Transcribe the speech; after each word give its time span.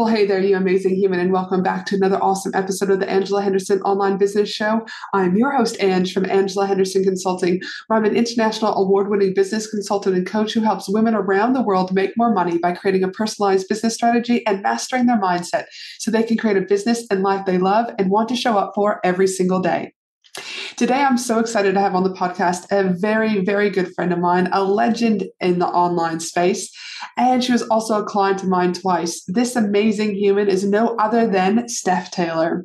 Well, 0.00 0.08
hey 0.08 0.24
there, 0.24 0.40
you 0.40 0.56
amazing 0.56 0.94
human, 0.94 1.20
and 1.20 1.30
welcome 1.30 1.62
back 1.62 1.84
to 1.84 1.94
another 1.94 2.16
awesome 2.22 2.52
episode 2.54 2.88
of 2.88 3.00
the 3.00 3.10
Angela 3.10 3.42
Henderson 3.42 3.82
Online 3.82 4.16
Business 4.16 4.48
Show. 4.48 4.86
I'm 5.12 5.36
your 5.36 5.54
host, 5.54 5.76
Ange 5.78 6.14
from 6.14 6.24
Angela 6.24 6.66
Henderson 6.66 7.04
Consulting, 7.04 7.60
where 7.86 7.98
I'm 7.98 8.06
an 8.06 8.16
international 8.16 8.72
award 8.76 9.10
winning 9.10 9.34
business 9.34 9.70
consultant 9.70 10.16
and 10.16 10.26
coach 10.26 10.54
who 10.54 10.62
helps 10.62 10.88
women 10.88 11.14
around 11.14 11.52
the 11.52 11.60
world 11.60 11.92
make 11.92 12.16
more 12.16 12.32
money 12.32 12.56
by 12.56 12.72
creating 12.72 13.02
a 13.02 13.10
personalized 13.10 13.68
business 13.68 13.94
strategy 13.94 14.42
and 14.46 14.62
mastering 14.62 15.04
their 15.04 15.20
mindset 15.20 15.64
so 15.98 16.10
they 16.10 16.22
can 16.22 16.38
create 16.38 16.56
a 16.56 16.62
business 16.62 17.06
and 17.10 17.22
life 17.22 17.44
they 17.44 17.58
love 17.58 17.94
and 17.98 18.10
want 18.10 18.30
to 18.30 18.36
show 18.36 18.56
up 18.56 18.72
for 18.74 19.00
every 19.04 19.26
single 19.26 19.60
day. 19.60 19.92
Today, 20.76 21.02
I'm 21.02 21.18
so 21.18 21.38
excited 21.38 21.74
to 21.74 21.80
have 21.80 21.94
on 21.94 22.04
the 22.04 22.14
podcast 22.14 22.66
a 22.70 22.94
very, 22.98 23.44
very 23.44 23.68
good 23.70 23.92
friend 23.94 24.12
of 24.12 24.18
mine, 24.18 24.48
a 24.52 24.62
legend 24.62 25.24
in 25.40 25.58
the 25.58 25.66
online 25.66 26.20
space. 26.20 26.70
And 27.16 27.42
she 27.42 27.52
was 27.52 27.62
also 27.62 28.00
a 28.00 28.04
client 28.06 28.42
of 28.42 28.48
mine 28.48 28.72
twice. 28.72 29.22
This 29.26 29.56
amazing 29.56 30.14
human 30.14 30.48
is 30.48 30.64
no 30.64 30.96
other 30.96 31.26
than 31.26 31.68
Steph 31.68 32.10
Taylor. 32.10 32.64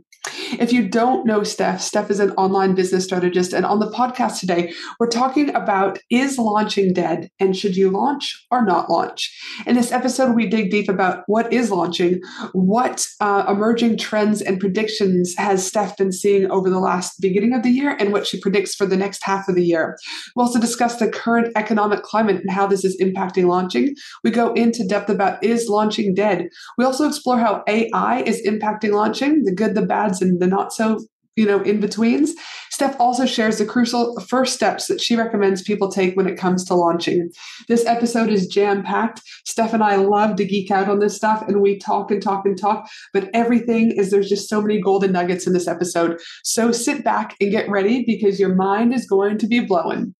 If 0.60 0.72
you 0.72 0.88
don't 0.88 1.26
know 1.26 1.44
Steph, 1.44 1.82
Steph 1.82 2.10
is 2.10 2.20
an 2.20 2.32
online 2.32 2.76
business 2.76 3.04
strategist. 3.04 3.54
And 3.54 3.66
on 3.66 3.80
the 3.80 3.92
podcast 3.92 4.40
today, 4.40 4.74
we're 5.00 5.08
talking 5.08 5.54
about 5.54 6.00
is 6.10 6.38
launching 6.38 6.94
dead 6.94 7.30
and 7.40 7.56
should 7.56 7.76
you 7.76 7.90
launch 7.90 8.46
or 8.52 8.66
not 8.66 8.90
launch? 8.90 9.38
In 9.66 9.76
this 9.76 9.92
episode, 9.92 10.36
we 10.36 10.48
dig 10.48 10.72
deep 10.72 10.90
about 10.90 11.24
what 11.28 11.52
is 11.52 11.72
launching, 11.72 12.22
what 12.54 13.06
uh, 13.20 13.46
emerging 13.48 13.98
trends 13.98 14.42
and 14.42 14.60
predictions 14.60 15.36
has 15.38 15.66
Steph 15.66 15.98
been 15.98 16.12
seeing 16.12 16.50
over 16.50 16.70
the 16.70 16.80
last 16.80 17.20
beginning 17.22 17.54
of 17.54 17.64
the 17.64 17.70
year 17.70 17.96
and 18.00 18.12
what 18.12 18.26
she 18.26 18.40
predicts 18.40 18.76
for 18.76 18.86
the 18.86 18.98
next 18.98 19.24
half 19.24 19.48
of 19.48 19.56
the 19.56 19.66
year. 19.66 19.98
We 20.36 20.42
also 20.42 20.60
discuss 20.60 20.98
the 20.98 21.10
current 21.10 21.52
economic 21.56 22.04
climate 22.04 22.38
and 22.38 22.50
how 22.50 22.68
this 22.68 22.86
is 22.86 23.00
impacting 23.02 23.48
launching. 23.48 23.96
We 24.24 24.32
go 24.32 24.54
into 24.54 24.88
depth 24.88 25.10
about 25.10 25.44
is 25.44 25.68
launching 25.70 26.14
dead. 26.14 26.50
We 26.78 26.86
also 26.86 27.08
explore 27.08 27.38
how 27.38 27.64
AI 27.68 28.22
is 28.22 28.42
impacting 28.46 28.94
launching, 28.94 29.44
the 29.44 29.54
good, 29.54 29.76
the 29.76 29.86
bad, 29.86 30.15
and 30.22 30.40
the 30.40 30.48
not 30.48 30.74
so 30.74 31.00
you 31.36 31.46
know 31.46 31.62
in 31.62 31.80
betweens 31.80 32.34
steph 32.72 32.96
also 33.00 33.26
shares 33.26 33.58
the 33.58 33.66
crucial 33.66 34.20
first 34.22 34.54
steps 34.54 34.88
that 34.88 35.02
she 35.02 35.16
recommends 35.16 35.62
people 35.62 35.90
take 35.90 36.16
when 36.16 36.28
it 36.28 36.38
comes 36.38 36.66
to 36.66 36.76
launching. 36.76 37.30
This 37.68 37.86
episode 37.86 38.30
is 38.30 38.48
jam 38.48 38.84
packed 38.84 39.22
steph 39.46 39.74
and 39.74 39.84
i 39.84 39.96
love 39.96 40.36
to 40.38 40.46
geek 40.46 40.72
out 40.72 40.90
on 40.90 41.00
this 41.00 41.16
stuff 41.16 41.44
and 41.48 41.62
we 41.62 41.78
talk 41.78 42.12
and 42.12 42.22
talk 42.22 42.46
and 42.46 42.58
talk 42.58 42.88
but 43.14 43.30
everything 43.34 43.92
is 43.92 44.12
there's 44.12 44.30
just 44.30 44.50
so 44.50 44.62
many 44.62 44.82
golden 44.82 45.12
nuggets 45.12 45.48
in 45.48 45.54
this 45.54 45.68
episode. 45.68 46.20
So 46.44 46.72
sit 46.72 47.04
back 47.04 47.36
and 47.40 47.52
get 47.52 47.70
ready 47.70 48.04
because 48.06 48.40
your 48.40 48.56
mind 48.56 48.94
is 48.94 49.08
going 49.08 49.38
to 49.40 49.48
be 49.48 49.60
blowing. 49.60 50.14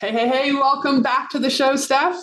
Hey 0.00 0.12
hey 0.12 0.28
hey 0.28 0.52
welcome 0.52 1.02
back 1.02 1.30
to 1.30 1.38
the 1.38 1.50
show 1.50 1.76
steph. 1.76 2.16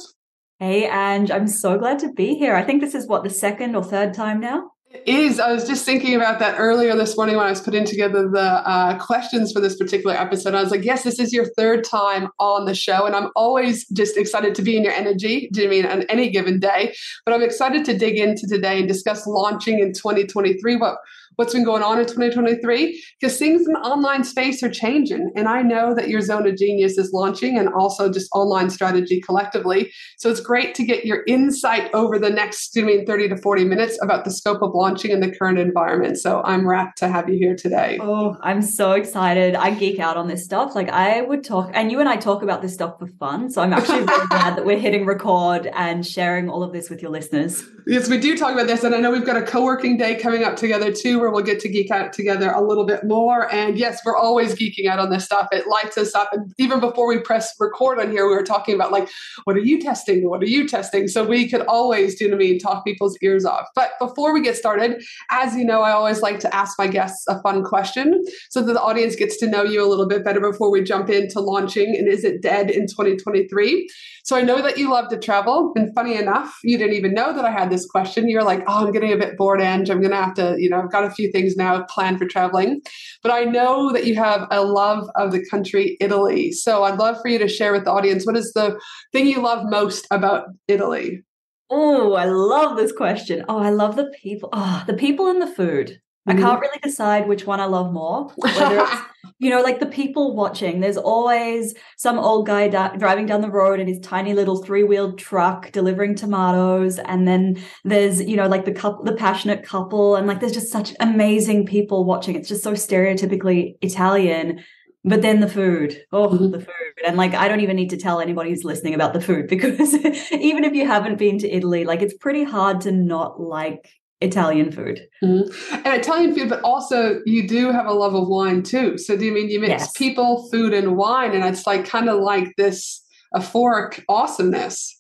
Hey, 0.60 0.88
and 0.88 1.32
I'm 1.32 1.50
so 1.50 1.78
glad 1.78 2.00
to 2.00 2.14
be 2.14 2.36
here. 2.36 2.56
I 2.56 2.64
think 2.64 2.80
this 2.80 2.96
is 2.96 3.08
what 3.08 3.24
the 3.24 3.30
second 3.30 3.76
or 3.76 3.84
third 3.84 4.14
time 4.14 4.40
now? 4.40 4.72
Is. 5.06 5.40
I 5.40 5.52
was 5.52 5.68
just 5.68 5.86
thinking 5.86 6.16
about 6.16 6.40
that 6.40 6.56
earlier 6.58 6.96
this 6.96 7.18
morning 7.18 7.36
when 7.38 7.46
I 7.46 7.50
was 7.50 7.62
putting 7.62 7.86
together 7.86 8.28
the 8.30 8.40
uh, 8.40 8.98
questions 8.98 9.52
for 9.52 9.60
this 9.60 9.76
particular 9.76 10.16
episode. 10.16 10.54
I 10.54 10.62
was 10.62 10.72
like, 10.72 10.84
yes, 10.84 11.04
this 11.04 11.20
is 11.20 11.34
your 11.34 11.46
third 11.58 11.84
time 11.84 12.30
on 12.40 12.66
the 12.66 12.76
show. 12.76 13.06
And 13.06 13.16
I'm 13.16 13.30
always 13.36 13.88
just 13.90 14.18
excited 14.18 14.56
to 14.56 14.62
be 14.62 14.78
in 14.78 14.84
your 14.84 14.94
energy, 14.94 15.50
do 15.52 15.62
you 15.62 15.70
mean 15.70 15.86
on 15.86 16.04
any 16.04 16.30
given 16.30 16.60
day? 16.60 16.96
But 17.26 17.34
I'm 17.34 17.44
excited 17.44 17.86
to 17.86 17.98
dig 17.98 18.18
into 18.18 18.48
today 18.48 18.80
and 18.80 18.88
discuss 18.88 19.26
launching 19.26 19.80
in 19.80 19.94
2023. 19.94 20.76
What 20.76 20.98
what's 21.36 21.54
been 21.54 21.64
going 21.64 21.84
on 21.84 22.00
in 22.00 22.06
2023 22.06 23.04
because 23.20 23.38
things 23.38 23.66
in 23.66 23.74
the 23.74 23.80
online 23.80 24.24
space 24.24 24.64
are 24.64 24.70
changing. 24.70 25.32
And 25.36 25.48
I 25.48 25.62
know 25.62 25.94
that 25.96 26.10
your 26.10 26.22
Zone 26.22 26.48
of 26.48 26.58
Genius 26.58 26.98
is 26.98 27.12
launching 27.14 27.58
and 27.58 27.70
also 27.70 28.12
just 28.12 28.30
online 28.34 28.70
strategy 28.70 29.22
collectively. 29.22 29.92
So 30.18 30.30
it's 30.30 30.40
great 30.40 30.76
to 30.76 30.86
get 30.86 31.06
your 31.06 31.24
insight 31.28 31.94
over 31.94 32.18
the 32.20 32.30
next, 32.30 32.78
I 32.78 32.82
mean, 32.82 33.06
30 33.06 33.30
to 33.30 33.38
40 33.38 33.66
minutes 33.66 33.98
about 34.02 34.26
the 34.26 34.32
scope 34.32 34.62
of 34.62 34.74
launching 34.74 35.12
in 35.12 35.20
the 35.20 35.32
current 35.32 35.60
environment. 35.60 36.18
So 36.18 36.42
I'm 36.44 36.68
wrapped 36.68 36.98
to 37.00 37.08
have 37.08 37.30
you 37.30 37.38
here 37.38 37.56
today. 37.56 38.00
Oh, 38.02 38.38
I'm 38.42 38.62
so 38.62 38.94
excited. 38.94 39.56
I 39.56 39.72
geek 39.72 40.00
out 40.00 40.18
on 40.18 40.28
this 40.28 40.44
stuff. 40.44 40.76
Like 40.76 40.90
I 40.90 41.22
would 41.22 41.44
talk, 41.44 41.72
and 41.74 41.92
you 41.92 42.00
and 42.00 42.10
I 42.10 42.16
talk 42.16 42.44
about 42.44 42.62
this 42.62 42.74
stuff 42.74 43.00
for 43.00 43.08
fun. 43.08 43.50
So 43.50 43.62
I'm 43.62 43.74
actually 43.74 44.00
really 44.06 44.28
glad 44.28 44.58
that 44.58 44.66
we're 44.66 44.80
hitting 44.80 45.06
record 45.06 45.68
and 45.74 46.06
sharing 46.06 46.50
all 46.50 46.64
of 46.64 46.74
this 46.74 46.90
with 46.90 47.02
your 47.02 47.12
listeners. 47.12 47.64
Yes, 47.88 48.10
we 48.10 48.20
do 48.20 48.38
talk 48.38 48.54
about 48.54 48.68
this. 48.68 48.84
And 48.84 48.96
I 48.96 49.00
know 49.00 49.12
we've 49.12 49.26
got 49.26 49.38
a 49.38 49.44
co 49.44 49.64
working 49.64 49.98
day 49.98 50.16
coming 50.16 50.44
up 50.44 50.56
together 50.56 50.92
too 50.92 51.22
we'll 51.32 51.44
get 51.44 51.60
to 51.62 51.70
geek 51.70 51.92
out 51.92 52.14
together 52.14 52.52
a 52.52 52.62
little 52.62 52.86
bit 52.86 53.04
more. 53.04 53.52
And 53.52 53.78
yes, 53.78 54.02
we're 54.06 54.18
always 54.18 54.54
geeking 54.56 54.88
out 54.88 55.00
on 55.00 55.10
this 55.10 55.26
stuff. 55.26 55.48
It 55.52 55.68
lights 55.68 55.98
us 55.98 56.14
up. 56.14 56.30
And 56.32 56.54
even 56.58 56.80
before 56.80 57.08
we 57.08 57.20
press 57.20 57.54
record 57.60 58.00
on 58.00 58.12
here, 58.12 58.28
we 58.28 58.36
were 58.36 58.44
talking 58.44 58.76
about 58.76 58.92
like, 58.92 59.10
what 59.46 59.56
are 59.56 59.62
you 59.62 59.80
testing? 59.82 60.30
What 60.30 60.42
are 60.42 60.48
you 60.48 60.68
testing? 60.68 61.08
So 61.08 61.26
we 61.26 61.50
could 61.50 61.62
always, 61.62 62.16
do 62.16 62.26
you 62.26 62.32
know 62.32 62.36
I 62.36 62.40
mean, 62.40 62.60
talk 62.60 62.86
people's 62.86 63.18
ears 63.22 63.46
off. 63.46 63.68
But 63.76 63.92
before 64.00 64.34
we 64.34 64.42
get 64.42 64.58
started, 64.58 65.04
as 65.32 65.56
you 65.56 65.66
know, 65.66 65.82
I 65.82 65.92
always 65.92 66.22
like 66.22 66.40
to 66.40 66.54
ask 66.54 66.78
my 66.78 66.88
guests 66.88 67.26
a 67.28 67.42
fun 67.42 67.64
question 67.64 68.24
so 68.50 68.62
that 68.62 68.74
the 68.74 68.82
audience 68.82 69.16
gets 69.16 69.38
to 69.38 69.48
know 69.48 69.64
you 69.64 69.86
a 69.86 69.88
little 69.88 70.08
bit 70.08 70.24
better 70.24 70.42
before 70.42 70.70
we 70.70 70.84
jump 70.84 71.10
into 71.10 71.40
launching 71.40 71.96
and 71.96 72.08
is 72.08 72.24
it 72.24 72.42
dead 72.42 72.70
in 72.70 72.88
2023? 72.88 73.88
So 74.26 74.36
I 74.36 74.42
know 74.42 74.62
that 74.62 74.78
you 74.78 74.90
love 74.92 75.10
to 75.10 75.20
travel. 75.20 75.72
And 75.76 75.94
funny 75.94 76.18
enough, 76.18 76.58
you 76.64 76.80
didn't 76.80 76.96
even 76.96 77.14
know 77.14 77.32
that 77.34 77.46
I 77.46 77.52
had 77.52 77.70
this 77.70 77.86
question. 77.86 78.28
You're 78.28 78.44
like, 78.44 78.64
oh, 78.68 78.86
I'm 78.86 78.92
getting 78.92 79.14
a 79.14 79.18
bit 79.18 79.38
bored, 79.38 79.62
Ange. 79.62 79.90
I'm 79.92 80.02
going 80.02 80.12
to 80.12 80.18
have 80.18 80.34
to, 80.36 80.56
you 80.58 80.68
know, 80.70 80.80
I've 80.82 80.92
got 80.92 81.06
a 81.06 81.12
few 81.16 81.32
things 81.32 81.56
now 81.56 81.84
planned 81.84 82.20
for 82.20 82.26
traveling. 82.26 82.82
But 83.24 83.32
I 83.32 83.46
know 83.46 83.92
that 83.94 84.06
you 84.06 84.16
have 84.16 84.48
a 84.52 84.64
love 84.64 85.10
of 85.16 85.32
the 85.32 85.46
country 85.50 85.98
Italy. 86.00 86.52
So 86.52 86.84
I'd 86.84 87.00
love 87.00 87.18
for 87.22 87.30
you 87.30 87.40
to 87.40 87.48
share 87.48 87.72
with 87.72 87.86
the 87.86 87.92
audience 87.92 88.26
what 88.26 88.38
is 88.38 88.52
the 88.54 88.80
thing 89.12 89.28
you 89.28 89.42
love 89.42 89.66
most 89.70 90.08
about 90.12 90.48
Italy? 90.68 91.24
Oh, 91.70 92.14
I 92.14 92.26
love 92.26 92.78
this 92.78 92.92
question. 92.92 93.44
Oh, 93.50 93.58
I 93.58 93.72
love 93.72 93.96
the 93.96 94.12
people. 94.22 94.50
Oh, 94.54 94.84
the 94.86 94.94
people 94.94 95.28
and 95.28 95.42
the 95.42 95.48
food. 95.48 96.00
I 96.28 96.34
can't 96.34 96.46
mm-hmm. 96.46 96.62
really 96.62 96.80
decide 96.82 97.28
which 97.28 97.46
one 97.46 97.60
I 97.60 97.66
love 97.66 97.94
more. 97.94 98.32
Whether 98.36 98.80
it's, 98.80 99.02
you 99.40 99.50
know, 99.50 99.62
like 99.62 99.80
the 99.80 99.86
people 99.86 100.36
watching. 100.36 100.80
There's 100.80 100.98
always 100.98 101.76
some 101.98 102.18
old 102.18 102.48
guy 102.48 102.68
da- 102.68 102.96
driving 102.96 103.28
down 103.28 103.42
the 103.42 103.52
road 103.52 103.80
in 103.80 103.88
his 103.88 104.00
tiny 104.00 104.34
little 104.34 104.64
three-wheeled 104.64 105.20
truck 105.20 105.72
delivering 105.72 106.16
tomatoes, 106.16 106.98
and 106.98 107.28
then 107.28 107.62
there's, 107.84 108.22
you 108.22 108.36
know, 108.36 108.48
like 108.48 108.66
the 108.66 108.72
couple, 108.72 109.04
the 109.04 109.14
passionate 109.14 109.64
couple, 109.64 110.16
and 110.16 110.26
like 110.26 110.40
there's 110.40 110.54
just 110.54 110.72
such 110.72 110.94
amazing 111.00 111.66
people 111.68 112.06
watching. 112.06 112.36
It's 112.36 112.50
just 112.50 112.64
so 112.64 112.74
stereotypically 112.74 113.78
Italian. 113.82 114.64
But 115.08 115.22
then 115.22 115.40
the 115.40 115.48
food, 115.48 116.02
oh, 116.12 116.30
mm-hmm. 116.30 116.50
the 116.50 116.60
food. 116.60 117.06
And 117.06 117.16
like, 117.16 117.36
I 117.36 117.48
don't 117.48 117.60
even 117.60 117.76
need 117.76 117.92
to 117.92 117.98
tell 117.98 118.20
anybody 118.20 118.50
who's 118.50 118.64
listening 118.64 118.96
about 118.96 119.14
the 119.14 119.22
food 119.22 119.48
because 119.50 119.94
even 120.32 120.64
if 120.64 120.74
you 120.74 120.88
haven't 120.88 121.20
been 121.20 121.38
to 121.40 121.48
Italy, 121.48 121.86
like, 121.86 122.02
it's 122.02 122.18
pretty 122.18 122.44
hard 122.44 122.82
to 122.82 122.92
not 122.92 123.40
like 123.40 123.88
Italian 124.22 124.72
food. 124.72 125.08
Mm-hmm. 125.24 125.76
And 125.86 125.88
Italian 125.88 126.34
food, 126.34 126.50
but 126.50 126.62
also 126.62 127.22
you 127.26 127.48
do 127.48 127.72
have 127.72 127.86
a 127.86 127.94
love 127.94 128.16
of 128.16 128.28
wine 128.28 128.64
too. 128.64 128.98
So 128.98 129.18
do 129.18 129.26
you 129.26 129.34
mean 129.34 129.50
you 129.50 129.60
mix 129.60 129.70
yes. 129.70 129.92
people, 129.92 130.50
food, 130.50 130.74
and 130.74 130.96
wine, 130.96 131.34
and 131.34 131.44
it's 131.44 131.68
like 131.68 131.86
kind 131.86 132.10
of 132.10 132.20
like 132.22 132.54
this 132.58 133.04
euphoric 133.36 134.04
awesomeness? 134.08 134.95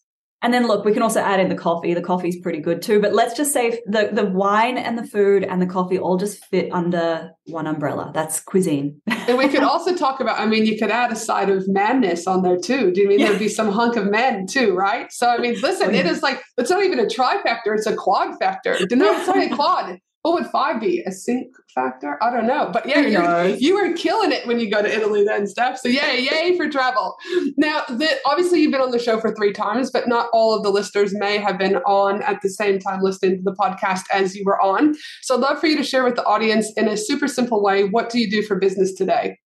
And 0.45 0.53
then 0.53 0.67
look, 0.67 0.85
we 0.85 0.93
can 0.93 1.01
also 1.01 1.21
add 1.21 1.39
in 1.39 1.49
the 1.49 1.55
coffee. 1.55 1.95
The 1.95 2.03
coffee's 2.03 2.39
pretty 2.39 2.59
good 2.59 2.83
too. 2.83 3.01
But 3.01 3.13
let's 3.13 3.35
just 3.35 3.51
say 3.51 3.81
the, 3.87 4.11
the 4.13 4.27
wine 4.27 4.77
and 4.77 4.95
the 4.95 5.03
food 5.03 5.43
and 5.43 5.59
the 5.59 5.65
coffee 5.65 5.97
all 5.97 6.17
just 6.17 6.45
fit 6.45 6.71
under 6.71 7.31
one 7.47 7.65
umbrella. 7.65 8.11
That's 8.13 8.41
cuisine. 8.41 9.01
and 9.07 9.39
we 9.39 9.47
could 9.47 9.63
also 9.63 9.95
talk 9.95 10.19
about, 10.19 10.39
I 10.39 10.45
mean, 10.45 10.67
you 10.67 10.77
could 10.77 10.91
add 10.91 11.11
a 11.11 11.15
side 11.15 11.49
of 11.49 11.67
madness 11.67 12.27
on 12.27 12.43
there 12.43 12.59
too. 12.59 12.91
Do 12.91 13.01
you 13.01 13.07
mean 13.07 13.21
yeah. 13.21 13.29
there'd 13.29 13.39
be 13.39 13.47
some 13.47 13.71
hunk 13.71 13.95
of 13.95 14.05
men 14.05 14.45
too, 14.45 14.75
right? 14.75 15.11
So 15.11 15.27
I 15.27 15.39
mean, 15.39 15.55
listen, 15.61 15.87
oh, 15.87 15.91
yeah. 15.91 16.01
it 16.01 16.05
is 16.05 16.21
like 16.21 16.43
it's 16.59 16.69
not 16.69 16.83
even 16.83 16.99
a 16.99 17.05
trifecta, 17.05 17.75
it's 17.75 17.87
a 17.87 17.95
quad 17.95 18.37
factor. 18.37 18.77
No, 18.95 19.17
it's 19.17 19.27
not 19.27 19.37
a 19.37 19.49
quad. 19.53 19.99
What 20.25 20.41
would 20.41 20.47
five 20.47 20.81
be? 20.81 21.03
A 21.05 21.11
sync 21.11 21.53
factor? 21.75 22.17
I 22.19 22.31
don't 22.31 22.47
know. 22.47 22.71
But 22.73 22.87
yeah, 22.87 23.01
you 23.01 23.57
you 23.59 23.75
were 23.75 23.93
killing 23.93 24.31
it 24.31 24.47
when 24.47 24.59
you 24.59 24.71
go 24.71 24.81
to 24.81 24.91
Italy 24.91 25.23
then, 25.23 25.45
Steph. 25.45 25.77
So 25.77 25.87
yay, 25.87 26.19
yay 26.19 26.57
for 26.57 26.67
travel. 26.67 27.15
Now, 27.57 27.83
the, 27.87 28.09
obviously 28.25 28.61
you've 28.61 28.71
been 28.71 28.81
on 28.81 28.89
the 28.89 28.97
show 28.97 29.19
for 29.19 29.35
three 29.35 29.53
times, 29.53 29.91
but 29.91 30.07
not 30.07 30.29
all 30.33 30.55
of 30.55 30.63
the 30.63 30.71
listeners 30.71 31.13
may 31.13 31.37
have 31.37 31.59
been 31.59 31.75
on 31.85 32.23
at 32.23 32.41
the 32.41 32.49
same 32.49 32.79
time 32.79 33.01
listening 33.03 33.37
to 33.37 33.43
the 33.43 33.53
podcast 33.53 34.05
as 34.11 34.35
you 34.35 34.41
were 34.47 34.59
on. 34.59 34.95
So 35.21 35.35
I'd 35.35 35.41
love 35.41 35.59
for 35.59 35.67
you 35.67 35.77
to 35.77 35.83
share 35.83 36.03
with 36.03 36.15
the 36.15 36.25
audience 36.25 36.73
in 36.75 36.87
a 36.87 36.97
super 36.97 37.27
simple 37.27 37.61
way, 37.61 37.83
what 37.83 38.09
do 38.09 38.17
you 38.17 38.27
do 38.27 38.41
for 38.41 38.57
business 38.57 38.95
today? 38.95 39.37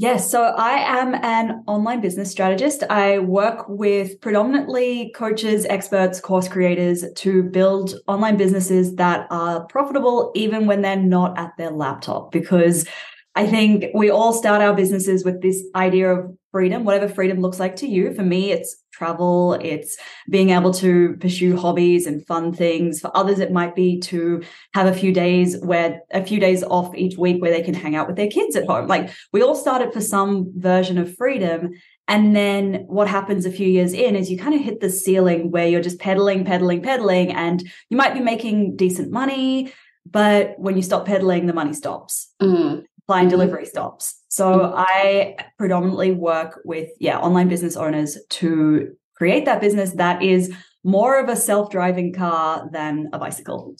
Yes, 0.00 0.30
so 0.30 0.44
I 0.44 1.00
am 1.00 1.16
an 1.24 1.64
online 1.66 2.00
business 2.00 2.30
strategist. 2.30 2.84
I 2.88 3.18
work 3.18 3.68
with 3.68 4.20
predominantly 4.20 5.10
coaches, 5.16 5.66
experts, 5.68 6.20
course 6.20 6.46
creators 6.46 7.04
to 7.16 7.42
build 7.42 7.96
online 8.06 8.36
businesses 8.36 8.94
that 8.94 9.26
are 9.32 9.66
profitable 9.66 10.30
even 10.36 10.66
when 10.66 10.82
they're 10.82 10.94
not 10.94 11.36
at 11.36 11.50
their 11.58 11.72
laptop 11.72 12.30
because 12.30 12.86
I 13.34 13.48
think 13.48 13.86
we 13.92 14.08
all 14.08 14.32
start 14.32 14.62
our 14.62 14.72
businesses 14.72 15.24
with 15.24 15.42
this 15.42 15.64
idea 15.74 16.12
of 16.12 16.32
freedom, 16.52 16.84
whatever 16.84 17.12
freedom 17.12 17.40
looks 17.40 17.58
like 17.58 17.74
to 17.76 17.88
you. 17.88 18.14
For 18.14 18.22
me, 18.22 18.52
it's 18.52 18.76
travel, 18.98 19.54
it's 19.54 19.96
being 20.28 20.50
able 20.50 20.72
to 20.74 21.16
pursue 21.20 21.56
hobbies 21.56 22.06
and 22.06 22.26
fun 22.26 22.52
things. 22.52 23.00
For 23.00 23.16
others, 23.16 23.38
it 23.38 23.52
might 23.52 23.74
be 23.74 24.00
to 24.00 24.42
have 24.74 24.86
a 24.86 24.92
few 24.92 25.12
days 25.12 25.56
where 25.62 26.00
a 26.10 26.24
few 26.24 26.40
days 26.40 26.64
off 26.64 26.94
each 26.94 27.16
week 27.16 27.40
where 27.40 27.52
they 27.52 27.62
can 27.62 27.74
hang 27.74 27.94
out 27.94 28.08
with 28.08 28.16
their 28.16 28.28
kids 28.28 28.56
at 28.56 28.66
home. 28.66 28.88
Like 28.88 29.10
we 29.32 29.42
all 29.42 29.54
started 29.54 29.92
for 29.92 30.00
some 30.00 30.52
version 30.56 30.98
of 30.98 31.14
freedom. 31.16 31.70
And 32.08 32.34
then 32.34 32.84
what 32.86 33.06
happens 33.06 33.46
a 33.46 33.52
few 33.52 33.68
years 33.68 33.92
in 33.92 34.16
is 34.16 34.30
you 34.30 34.38
kind 34.38 34.54
of 34.54 34.62
hit 34.62 34.80
the 34.80 34.90
ceiling 34.90 35.50
where 35.50 35.68
you're 35.68 35.82
just 35.82 36.00
pedaling, 36.00 36.44
pedaling, 36.44 36.82
pedaling, 36.82 37.32
and 37.32 37.62
you 37.90 37.96
might 37.96 38.14
be 38.14 38.20
making 38.20 38.76
decent 38.76 39.12
money. 39.12 39.72
But 40.10 40.58
when 40.58 40.74
you 40.74 40.82
stop 40.82 41.04
pedaling, 41.06 41.46
the 41.46 41.52
money 41.52 41.74
stops. 41.74 42.32
Mm 42.42 42.84
flying 43.08 43.28
delivery 43.28 43.64
stops. 43.64 44.17
So. 44.28 44.74
I 44.76 45.36
predominantly 45.58 46.12
work 46.12 46.60
with 46.64 46.90
yeah, 47.00 47.18
online 47.18 47.48
business 47.48 47.76
owners 47.76 48.16
to 48.30 48.96
create 49.14 49.44
that 49.44 49.60
business 49.60 49.92
that 49.94 50.22
is 50.22 50.52
more 50.84 51.18
of 51.18 51.28
a 51.28 51.36
self-driving 51.36 52.14
car 52.14 52.68
than 52.72 53.08
a 53.12 53.18
bicycle. 53.18 53.74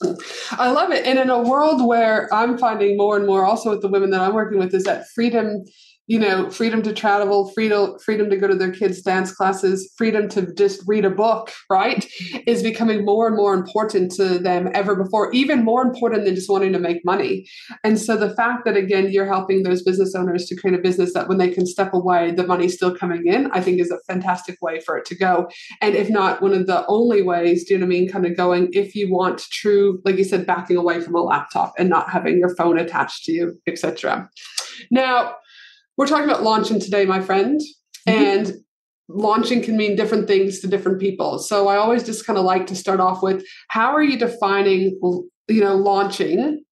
I 0.51 0.69
love 0.69 0.91
it. 0.91 1.05
And 1.07 1.17
in 1.17 1.29
a 1.29 1.39
world 1.41 1.87
where 1.87 2.31
I'm 2.33 2.57
finding 2.57 2.97
more 2.97 3.15
and 3.15 3.25
more 3.25 3.45
also 3.45 3.69
with 3.71 3.81
the 3.81 3.87
women 3.87 4.09
that 4.11 4.21
I'm 4.21 4.33
working 4.33 4.59
with 4.59 4.73
is 4.73 4.83
that 4.83 5.07
freedom 5.15 5.63
you 6.09 6.17
know, 6.17 6.49
freedom 6.49 6.81
to 6.81 6.91
travel, 6.91 7.51
freedom, 7.51 7.95
freedom 8.03 8.31
to 8.31 8.35
go 8.35 8.47
to 8.47 8.55
their 8.55 8.71
kids' 8.71 9.03
dance 9.03 9.31
classes, 9.31 9.93
freedom 9.95 10.27
to 10.27 10.51
just 10.55 10.81
read 10.87 11.05
a 11.05 11.09
book, 11.09 11.51
right, 11.69 12.03
is 12.47 12.63
becoming 12.63 13.05
more 13.05 13.27
and 13.27 13.35
more 13.35 13.53
important 13.53 14.11
to 14.11 14.39
them 14.39 14.71
ever 14.73 14.95
before, 14.95 15.31
even 15.33 15.63
more 15.63 15.83
important 15.83 16.25
than 16.25 16.33
just 16.33 16.49
wanting 16.49 16.73
to 16.73 16.79
make 16.79 17.05
money. 17.05 17.47
And 17.83 17.99
so 17.99 18.17
the 18.17 18.33
fact 18.35 18.65
that, 18.65 18.75
again, 18.75 19.11
you're 19.11 19.27
helping 19.27 19.61
those 19.61 19.83
business 19.83 20.15
owners 20.15 20.47
to 20.47 20.55
create 20.55 20.77
a 20.77 20.81
business 20.81 21.13
that 21.13 21.29
when 21.29 21.37
they 21.37 21.51
can 21.51 21.67
step 21.67 21.93
away, 21.93 22.31
the 22.31 22.47
money's 22.47 22.73
still 22.73 22.95
coming 22.95 23.27
in, 23.27 23.51
I 23.51 23.61
think 23.61 23.79
is 23.79 23.91
a 23.91 23.99
fantastic 24.07 24.57
way 24.63 24.79
for 24.79 24.97
it 24.97 25.05
to 25.05 25.15
go. 25.15 25.47
And 25.79 25.93
if 25.93 26.09
not 26.09 26.41
one 26.41 26.55
of 26.55 26.65
the 26.65 26.87
only 26.87 27.21
ways, 27.21 27.65
do 27.65 27.75
you 27.75 27.79
know 27.79 27.85
what 27.85 27.95
I 27.95 27.99
mean? 27.99 28.09
Kind 28.09 28.25
of 28.25 28.35
going, 28.35 28.69
if 28.71 28.95
you 28.95 29.13
want 29.13 29.41
true, 29.51 30.01
like 30.05 30.17
you 30.17 30.23
said, 30.23 30.47
backing 30.47 30.75
away 30.75 31.01
from 31.01 31.13
a 31.13 31.21
laptop 31.21 31.73
and 31.77 31.87
not 31.87 32.09
having 32.09 32.39
your 32.39 32.55
phone 32.55 32.79
attached 32.79 33.25
to 33.25 33.31
you, 33.31 33.61
etc. 33.67 34.27
Now, 34.89 35.35
we're 35.99 36.07
talking 36.07 36.29
about 36.29 36.43
launching 36.43 36.79
today, 36.79 37.03
my 37.03 37.19
friend. 37.19 37.59
Mm-hmm. 38.07 38.23
And 38.23 38.53
launching 39.09 39.61
can 39.61 39.75
mean 39.75 39.97
different 39.97 40.27
things 40.27 40.59
to 40.59 40.67
different 40.67 41.01
people. 41.01 41.39
So 41.39 41.67
I 41.67 41.75
always 41.75 42.05
just 42.05 42.25
kind 42.25 42.39
of 42.39 42.45
like 42.45 42.67
to 42.67 42.75
start 42.75 43.01
off 43.01 43.21
with 43.21 43.45
how 43.67 43.93
are 43.93 44.01
you 44.01 44.17
defining, 44.17 44.97
you 45.49 45.59
know, 45.59 45.75
launching 45.75 46.63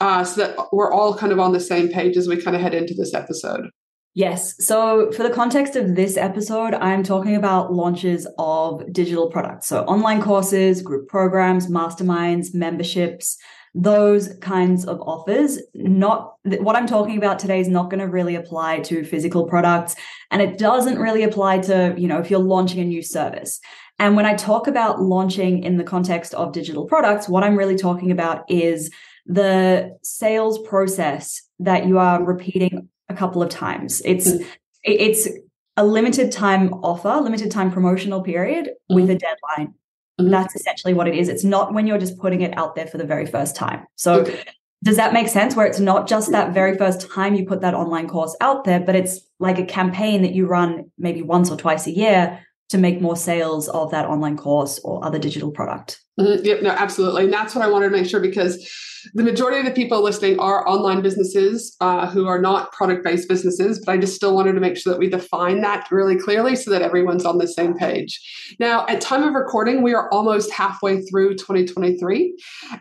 uh, 0.00 0.24
so 0.24 0.40
that 0.40 0.66
we're 0.72 0.92
all 0.92 1.16
kind 1.16 1.30
of 1.30 1.38
on 1.38 1.52
the 1.52 1.60
same 1.60 1.88
page 1.88 2.16
as 2.16 2.26
we 2.26 2.42
kind 2.42 2.56
of 2.56 2.62
head 2.62 2.74
into 2.74 2.94
this 2.94 3.14
episode. 3.14 3.70
Yes. 4.16 4.56
So, 4.64 5.10
for 5.12 5.24
the 5.24 5.30
context 5.30 5.74
of 5.74 5.96
this 5.96 6.16
episode, 6.16 6.74
I'm 6.74 7.02
talking 7.02 7.34
about 7.34 7.72
launches 7.72 8.28
of 8.38 8.92
digital 8.92 9.28
products. 9.28 9.66
So, 9.66 9.84
online 9.86 10.22
courses, 10.22 10.82
group 10.82 11.08
programs, 11.08 11.66
masterminds, 11.66 12.54
memberships, 12.54 13.36
those 13.74 14.34
kinds 14.40 14.84
of 14.84 15.00
offers. 15.00 15.58
Not 15.74 16.34
what 16.44 16.76
I'm 16.76 16.86
talking 16.86 17.16
about 17.16 17.38
today 17.38 17.60
is 17.60 17.68
not 17.68 17.90
going 17.90 18.00
to 18.00 18.08
really 18.08 18.36
apply 18.36 18.80
to 18.80 19.04
physical 19.04 19.46
products. 19.46 19.96
And 20.30 20.40
it 20.40 20.58
doesn't 20.58 20.98
really 20.98 21.24
apply 21.24 21.58
to, 21.60 21.94
you 21.96 22.06
know, 22.06 22.20
if 22.20 22.30
you're 22.30 22.38
launching 22.38 22.80
a 22.80 22.84
new 22.84 23.02
service. 23.02 23.60
And 23.98 24.16
when 24.16 24.26
I 24.26 24.34
talk 24.34 24.66
about 24.66 25.00
launching 25.00 25.64
in 25.64 25.76
the 25.76 25.84
context 25.84 26.34
of 26.34 26.52
digital 26.52 26.86
products, 26.86 27.28
what 27.28 27.42
I'm 27.42 27.56
really 27.56 27.76
talking 27.76 28.10
about 28.10 28.44
is 28.48 28.90
the 29.26 29.96
sales 30.02 30.58
process 30.60 31.42
that 31.60 31.86
you 31.86 31.98
are 31.98 32.22
repeating 32.22 32.88
a 33.08 33.14
couple 33.14 33.42
of 33.42 33.48
times. 33.48 34.02
It's, 34.04 34.30
mm. 34.30 34.46
it's, 34.82 35.28
a 35.76 35.84
limited 35.84 36.30
time 36.30 36.72
offer, 36.74 37.20
limited 37.20 37.50
time 37.50 37.70
promotional 37.70 38.22
period 38.22 38.70
mm. 38.90 38.94
with 38.94 39.10
a 39.10 39.18
deadline. 39.18 39.74
Mm-hmm. 40.20 40.30
That's 40.30 40.54
essentially 40.54 40.94
what 40.94 41.08
it 41.08 41.14
is. 41.14 41.28
It's 41.28 41.44
not 41.44 41.74
when 41.74 41.86
you're 41.86 41.98
just 41.98 42.18
putting 42.18 42.42
it 42.42 42.56
out 42.56 42.74
there 42.76 42.86
for 42.86 42.98
the 42.98 43.04
very 43.04 43.26
first 43.26 43.56
time. 43.56 43.84
So, 43.96 44.20
okay. 44.20 44.44
does 44.82 44.96
that 44.96 45.12
make 45.12 45.28
sense? 45.28 45.56
Where 45.56 45.66
it's 45.66 45.80
not 45.80 46.06
just 46.06 46.30
that 46.30 46.54
very 46.54 46.76
first 46.76 47.10
time 47.10 47.34
you 47.34 47.44
put 47.44 47.62
that 47.62 47.74
online 47.74 48.08
course 48.08 48.36
out 48.40 48.64
there, 48.64 48.80
but 48.80 48.94
it's 48.94 49.20
like 49.40 49.58
a 49.58 49.64
campaign 49.64 50.22
that 50.22 50.32
you 50.32 50.46
run 50.46 50.90
maybe 50.98 51.22
once 51.22 51.50
or 51.50 51.56
twice 51.56 51.86
a 51.86 51.90
year 51.90 52.40
to 52.68 52.78
make 52.78 53.00
more 53.00 53.16
sales 53.16 53.68
of 53.68 53.90
that 53.90 54.06
online 54.06 54.36
course 54.36 54.78
or 54.84 55.04
other 55.04 55.18
digital 55.18 55.50
product. 55.50 56.00
Mm-hmm. 56.18 56.44
Yep, 56.44 56.62
no, 56.62 56.70
absolutely. 56.70 57.24
And 57.24 57.32
that's 57.32 57.54
what 57.54 57.64
I 57.64 57.70
wanted 57.70 57.86
to 57.86 57.96
make 57.96 58.06
sure 58.06 58.20
because 58.20 58.68
the 59.12 59.22
majority 59.22 59.58
of 59.58 59.64
the 59.64 59.70
people 59.70 60.02
listening 60.02 60.38
are 60.38 60.66
online 60.68 61.02
businesses 61.02 61.76
uh, 61.80 62.08
who 62.08 62.26
are 62.26 62.40
not 62.40 62.72
product 62.72 63.04
based 63.04 63.28
businesses, 63.28 63.82
but 63.84 63.92
I 63.92 63.98
just 63.98 64.14
still 64.14 64.34
wanted 64.34 64.52
to 64.54 64.60
make 64.60 64.76
sure 64.76 64.92
that 64.92 64.98
we 64.98 65.08
define 65.08 65.60
that 65.62 65.88
really 65.90 66.16
clearly 66.16 66.56
so 66.56 66.70
that 66.70 66.82
everyone's 66.82 67.24
on 67.24 67.38
the 67.38 67.48
same 67.48 67.74
page. 67.74 68.20
Now, 68.58 68.86
at 68.86 69.00
time 69.00 69.22
of 69.22 69.34
recording, 69.34 69.82
we 69.82 69.94
are 69.94 70.10
almost 70.10 70.52
halfway 70.52 71.02
through 71.02 71.36
2023 71.36 72.36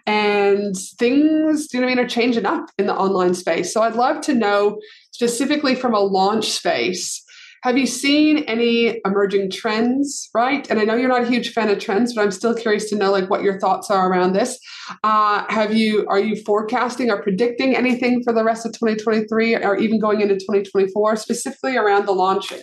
and 0.05 0.75
things, 0.97 1.73
you 1.73 1.81
know 1.81 1.87
I 1.87 1.89
mean, 1.89 1.99
are 1.99 2.07
changing 2.07 2.45
up 2.45 2.69
in 2.77 2.85
the 2.85 2.95
online 2.95 3.33
space. 3.33 3.73
So 3.73 3.81
I'd 3.81 3.95
love 3.95 4.21
to 4.21 4.33
know 4.33 4.79
specifically 5.11 5.75
from 5.75 5.93
a 5.93 5.99
launch 5.99 6.51
space 6.51 7.22
have 7.63 7.77
you 7.77 7.87
seen 7.87 8.39
any 8.39 8.99
emerging 9.05 9.49
trends, 9.49 10.29
right? 10.33 10.69
And 10.69 10.81
I 10.81 10.83
know 10.83 10.95
you're 10.95 11.07
not 11.07 11.23
a 11.23 11.27
huge 11.29 11.53
fan 11.53 11.69
of 11.69 11.79
trends, 11.79 12.13
but 12.13 12.21
I'm 12.21 12.31
still 12.31 12.53
curious 12.53 12.89
to 12.89 12.97
know 12.97 13.09
like 13.09 13.29
what 13.29 13.41
your 13.41 13.57
thoughts 13.57 13.89
are 13.89 14.11
around 14.11 14.33
this. 14.33 14.59
Uh, 15.01 15.45
have 15.47 15.73
you 15.73 16.05
are 16.09 16.19
you 16.19 16.35
forecasting 16.43 17.09
or 17.09 17.21
predicting 17.21 17.73
anything 17.73 18.21
for 18.21 18.33
the 18.33 18.43
rest 18.43 18.65
of 18.65 18.73
2023 18.73 19.55
or 19.55 19.77
even 19.77 19.97
going 19.97 20.19
into 20.19 20.33
2024, 20.35 21.15
specifically 21.15 21.77
around 21.77 22.05
the 22.05 22.11
launching? 22.11 22.59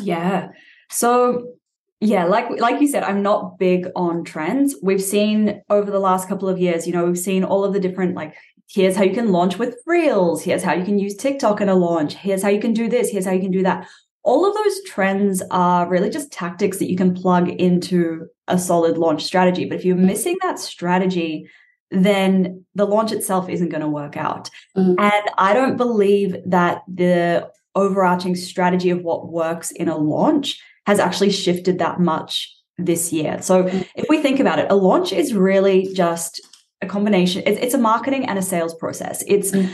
Yeah. 0.00 0.48
So 0.90 1.52
yeah, 2.00 2.24
like 2.24 2.50
like 2.58 2.80
you 2.80 2.88
said, 2.88 3.04
I'm 3.04 3.22
not 3.22 3.56
big 3.60 3.86
on 3.94 4.24
trends. 4.24 4.74
We've 4.82 5.02
seen 5.02 5.62
over 5.70 5.92
the 5.92 6.00
last 6.00 6.28
couple 6.28 6.48
of 6.48 6.58
years, 6.58 6.88
you 6.88 6.92
know, 6.92 7.06
we've 7.06 7.16
seen 7.16 7.44
all 7.44 7.64
of 7.64 7.72
the 7.72 7.78
different 7.78 8.16
like 8.16 8.34
here's 8.68 8.96
how 8.96 9.04
you 9.04 9.14
can 9.14 9.30
launch 9.30 9.60
with 9.60 9.76
Reels, 9.86 10.42
here's 10.42 10.64
how 10.64 10.72
you 10.72 10.84
can 10.84 10.98
use 10.98 11.14
TikTok 11.14 11.60
in 11.60 11.68
a 11.68 11.76
launch, 11.76 12.14
here's 12.14 12.42
how 12.42 12.48
you 12.48 12.60
can 12.60 12.72
do 12.72 12.88
this, 12.88 13.10
here's 13.10 13.26
how 13.26 13.30
you 13.30 13.40
can 13.40 13.52
do 13.52 13.62
that 13.62 13.86
all 14.24 14.46
of 14.46 14.54
those 14.54 14.82
trends 14.84 15.42
are 15.50 15.88
really 15.88 16.10
just 16.10 16.32
tactics 16.32 16.78
that 16.78 16.90
you 16.90 16.96
can 16.96 17.14
plug 17.14 17.48
into 17.48 18.26
a 18.48 18.58
solid 18.58 18.96
launch 18.96 19.22
strategy. 19.22 19.66
But 19.66 19.78
if 19.78 19.84
you're 19.84 19.96
missing 19.96 20.36
that 20.42 20.58
strategy, 20.58 21.48
then 21.90 22.64
the 22.74 22.86
launch 22.86 23.12
itself 23.12 23.48
isn't 23.50 23.68
going 23.68 23.82
to 23.82 23.88
work 23.88 24.16
out. 24.16 24.48
Mm-hmm. 24.76 24.98
And 24.98 25.30
I 25.36 25.52
don't 25.52 25.76
believe 25.76 26.36
that 26.46 26.82
the 26.88 27.50
overarching 27.74 28.34
strategy 28.34 28.90
of 28.90 29.02
what 29.02 29.28
works 29.28 29.70
in 29.70 29.88
a 29.88 29.96
launch 29.96 30.60
has 30.86 30.98
actually 30.98 31.30
shifted 31.30 31.78
that 31.78 32.00
much 32.00 32.54
this 32.78 33.12
year. 33.12 33.40
So 33.42 33.64
mm-hmm. 33.64 33.82
if 33.94 34.06
we 34.08 34.22
think 34.22 34.40
about 34.40 34.58
it, 34.58 34.66
a 34.70 34.74
launch 34.74 35.12
is 35.12 35.34
really 35.34 35.92
just 35.92 36.40
a 36.80 36.86
combination, 36.86 37.42
it's, 37.46 37.60
it's 37.60 37.74
a 37.74 37.78
marketing 37.78 38.26
and 38.26 38.38
a 38.38 38.42
sales 38.42 38.74
process. 38.74 39.22
It's 39.26 39.50
mm-hmm. 39.50 39.72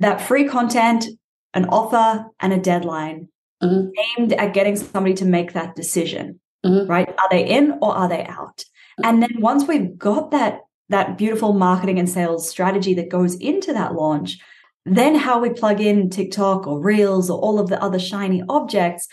that 0.00 0.20
free 0.20 0.48
content, 0.48 1.06
an 1.54 1.66
offer, 1.66 2.26
and 2.40 2.52
a 2.52 2.58
deadline 2.58 3.28
mm-hmm. 3.62 3.88
aimed 4.20 4.32
at 4.34 4.54
getting 4.54 4.76
somebody 4.76 5.14
to 5.14 5.24
make 5.24 5.52
that 5.52 5.74
decision, 5.74 6.40
mm-hmm. 6.64 6.90
right? 6.90 7.08
Are 7.08 7.28
they 7.30 7.46
in 7.46 7.78
or 7.80 7.94
are 7.94 8.08
they 8.08 8.24
out? 8.24 8.58
Mm-hmm. 8.58 9.04
And 9.04 9.22
then 9.22 9.40
once 9.40 9.66
we've 9.66 9.96
got 9.98 10.30
that 10.30 10.60
that 10.90 11.16
beautiful 11.16 11.54
marketing 11.54 11.98
and 11.98 12.08
sales 12.08 12.48
strategy 12.48 12.92
that 12.94 13.08
goes 13.08 13.34
into 13.36 13.72
that 13.72 13.94
launch, 13.94 14.38
then 14.84 15.14
how 15.14 15.40
we 15.40 15.50
plug 15.50 15.80
in 15.80 16.10
TikTok 16.10 16.66
or 16.66 16.78
Reels 16.78 17.30
or 17.30 17.38
all 17.38 17.58
of 17.58 17.68
the 17.68 17.82
other 17.82 17.98
shiny 17.98 18.42
objects, 18.50 19.08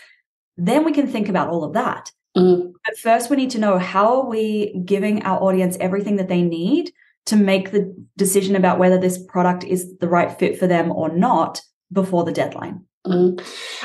then 0.56 0.84
we 0.84 0.92
can 0.92 1.06
think 1.06 1.30
about 1.30 1.48
all 1.48 1.64
of 1.64 1.72
that. 1.72 2.12
Mm. 2.36 2.72
But 2.84 2.98
first, 2.98 3.30
we 3.30 3.36
need 3.36 3.50
to 3.50 3.58
know 3.58 3.78
how 3.78 4.20
are 4.20 4.28
we 4.28 4.78
giving 4.84 5.22
our 5.22 5.40
audience 5.42 5.76
everything 5.80 6.16
that 6.16 6.28
they 6.28 6.42
need 6.42 6.92
to 7.26 7.36
make 7.36 7.70
the 7.70 7.94
decision 8.16 8.56
about 8.56 8.78
whether 8.78 8.98
this 8.98 9.22
product 9.28 9.64
is 9.64 9.96
the 9.98 10.08
right 10.08 10.38
fit 10.38 10.58
for 10.58 10.66
them 10.66 10.90
or 10.90 11.08
not 11.08 11.62
before 11.90 12.24
the 12.24 12.32
deadline. 12.32 12.84
Mm. 13.06 13.36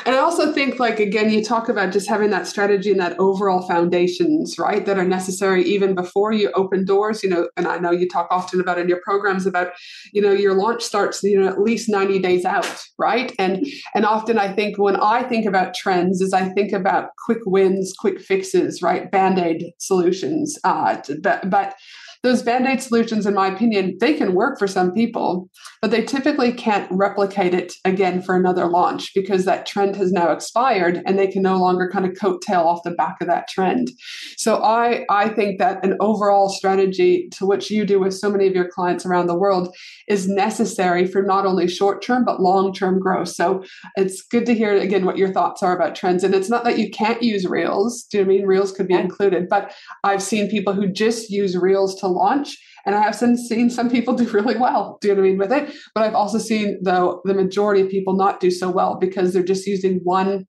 And 0.05 0.15
I 0.15 0.19
also 0.19 0.53
think, 0.53 0.79
like, 0.79 0.99
again, 0.99 1.31
you 1.31 1.43
talk 1.43 1.69
about 1.69 1.91
just 1.91 2.07
having 2.07 2.29
that 2.29 2.45
strategy 2.45 2.91
and 2.91 2.99
that 2.99 3.17
overall 3.17 3.67
foundations, 3.67 4.59
right, 4.59 4.85
that 4.85 4.99
are 4.99 5.07
necessary 5.07 5.63
even 5.63 5.95
before 5.95 6.31
you 6.31 6.51
open 6.51 6.85
doors, 6.85 7.23
you 7.23 7.29
know. 7.29 7.49
And 7.57 7.67
I 7.67 7.79
know 7.79 7.89
you 7.89 8.07
talk 8.07 8.27
often 8.29 8.59
about 8.59 8.77
in 8.77 8.87
your 8.87 9.01
programs 9.03 9.47
about, 9.47 9.71
you 10.13 10.21
know, 10.21 10.31
your 10.31 10.53
launch 10.53 10.83
starts, 10.83 11.23
you 11.23 11.39
know, 11.39 11.47
at 11.47 11.59
least 11.59 11.89
90 11.89 12.19
days 12.19 12.45
out, 12.45 12.83
right? 12.99 13.33
And 13.39 13.65
and 13.95 14.05
often 14.05 14.37
I 14.37 14.53
think 14.53 14.77
when 14.77 14.97
I 14.97 15.23
think 15.23 15.47
about 15.47 15.73
trends, 15.73 16.21
is 16.21 16.31
I 16.31 16.49
think 16.49 16.71
about 16.71 17.09
quick 17.25 17.41
wins, 17.47 17.93
quick 17.97 18.21
fixes, 18.21 18.83
right? 18.83 19.09
Band 19.09 19.39
aid 19.39 19.65
solutions. 19.79 20.59
Uh, 20.63 21.01
but, 21.21 21.49
but 21.49 21.75
those 22.23 22.41
band-aid 22.41 22.81
solutions 22.81 23.25
in 23.25 23.33
my 23.33 23.47
opinion 23.47 23.95
they 23.99 24.13
can 24.13 24.33
work 24.33 24.57
for 24.59 24.67
some 24.67 24.91
people 24.91 25.49
but 25.81 25.91
they 25.91 26.03
typically 26.03 26.51
can't 26.51 26.87
replicate 26.91 27.53
it 27.53 27.73
again 27.85 28.21
for 28.21 28.35
another 28.35 28.65
launch 28.65 29.13
because 29.13 29.45
that 29.45 29.65
trend 29.65 29.95
has 29.95 30.11
now 30.11 30.31
expired 30.31 31.01
and 31.05 31.17
they 31.17 31.27
can 31.27 31.41
no 31.41 31.57
longer 31.57 31.89
kind 31.89 32.05
of 32.05 32.13
coattail 32.13 32.65
off 32.65 32.83
the 32.83 32.91
back 32.91 33.17
of 33.21 33.27
that 33.27 33.47
trend. 33.47 33.91
So 34.37 34.63
i 34.63 35.05
i 35.09 35.29
think 35.29 35.59
that 35.59 35.83
an 35.85 35.97
overall 35.99 36.49
strategy 36.49 37.29
to 37.31 37.45
which 37.45 37.69
you 37.69 37.85
do 37.85 37.99
with 37.99 38.13
so 38.13 38.29
many 38.29 38.47
of 38.47 38.55
your 38.55 38.67
clients 38.69 39.05
around 39.05 39.27
the 39.27 39.37
world 39.37 39.75
is 40.07 40.27
necessary 40.27 41.05
for 41.05 41.21
not 41.21 41.45
only 41.45 41.67
short 41.67 42.01
term 42.01 42.25
but 42.25 42.41
long 42.41 42.73
term 42.73 42.99
growth. 42.99 43.29
So 43.29 43.63
it's 43.95 44.21
good 44.21 44.45
to 44.47 44.53
hear 44.53 44.75
again 44.77 45.05
what 45.05 45.17
your 45.17 45.31
thoughts 45.31 45.63
are 45.63 45.75
about 45.75 45.95
trends. 45.95 46.23
And 46.23 46.33
it's 46.33 46.49
not 46.49 46.63
that 46.63 46.77
you 46.77 46.89
can't 46.89 47.21
use 47.21 47.45
reels 47.45 48.03
do 48.03 48.17
you 48.17 48.25
know 48.25 48.31
I 48.31 48.37
mean? 48.37 48.45
Reels 48.45 48.71
could 48.71 48.87
be 48.87 48.93
included 48.93 49.47
but 49.49 49.73
i've 50.03 50.23
seen 50.23 50.49
people 50.49 50.73
who 50.73 50.87
just 50.87 51.29
use 51.29 51.55
reels 51.57 51.95
to 51.95 52.07
launch. 52.07 52.57
And 52.87 52.95
I 52.95 53.01
have 53.01 53.15
seen 53.15 53.69
some 53.69 53.89
people 53.89 54.15
do 54.15 54.23
really 54.29 54.57
well, 54.57 54.97
do 55.01 55.09
you 55.09 55.13
know 55.13 55.21
what 55.21 55.27
I 55.27 55.29
mean, 55.29 55.37
with 55.37 55.51
it. 55.51 55.75
But 55.93 56.05
I've 56.05 56.15
also 56.15 56.37
seen, 56.39 56.79
though, 56.81 57.21
the 57.25 57.33
majority 57.33 57.81
of 57.81 57.89
people 57.89 58.15
not 58.15 58.39
do 58.39 58.49
so 58.49 58.71
well 58.71 58.97
because 58.97 59.33
they're 59.33 59.43
just 59.43 59.67
using 59.67 59.99
one 60.03 60.47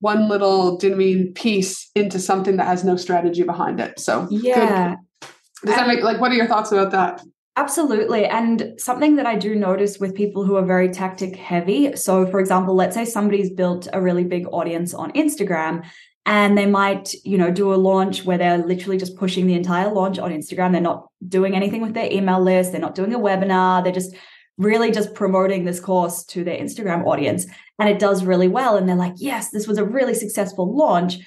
one 0.00 0.28
little, 0.28 0.76
do 0.76 0.88
you 0.88 0.90
know 0.90 0.96
what 0.98 1.02
I 1.02 1.06
mean, 1.06 1.32
piece 1.32 1.90
into 1.94 2.18
something 2.18 2.58
that 2.58 2.66
has 2.66 2.84
no 2.84 2.96
strategy 2.96 3.42
behind 3.44 3.80
it. 3.80 3.98
So 3.98 4.28
yeah. 4.30 4.96
Good. 5.22 5.30
Does 5.64 5.76
that 5.76 5.86
make 5.86 6.02
like 6.02 6.20
what 6.20 6.30
are 6.32 6.34
your 6.34 6.46
thoughts 6.46 6.70
about 6.70 6.90
that? 6.90 7.22
Absolutely. 7.56 8.26
And 8.26 8.74
something 8.76 9.16
that 9.16 9.24
I 9.24 9.36
do 9.36 9.54
notice 9.54 9.98
with 9.98 10.14
people 10.14 10.44
who 10.44 10.56
are 10.56 10.64
very 10.64 10.90
tactic 10.90 11.36
heavy. 11.36 11.96
So, 11.96 12.26
for 12.26 12.38
example, 12.38 12.74
let's 12.74 12.94
say 12.94 13.06
somebody's 13.06 13.50
built 13.50 13.88
a 13.94 14.00
really 14.00 14.24
big 14.24 14.46
audience 14.52 14.92
on 14.92 15.10
Instagram 15.12 15.86
and 16.26 16.58
they 16.58 16.66
might 16.66 17.14
you 17.24 17.38
know 17.38 17.50
do 17.50 17.72
a 17.72 17.76
launch 17.76 18.24
where 18.24 18.36
they're 18.36 18.58
literally 18.58 18.98
just 18.98 19.16
pushing 19.16 19.46
the 19.46 19.54
entire 19.54 19.90
launch 19.90 20.18
on 20.18 20.32
instagram. 20.32 20.72
They're 20.72 20.80
not 20.80 21.08
doing 21.26 21.54
anything 21.54 21.80
with 21.80 21.94
their 21.94 22.12
email 22.12 22.42
list. 22.42 22.72
They're 22.72 22.80
not 22.80 22.96
doing 22.96 23.14
a 23.14 23.18
webinar. 23.18 23.82
They're 23.82 23.92
just 23.92 24.14
really 24.58 24.90
just 24.90 25.14
promoting 25.14 25.64
this 25.64 25.80
course 25.80 26.24
to 26.24 26.42
their 26.42 26.58
instagram 26.58 27.06
audience. 27.06 27.46
And 27.78 27.88
it 27.88 27.98
does 27.98 28.24
really 28.24 28.48
well. 28.48 28.76
And 28.76 28.88
they're 28.88 28.96
like 28.96 29.14
yes 29.16 29.50
this 29.50 29.66
was 29.66 29.78
a 29.78 29.84
really 29.84 30.14
successful 30.14 30.76
launch. 30.76 31.18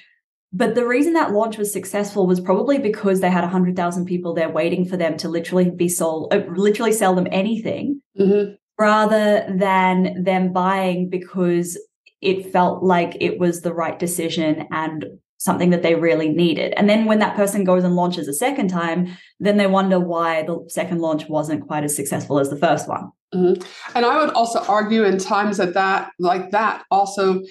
But 0.52 0.74
the 0.74 0.86
reason 0.86 1.12
that 1.12 1.32
launch 1.32 1.58
was 1.58 1.72
successful 1.72 2.26
was 2.26 2.40
probably 2.40 2.78
because 2.78 3.20
they 3.20 3.30
had 3.30 3.42
100,000 3.42 4.04
people 4.04 4.34
there 4.34 4.48
waiting 4.50 4.84
for 4.84 4.96
them 4.96 5.16
to 5.18 5.28
literally 5.28 5.70
be 5.70 5.88
sold, 5.88 6.34
uh, 6.34 6.42
literally 6.56 6.90
sell 6.90 7.14
them 7.14 7.28
anything, 7.30 8.02
mm-hmm. 8.18 8.54
rather 8.76 9.46
than 9.48 10.24
them 10.24 10.52
buying 10.52 11.08
because 11.08 11.78
it 12.20 12.52
felt 12.52 12.82
like 12.82 13.16
it 13.20 13.38
was 13.38 13.60
the 13.60 13.72
right 13.72 13.98
decision 13.98 14.66
and 14.70 15.06
something 15.38 15.70
that 15.70 15.82
they 15.82 15.94
really 15.94 16.28
needed. 16.28 16.74
And 16.76 16.88
then 16.88 17.06
when 17.06 17.18
that 17.20 17.34
person 17.34 17.64
goes 17.64 17.82
and 17.82 17.96
launches 17.96 18.28
a 18.28 18.34
second 18.34 18.68
time, 18.68 19.16
then 19.38 19.56
they 19.56 19.66
wonder 19.66 19.98
why 19.98 20.42
the 20.42 20.62
second 20.68 21.00
launch 21.00 21.28
wasn't 21.30 21.66
quite 21.66 21.82
as 21.82 21.96
successful 21.96 22.38
as 22.38 22.50
the 22.50 22.58
first 22.58 22.86
one. 22.86 23.10
Mm-hmm. 23.34 23.62
And 23.94 24.04
I 24.04 24.20
would 24.20 24.34
also 24.34 24.60
argue 24.60 25.04
in 25.04 25.16
times 25.16 25.56
that 25.56 25.74
that 25.74 26.10
like 26.18 26.50
that 26.50 26.84
also 26.90 27.42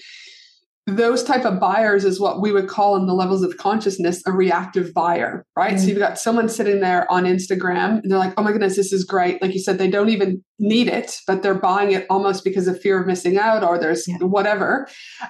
those 0.89 1.24
type 1.24 1.46
of 1.46 1.60
buyers 1.60 2.05
is 2.05 2.19
what 2.19 2.41
we 2.41 2.51
would 2.51 2.67
call 2.67 2.96
in 2.96 3.05
the 3.05 3.13
levels 3.13 3.43
of 3.43 3.58
consciousness 3.58 4.22
a 4.25 4.31
reactive 4.31 4.93
buyer 4.93 5.46
right? 5.55 5.74
Mm-hmm. 5.74 5.79
so 5.79 5.88
you've 5.88 6.00
got 6.00 6.19
someone 6.19 6.50
sitting 6.50 6.79
there 6.79 7.12
on 7.12 7.24
instagram 7.24 8.01
and 8.01 8.12
they're 8.12 8.19
like 8.19 8.34
oh 8.38 8.43
my 8.43 8.51
goodness 8.51 8.75
this 8.75 8.93
is 8.93 9.03
great. 9.03 9.41
Like 9.41 9.53
you 9.53 9.60
said 9.60 9.77
they 9.77 9.89
don't 9.89 10.10
even 10.10 10.43
need 10.60 10.88
it 10.88 11.17
but 11.27 11.41
they're 11.41 11.53
buying 11.53 11.91
it 11.91 12.05
almost 12.10 12.43
because 12.43 12.67
of 12.67 12.79
fear 12.79 13.00
of 13.00 13.08
missing 13.08 13.38
out 13.38 13.63
or 13.63 13.77
there's 13.77 14.08
yeah. 14.08 14.17
whatever. 14.17 14.88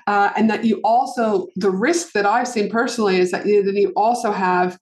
Uh, 0.07 0.31
and 0.35 0.49
that 0.49 0.65
you 0.65 0.81
also 0.83 1.47
the 1.55 1.71
risk 1.71 2.13
that 2.13 2.25
i've 2.25 2.47
seen 2.47 2.69
personally 2.69 3.17
is 3.17 3.31
that 3.31 3.45
you, 3.45 3.63
that 3.63 3.75
you 3.75 3.93
also 3.95 4.31
have 4.31 4.77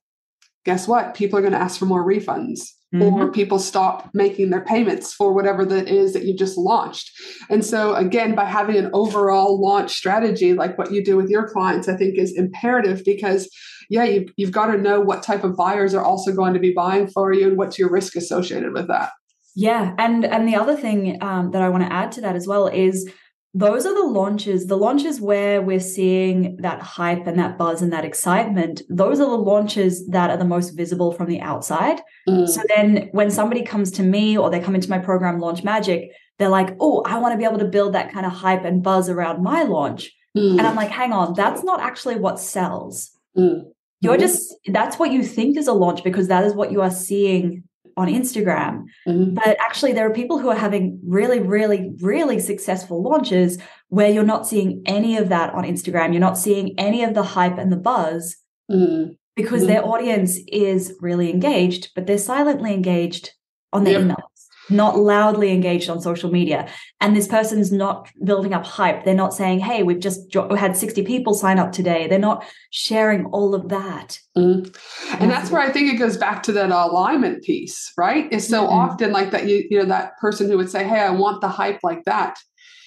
guess 0.68 0.86
what? 0.86 1.16
People 1.16 1.40
are 1.40 1.42
going 1.42 1.54
to 1.54 1.60
ask 1.60 1.80
for 1.80 1.86
more 1.86 2.06
refunds 2.06 2.60
mm-hmm. 2.94 3.02
or 3.02 3.32
people 3.32 3.60
stop 3.60 4.10
making 4.14 4.50
their 4.50 4.64
payments 4.64 5.14
for 5.14 5.34
whatever 5.34 5.66
that 5.66 5.88
is 5.88 6.14
that 6.14 6.24
you 6.24 6.36
just 6.36 6.58
launched. 6.58 7.12
And 7.50 7.66
so, 7.66 7.96
again, 7.96 8.36
by 8.36 8.46
having 8.46 8.78
an 8.78 8.90
overall 8.94 9.60
launch 9.62 9.92
strategy 9.94 10.54
like 10.54 10.78
what 10.78 10.92
you 10.92 11.04
do 11.04 11.18
with 11.18 11.30
your 11.30 11.48
clients, 11.50 11.88
I 11.88 11.96
think 11.96 12.18
is 12.18 12.38
imperative 12.38 13.04
because, 13.06 13.50
yeah, 13.90 14.04
you've, 14.04 14.32
you've 14.38 14.52
got 14.52 14.68
to 14.68 14.78
know 14.78 15.00
what 15.02 15.24
type 15.24 15.44
of 15.44 15.56
buyers 15.56 15.94
are 15.94 16.04
also 16.04 16.34
going 16.34 16.54
to 16.54 16.60
be 16.60 16.74
buying 16.74 17.08
for 17.08 17.34
you 17.34 17.48
and 17.48 17.58
what's 17.58 17.78
your 17.78 17.90
risk 17.90 18.16
associated 18.16 18.74
with 18.74 18.88
that. 18.88 19.12
Yeah, 19.60 19.96
and 19.98 20.24
and 20.24 20.48
the 20.48 20.56
other 20.56 20.76
thing 20.76 21.18
um, 21.24 21.50
that 21.50 21.64
I 21.64 21.70
want 21.70 21.84
to 21.84 21.92
add 21.92 22.12
to 22.12 22.22
that 22.22 22.36
as 22.36 22.46
well 22.46 22.68
is 22.68 23.10
those 23.58 23.88
are 23.88 23.94
the 23.96 24.08
launches, 24.08 24.68
the 24.68 24.78
launches 24.78 25.20
where 25.20 25.64
we're 25.64 25.80
seeing 25.80 26.58
that 26.58 26.80
hype 26.80 27.26
and 27.26 27.40
that 27.40 27.58
buzz 27.58 27.82
and 27.82 27.92
that 27.92 28.06
excitement. 28.06 28.84
Those 28.88 29.20
are 29.20 29.26
the 29.26 29.36
launches 29.36 30.06
that 30.10 30.30
are 30.30 30.38
the 30.38 30.46
most 30.46 30.72
visible 30.72 31.12
from 31.12 31.28
the 31.28 31.42
outside. 31.42 32.00
Mm. 32.30 32.48
So 32.48 32.62
then 32.76 33.10
when 33.14 33.32
somebody 33.32 33.64
comes 33.64 33.90
to 33.94 34.04
me 34.04 34.38
or 34.38 34.52
they 34.52 34.60
come 34.60 34.76
into 34.76 34.92
my 34.92 35.00
program, 35.00 35.40
Launch 35.40 35.64
Magic, 35.64 36.12
they're 36.38 36.50
like, 36.50 36.76
oh, 36.80 37.02
I 37.02 37.18
want 37.18 37.34
to 37.34 37.38
be 37.38 37.46
able 37.46 37.58
to 37.58 37.66
build 37.66 37.96
that 37.96 38.14
kind 38.14 38.28
of 38.28 38.32
hype 38.32 38.64
and 38.64 38.84
buzz 38.84 39.10
around 39.10 39.42
my 39.42 39.64
launch. 39.64 40.14
Mm. 40.38 40.60
And 40.60 40.62
I'm 40.62 40.76
like, 40.76 40.92
hang 40.92 41.12
on, 41.12 41.34
that's 41.34 41.64
not 41.64 41.80
actually 41.80 42.18
what 42.18 42.40
sells. 42.40 43.10
Mm. 43.36 43.72
You're 44.02 44.14
mm-hmm. 44.14 44.22
just, 44.22 44.54
that's 44.68 45.00
what 45.00 45.12
you 45.12 45.24
think 45.24 45.58
is 45.58 45.68
a 45.68 45.74
launch 45.74 46.04
because 46.04 46.28
that 46.28 46.44
is 46.44 46.54
what 46.54 46.72
you 46.72 46.84
are 46.84 46.92
seeing 46.92 47.64
on 47.98 48.08
Instagram. 48.08 48.86
Mm-hmm. 49.08 49.34
But 49.34 49.58
actually, 49.60 49.94
there 49.94 50.08
are 50.08 50.14
people 50.14 50.40
who 50.40 50.50
are 50.50 50.56
having 50.56 51.00
really, 51.06 51.40
really, 51.40 51.92
really 52.00 52.40
successful 52.40 53.04
launches 53.04 53.58
where 53.90 54.10
you're 54.10 54.24
not 54.24 54.48
seeing 54.48 54.84
any 54.86 55.18
of 55.18 55.30
that 55.30 55.54
on 55.54 55.64
Instagram. 55.64 56.12
You're 56.12 56.22
not 56.22 56.38
seeing 56.38 56.80
any 56.80 57.04
of 57.04 57.14
the 57.14 57.24
hype 57.24 57.58
and 57.58 57.72
the 57.72 57.78
buzz 57.78 58.38
mm-hmm. 58.72 59.14
because 59.36 59.62
mm-hmm. 59.62 59.72
their 59.72 59.86
audience 59.86 60.38
is 60.48 60.94
really 61.02 61.30
engaged, 61.30 61.90
but 61.96 62.08
they're 62.08 62.18
silently 62.18 62.74
engaged 62.74 63.32
on 63.74 63.84
their 63.84 64.00
yep. 64.00 64.10
emails 64.10 64.37
not 64.70 64.98
loudly 64.98 65.52
engaged 65.52 65.90
on 65.90 66.02
social 66.02 66.32
media. 66.32 66.68
And 67.00 67.16
this 67.16 67.28
person's 67.28 67.72
not 67.72 68.10
building 68.24 68.54
up 68.54 68.66
hype. 68.66 69.06
They're 69.06 69.14
not 69.14 69.34
saying, 69.34 69.60
Hey, 69.60 69.84
we've 69.84 70.00
just 70.00 70.34
had 70.34 70.76
60 70.76 71.04
people 71.04 71.34
sign 71.34 71.60
up 71.60 71.72
today. 71.72 72.08
They're 72.08 72.20
not 72.20 72.46
sharing 72.72 73.26
all 73.28 73.56
of 73.56 73.70
that. 73.70 74.20
Mm. 74.38 74.76
And 75.20 75.32
that's 75.32 75.52
where 75.52 75.62
I 75.62 75.72
think 75.72 75.94
it 75.94 75.98
goes 75.98 76.18
back 76.18 76.44
to 76.44 76.52
that 76.54 76.72
alignment 76.72 77.44
piece, 77.44 77.92
right? 77.98 78.32
Is 78.32 78.48
so 78.48 78.64
mm-hmm. 78.64 78.74
often 78.74 79.12
like 79.12 79.32
that, 79.32 79.48
you, 79.48 79.66
you 79.70 79.80
know, 79.80 79.86
that 79.86 80.18
person 80.20 80.50
who 80.50 80.58
would 80.58 80.70
say, 80.70 80.88
Hey, 80.88 81.00
I 81.00 81.12
want 81.12 81.42
the 81.42 81.50
hype 81.50 81.80
like 81.84 82.04
that. 82.06 82.38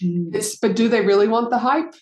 Mm. 0.03 0.59
but 0.63 0.77
do 0.77 0.89
they 0.89 1.03
really 1.03 1.29
want 1.29 1.51
the 1.51 1.59
hype? 1.59 1.95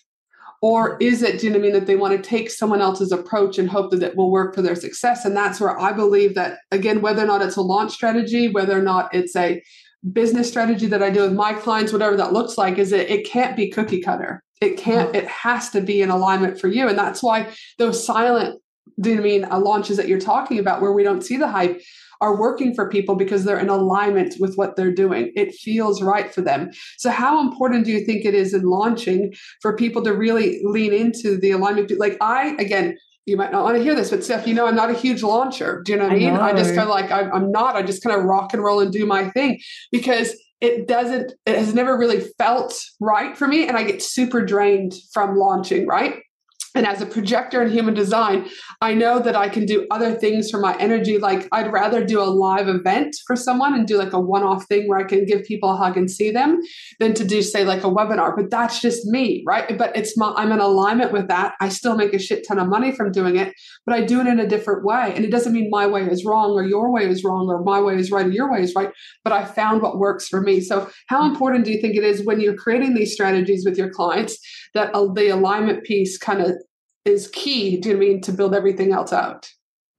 Or 0.61 0.97
is 0.99 1.23
it, 1.23 1.39
do 1.39 1.47
you 1.47 1.53
know 1.53 1.59
what 1.59 1.63
I 1.63 1.71
mean, 1.71 1.73
that 1.73 1.87
they 1.87 1.95
want 1.95 2.21
to 2.21 2.29
take 2.29 2.49
someone 2.51 2.81
else's 2.81 3.13
approach 3.13 3.57
and 3.57 3.69
hope 3.69 3.91
that 3.91 4.03
it 4.03 4.17
will 4.17 4.29
work 4.29 4.53
for 4.53 4.61
their 4.61 4.75
success? 4.75 5.23
And 5.23 5.35
that's 5.35 5.61
where 5.61 5.79
I 5.79 5.93
believe 5.93 6.35
that, 6.35 6.57
again, 6.71 7.01
whether 7.01 7.23
or 7.23 7.27
not 7.27 7.41
it's 7.41 7.55
a 7.55 7.61
launch 7.61 7.93
strategy, 7.93 8.49
whether 8.49 8.77
or 8.77 8.81
not 8.81 9.13
it's 9.13 9.35
a 9.37 9.63
business 10.11 10.49
strategy 10.49 10.85
that 10.87 11.03
I 11.03 11.11
do 11.11 11.21
with 11.21 11.33
my 11.33 11.53
clients, 11.53 11.93
whatever 11.93 12.17
that 12.17 12.33
looks 12.33 12.57
like, 12.57 12.77
is 12.77 12.91
it, 12.91 13.09
it 13.09 13.25
can't 13.25 13.55
be 13.55 13.69
cookie 13.69 14.01
cutter. 14.01 14.43
It 14.59 14.77
can't, 14.77 15.15
it 15.15 15.27
has 15.27 15.69
to 15.69 15.79
be 15.79 16.01
in 16.01 16.09
alignment 16.09 16.59
for 16.59 16.67
you. 16.67 16.89
And 16.89 16.97
that's 16.97 17.23
why 17.23 17.53
those 17.77 18.05
silent, 18.05 18.61
do 18.99 19.11
you 19.11 19.15
know 19.15 19.21
I 19.21 19.23
mean, 19.23 19.45
uh, 19.45 19.59
launches 19.59 19.95
that 19.95 20.09
you're 20.09 20.19
talking 20.19 20.59
about 20.59 20.81
where 20.81 20.91
we 20.91 21.03
don't 21.03 21.23
see 21.23 21.37
the 21.37 21.47
hype 21.47 21.81
are 22.21 22.39
working 22.39 22.73
for 22.73 22.89
people 22.89 23.15
because 23.15 23.43
they're 23.43 23.59
in 23.59 23.69
alignment 23.69 24.35
with 24.39 24.55
what 24.55 24.75
they're 24.75 24.93
doing. 24.93 25.31
It 25.35 25.53
feels 25.55 26.01
right 26.01 26.33
for 26.33 26.41
them. 26.41 26.71
So, 26.97 27.09
how 27.09 27.41
important 27.41 27.85
do 27.85 27.91
you 27.91 28.05
think 28.05 28.25
it 28.25 28.33
is 28.33 28.53
in 28.53 28.63
launching 28.63 29.33
for 29.61 29.75
people 29.75 30.03
to 30.03 30.13
really 30.13 30.61
lean 30.63 30.93
into 30.93 31.37
the 31.37 31.51
alignment? 31.51 31.91
Like, 31.97 32.17
I, 32.21 32.55
again, 32.59 32.97
you 33.25 33.37
might 33.37 33.51
not 33.51 33.63
want 33.63 33.77
to 33.77 33.83
hear 33.83 33.95
this, 33.95 34.09
but 34.09 34.23
Steph, 34.23 34.47
you 34.47 34.53
know, 34.53 34.67
I'm 34.67 34.75
not 34.75 34.89
a 34.89 34.93
huge 34.93 35.23
launcher. 35.23 35.81
Do 35.85 35.91
you 35.91 35.97
know 35.97 36.05
what 36.05 36.13
I 36.13 36.17
mean? 36.17 36.33
I, 36.33 36.49
I 36.49 36.53
just 36.53 36.75
kind 36.75 36.81
of 36.81 36.89
like, 36.89 37.11
I'm 37.11 37.51
not, 37.51 37.75
I 37.75 37.83
just 37.83 38.03
kind 38.03 38.17
of 38.17 38.25
rock 38.25 38.53
and 38.53 38.63
roll 38.63 38.79
and 38.79 38.91
do 38.91 39.05
my 39.05 39.29
thing 39.29 39.59
because 39.91 40.35
it 40.61 40.87
doesn't, 40.87 41.33
it 41.45 41.55
has 41.55 41.73
never 41.73 41.97
really 41.97 42.21
felt 42.37 42.81
right 42.99 43.37
for 43.37 43.47
me. 43.47 43.67
And 43.67 43.77
I 43.77 43.83
get 43.83 44.01
super 44.01 44.43
drained 44.43 44.93
from 45.13 45.37
launching, 45.37 45.87
right? 45.87 46.21
And 46.75 46.85
as 46.85 47.01
a 47.01 47.05
projector 47.05 47.61
in 47.61 47.71
human 47.71 47.93
design 47.93 48.47
i 48.81 48.93
know 48.93 49.19
that 49.19 49.35
i 49.35 49.49
can 49.49 49.65
do 49.65 49.87
other 49.91 50.13
things 50.13 50.49
for 50.49 50.59
my 50.59 50.75
energy. 50.77 51.17
Like 51.17 51.47
i'd 51.51 51.71
rather 51.71 52.03
do 52.03 52.21
a 52.21 52.23
live 52.23 52.67
event 52.67 53.15
for 53.25 53.35
someone 53.35 53.73
and 53.73 53.87
do 53.87 53.97
like 53.97 54.13
a 54.13 54.19
one-off 54.19 54.65
thing 54.65 54.87
where 54.87 54.99
i 54.99 55.03
can 55.03 55.25
give 55.25 55.43
people 55.43 55.71
a 55.71 55.75
hug 55.75 55.97
and 55.97 56.09
see 56.09 56.31
them 56.31 56.61
than 56.99 57.13
to 57.15 57.25
do 57.25 57.41
say 57.41 57.63
like 57.65 57.83
a 57.83 57.87
webinar. 57.87 58.35
But 58.35 58.49
that's 58.49 58.79
just 58.79 59.05
me 59.05 59.43
right? 59.45 59.77
But 59.77 59.95
it's 59.95 60.17
my 60.17 60.33
i'm 60.35 60.51
in 60.51 60.59
alignment 60.59 61.11
with 61.11 61.27
that. 61.27 61.55
I 61.59 61.69
still 61.69 61.95
make 61.95 62.13
a 62.13 62.19
shit 62.19 62.45
ton 62.47 62.59
of 62.59 62.67
money 62.67 62.91
from 62.91 63.11
doing 63.11 63.35
it 63.37 63.53
but 63.85 63.95
i 63.95 64.03
do 64.03 64.19
it 64.21 64.27
in 64.27 64.39
a 64.39 64.47
different 64.47 64.83
way. 64.83 65.13
And 65.15 65.25
it 65.25 65.31
doesn't 65.31 65.53
mean 65.53 65.69
my 65.69 65.87
way 65.87 66.03
is 66.03 66.25
wrong 66.25 66.51
or 66.51 66.63
your 66.63 66.91
way 66.91 67.07
is 67.07 67.23
wrong 67.23 67.47
or 67.47 67.63
my 67.63 67.79
way 67.79 67.95
is 67.95 68.11
right 68.11 68.25
or 68.25 68.31
your 68.31 68.51
way 68.51 68.61
is 68.61 68.75
right 68.75 68.91
but 69.23 69.33
i 69.33 69.45
found 69.45 69.81
what 69.81 69.99
works 69.99 70.27
for 70.27 70.41
me. 70.41 70.61
So 70.61 70.89
how 71.07 71.21
hmm. 71.21 71.31
important 71.31 71.65
do 71.65 71.71
you 71.71 71.81
think 71.81 71.95
it 71.95 72.03
is 72.03 72.25
when 72.25 72.39
you're 72.39 72.55
creating 72.55 72.93
these 72.93 73.13
strategies 73.13 73.65
with 73.65 73.77
your 73.77 73.89
clients 73.89 74.37
that 74.73 74.93
the 75.15 75.29
alignment 75.29 75.83
piece 75.83 76.17
kind 76.17 76.41
of 76.41 76.51
is 77.05 77.27
key, 77.27 77.77
do 77.77 77.89
you 77.89 77.97
mean, 77.97 78.21
to 78.21 78.31
build 78.31 78.53
everything 78.53 78.91
else 78.91 79.13
out? 79.13 79.49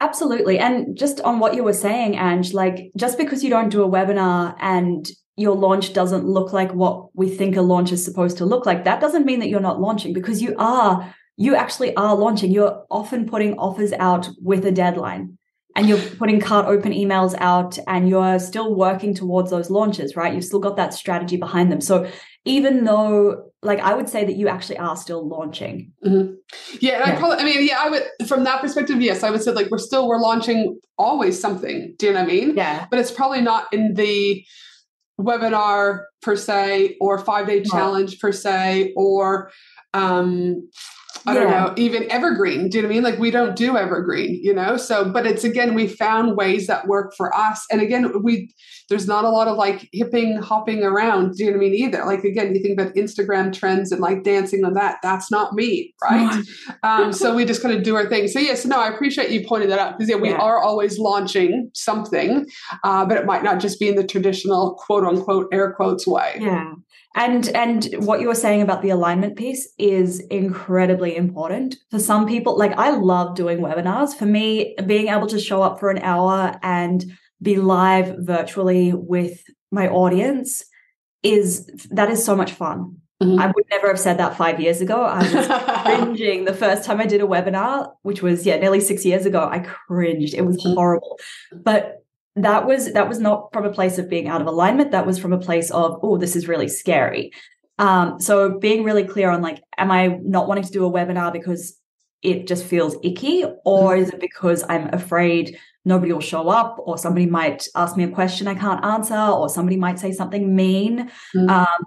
Absolutely. 0.00 0.58
And 0.58 0.96
just 0.96 1.20
on 1.20 1.40
what 1.40 1.54
you 1.54 1.62
were 1.62 1.74
saying, 1.74 2.16
Ange, 2.16 2.54
like 2.54 2.90
just 2.96 3.18
because 3.18 3.44
you 3.44 3.50
don't 3.50 3.68
do 3.68 3.82
a 3.82 3.88
webinar 3.88 4.56
and 4.60 5.10
your 5.36 5.54
launch 5.54 5.92
doesn't 5.92 6.26
look 6.26 6.52
like 6.52 6.72
what 6.72 7.14
we 7.14 7.28
think 7.28 7.56
a 7.56 7.62
launch 7.62 7.92
is 7.92 8.04
supposed 8.04 8.38
to 8.38 8.46
look 8.46 8.64
like, 8.64 8.84
that 8.84 9.00
doesn't 9.00 9.26
mean 9.26 9.40
that 9.40 9.48
you're 9.48 9.60
not 9.60 9.80
launching 9.80 10.14
because 10.14 10.40
you 10.40 10.54
are, 10.58 11.14
you 11.36 11.54
actually 11.54 11.94
are 11.96 12.14
launching. 12.14 12.50
You're 12.50 12.84
often 12.90 13.26
putting 13.26 13.58
offers 13.58 13.92
out 13.94 14.28
with 14.40 14.64
a 14.64 14.72
deadline 14.72 15.36
and 15.76 15.88
you're 15.88 16.00
putting 16.16 16.40
cart 16.40 16.66
open 16.66 16.92
emails 16.92 17.34
out 17.38 17.78
and 17.86 18.08
you're 18.08 18.38
still 18.38 18.74
working 18.74 19.14
towards 19.14 19.50
those 19.50 19.70
launches, 19.70 20.16
right? 20.16 20.32
You've 20.32 20.44
still 20.44 20.60
got 20.60 20.76
that 20.76 20.94
strategy 20.94 21.36
behind 21.36 21.70
them. 21.70 21.80
So 21.80 22.10
even 22.44 22.84
though 22.84 23.49
like 23.62 23.78
I 23.80 23.94
would 23.94 24.08
say 24.08 24.24
that 24.24 24.36
you 24.36 24.48
actually 24.48 24.78
are 24.78 24.96
still 24.96 25.26
launching. 25.26 25.92
Mm-hmm. 26.04 26.34
Yeah, 26.80 27.02
and 27.02 27.06
yeah. 27.06 27.14
I 27.14 27.16
probably 27.16 27.38
I 27.38 27.44
mean, 27.44 27.66
yeah, 27.66 27.78
I 27.78 27.90
would 27.90 28.04
from 28.26 28.44
that 28.44 28.60
perspective, 28.60 29.00
yes, 29.02 29.22
I 29.22 29.30
would 29.30 29.42
say 29.42 29.52
like 29.52 29.70
we're 29.70 29.78
still 29.78 30.08
we're 30.08 30.20
launching 30.20 30.78
always 30.96 31.38
something. 31.38 31.94
Do 31.98 32.06
you 32.06 32.12
know 32.12 32.20
what 32.20 32.30
I 32.30 32.32
mean? 32.32 32.56
Yeah. 32.56 32.86
But 32.90 33.00
it's 33.00 33.10
probably 33.10 33.42
not 33.42 33.72
in 33.72 33.94
the 33.94 34.44
webinar 35.20 36.04
per 36.22 36.36
se 36.36 36.96
or 37.00 37.18
five 37.18 37.46
day 37.46 37.62
challenge 37.62 38.18
per 38.18 38.32
se 38.32 38.94
or 38.96 39.50
um 39.92 40.68
I 41.26 41.34
yeah. 41.34 41.40
don't 41.40 41.50
know, 41.50 41.74
even 41.76 42.10
evergreen. 42.10 42.68
Do 42.68 42.78
you 42.78 42.82
know 42.82 42.88
what 42.88 42.92
I 42.92 42.94
mean? 42.94 43.04
Like 43.04 43.18
we 43.18 43.30
don't 43.30 43.56
do 43.56 43.76
evergreen, 43.76 44.40
you 44.42 44.54
know? 44.54 44.76
So, 44.76 45.10
but 45.10 45.26
it's 45.26 45.44
again, 45.44 45.74
we 45.74 45.86
found 45.86 46.36
ways 46.36 46.66
that 46.66 46.86
work 46.86 47.12
for 47.16 47.34
us. 47.34 47.64
And 47.70 47.80
again, 47.80 48.22
we, 48.22 48.52
there's 48.88 49.06
not 49.06 49.24
a 49.24 49.28
lot 49.28 49.46
of 49.46 49.56
like 49.56 49.88
hipping, 49.92 50.36
hopping 50.42 50.82
around. 50.82 51.36
Do 51.36 51.44
you 51.44 51.50
know 51.50 51.58
what 51.58 51.66
I 51.66 51.68
mean? 51.68 51.74
Either. 51.74 52.04
Like 52.04 52.24
again, 52.24 52.54
you 52.54 52.62
think 52.62 52.78
about 52.78 52.94
Instagram 52.94 53.52
trends 53.52 53.92
and 53.92 54.00
like 54.00 54.24
dancing 54.24 54.64
on 54.64 54.74
that. 54.74 54.98
That's 55.02 55.30
not 55.30 55.52
me, 55.52 55.94
right? 56.02 56.42
um, 56.82 57.12
so 57.12 57.34
we 57.34 57.44
just 57.44 57.62
kind 57.62 57.74
of 57.74 57.82
do 57.82 57.96
our 57.96 58.08
thing. 58.08 58.26
So 58.28 58.38
yes, 58.38 58.64
no, 58.64 58.80
I 58.80 58.88
appreciate 58.88 59.30
you 59.30 59.46
pointing 59.46 59.68
that 59.70 59.78
out 59.78 59.98
because 59.98 60.08
yeah, 60.08 60.16
we 60.16 60.30
yeah. 60.30 60.36
are 60.36 60.62
always 60.62 60.98
launching 60.98 61.70
something, 61.74 62.46
uh, 62.82 63.04
but 63.04 63.16
it 63.16 63.26
might 63.26 63.42
not 63.42 63.60
just 63.60 63.78
be 63.78 63.88
in 63.88 63.96
the 63.96 64.06
traditional 64.06 64.74
quote 64.74 65.04
unquote 65.04 65.48
air 65.52 65.72
quotes 65.72 66.06
way. 66.06 66.36
Yeah. 66.40 66.72
And 67.14 67.48
and 67.48 67.88
what 67.98 68.20
you 68.20 68.28
were 68.28 68.36
saying 68.36 68.62
about 68.62 68.82
the 68.82 68.90
alignment 68.90 69.36
piece 69.36 69.72
is 69.78 70.20
incredibly 70.20 71.16
important. 71.16 71.76
For 71.90 71.98
some 71.98 72.26
people, 72.26 72.56
like 72.56 72.72
I 72.72 72.90
love 72.90 73.34
doing 73.34 73.58
webinars. 73.58 74.14
For 74.14 74.26
me, 74.26 74.76
being 74.86 75.08
able 75.08 75.26
to 75.26 75.40
show 75.40 75.62
up 75.62 75.80
for 75.80 75.90
an 75.90 75.98
hour 75.98 76.58
and 76.62 77.04
be 77.42 77.56
live 77.56 78.14
virtually 78.18 78.92
with 78.92 79.42
my 79.72 79.88
audience 79.88 80.64
is 81.22 81.66
that 81.90 82.10
is 82.10 82.24
so 82.24 82.36
much 82.36 82.52
fun. 82.52 82.96
Mm-hmm. 83.22 83.38
I 83.38 83.46
would 83.48 83.64
never 83.70 83.88
have 83.88 84.00
said 84.00 84.18
that 84.18 84.36
five 84.36 84.60
years 84.60 84.80
ago. 84.80 85.02
I 85.02 85.18
was 85.18 85.46
cringing 86.14 86.44
the 86.44 86.54
first 86.54 86.84
time 86.84 87.00
I 87.00 87.06
did 87.06 87.20
a 87.20 87.26
webinar, 87.26 87.92
which 88.02 88.22
was 88.22 88.46
yeah, 88.46 88.56
nearly 88.56 88.80
six 88.80 89.04
years 89.04 89.26
ago. 89.26 89.46
I 89.50 89.58
cringed. 89.58 90.32
It 90.32 90.42
was 90.42 90.56
mm-hmm. 90.56 90.74
horrible. 90.74 91.18
But 91.52 92.04
that 92.36 92.66
was 92.66 92.92
that 92.92 93.08
was 93.08 93.18
not 93.18 93.52
from 93.52 93.64
a 93.64 93.72
place 93.72 93.98
of 93.98 94.08
being 94.08 94.28
out 94.28 94.40
of 94.40 94.46
alignment. 94.46 94.92
That 94.92 95.06
was 95.06 95.18
from 95.18 95.32
a 95.32 95.38
place 95.38 95.70
of 95.70 95.98
oh 96.02 96.16
this 96.16 96.36
is 96.36 96.48
really 96.48 96.68
scary. 96.68 97.32
Um, 97.78 98.20
so 98.20 98.58
being 98.58 98.84
really 98.84 99.04
clear 99.04 99.30
on 99.30 99.42
like 99.42 99.62
am 99.78 99.90
i 99.90 100.18
not 100.22 100.46
wanting 100.46 100.64
to 100.64 100.72
do 100.72 100.84
a 100.84 100.90
webinar 100.90 101.32
because 101.32 101.76
it 102.22 102.46
just 102.46 102.64
feels 102.64 102.96
icky? 103.02 103.44
Or 103.64 103.92
mm-hmm. 103.92 104.02
is 104.02 104.08
it 104.10 104.20
because 104.20 104.64
i'm 104.68 104.92
afraid 104.92 105.58
nobody 105.84 106.12
will 106.12 106.20
show 106.20 106.48
up? 106.48 106.76
Or 106.78 106.98
somebody 106.98 107.26
might 107.26 107.66
ask 107.74 107.96
me 107.96 108.04
a 108.04 108.08
question 108.08 108.46
i 108.48 108.54
can't 108.54 108.84
answer? 108.84 109.18
Or 109.18 109.48
somebody 109.48 109.76
might 109.76 109.98
say 109.98 110.12
something 110.12 110.54
mean? 110.54 111.10
Mm-hmm. 111.34 111.50
um, 111.50 111.84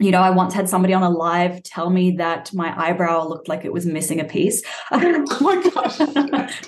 you 0.00 0.10
know, 0.10 0.20
I 0.20 0.30
once 0.30 0.52
had 0.52 0.68
somebody 0.68 0.92
on 0.92 1.02
a 1.02 1.10
live 1.10 1.62
tell 1.62 1.88
me 1.88 2.12
that 2.16 2.52
my 2.52 2.74
eyebrow 2.76 3.26
looked 3.26 3.48
like 3.48 3.64
it 3.64 3.72
was 3.72 3.86
missing 3.86 4.20
a 4.20 4.24
piece. 4.24 4.62
oh 4.90 5.24
my 5.40 5.62
gosh. 5.70 6.00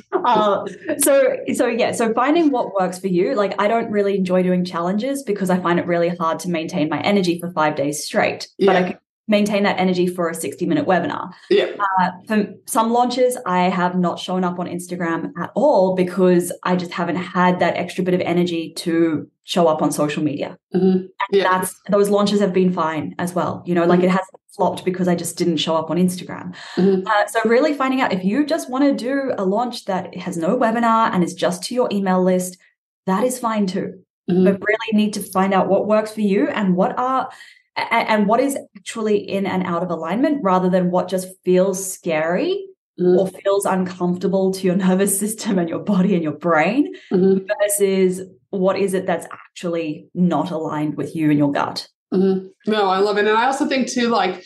uh, 0.13 0.65
so, 0.99 1.37
so 1.53 1.67
yeah, 1.67 1.93
so 1.93 2.15
finding 2.15 2.51
what 2.51 2.73
works 2.75 2.99
for 2.99 3.09
you. 3.09 3.35
Like, 3.35 3.61
I 3.61 3.67
don't 3.67 3.91
really 3.91 4.17
enjoy 4.17 4.43
doing 4.43 4.65
challenges 4.65 5.25
because 5.25 5.51
I 5.51 5.59
find 5.59 5.81
it 5.81 5.87
really 5.87 6.09
hard 6.09 6.39
to 6.41 6.51
maintain 6.51 6.89
my 6.89 7.01
energy 7.01 7.39
for 7.41 7.51
five 7.51 7.75
days 7.75 8.05
straight. 8.05 8.49
Yeah. 8.59 8.67
But 8.67 8.77
I 8.77 8.83
can 8.91 8.99
maintain 9.29 9.65
that 9.65 9.79
energy 9.79 10.07
for 10.07 10.29
a 10.29 10.35
60 10.35 10.67
minute 10.67 10.87
webinar. 10.87 11.33
Yeah. 11.51 11.73
Uh, 12.01 12.11
for 12.27 12.47
some 12.67 12.93
launches, 12.93 13.37
I 13.47 13.65
have 13.65 13.97
not 13.97 14.19
shown 14.19 14.45
up 14.45 14.59
on 14.59 14.67
Instagram 14.67 15.33
at 15.39 15.51
all 15.55 15.95
because 15.95 16.53
I 16.63 16.77
just 16.77 16.93
haven't 16.93 17.17
had 17.17 17.59
that 17.61 17.77
extra 17.77 18.05
bit 18.05 18.15
of 18.15 18.21
energy 18.21 18.73
to 18.79 19.29
show 19.45 19.67
up 19.67 19.83
on 19.83 19.91
social 19.91 20.23
media. 20.23 20.57
Mm-hmm. 20.75 21.07
Yeah. 21.31 21.45
That's 21.45 21.75
those 21.91 22.09
launches 22.09 22.41
have 22.41 22.53
been 22.53 22.73
fine 22.73 23.15
as 23.19 23.35
well. 23.35 23.63
You 23.67 23.75
know, 23.75 23.85
like 23.85 23.99
mm-hmm. 23.99 24.09
it 24.09 24.13
hasn't 24.13 24.41
flopped 24.55 24.85
because 24.85 25.09
I 25.09 25.15
just 25.15 25.37
didn't 25.37 25.59
show 25.59 25.77
up 25.77 25.91
on 25.91 25.97
Instagram. 25.97 26.55
Mm-hmm. 26.77 27.07
Uh, 27.07 27.27
so 27.27 27.41
really 27.45 27.75
finding 27.75 28.01
out 28.01 28.13
if 28.13 28.25
you 28.25 28.47
just 28.47 28.71
want 28.71 28.85
to 28.85 28.95
do 28.95 29.33
a 29.37 29.45
launch 29.45 29.85
that 29.85 30.17
has 30.17 30.37
no 30.37 30.57
webinar 30.57 31.11
and 31.13 31.23
is 31.23 31.35
just 31.35 31.63
to 31.65 31.75
your 31.75 31.89
email 31.93 32.23
list, 32.23 32.59
that 33.07 33.25
is 33.25 33.39
fine 33.39 33.67
too. 33.67 34.03
Mm-hmm. 34.31 34.45
But 34.45 34.61
really 34.61 34.93
need 34.93 35.13
to 35.15 35.23
find 35.23 35.53
out 35.53 35.69
what 35.69 35.87
works 35.87 36.13
for 36.13 36.23
you 36.23 36.49
and 36.49 36.75
what 36.75 36.99
are 36.99 37.29
and 37.77 38.27
what 38.27 38.41
is 38.41 38.57
actually 38.77 39.19
in 39.19 39.47
and 39.47 39.65
out 39.65 39.83
of 39.83 39.91
alignment 39.91 40.43
rather 40.43 40.71
than 40.71 40.91
what 40.91 41.09
just 41.09 41.29
feels 41.45 41.93
scary 41.93 42.67
mm. 42.99 43.19
or 43.19 43.29
feels 43.29 43.67
uncomfortable 43.67 44.53
to 44.53 44.67
your 44.67 44.77
nervous 44.89 45.19
system 45.19 45.59
and 45.59 45.69
your 45.69 45.81
body 45.81 46.15
and 46.15 46.23
your 46.23 46.37
brain 46.37 46.95
mm-hmm. 47.13 47.47
versus 47.61 48.23
what 48.51 48.79
is 48.79 48.95
it 48.95 49.07
that's 49.07 49.27
actually 49.31 50.09
not 50.15 50.51
aligned 50.51 50.97
with 50.97 51.15
you 51.15 51.31
and 51.31 51.39
your 51.39 51.53
gut. 51.53 51.89
Mm-hmm. 52.13 52.71
No, 52.71 52.89
I 52.89 52.99
love 52.99 53.19
it. 53.19 53.27
And 53.27 53.37
I 53.37 53.47
also 53.47 53.67
think 53.67 53.91
too, 53.91 54.09
like, 54.09 54.45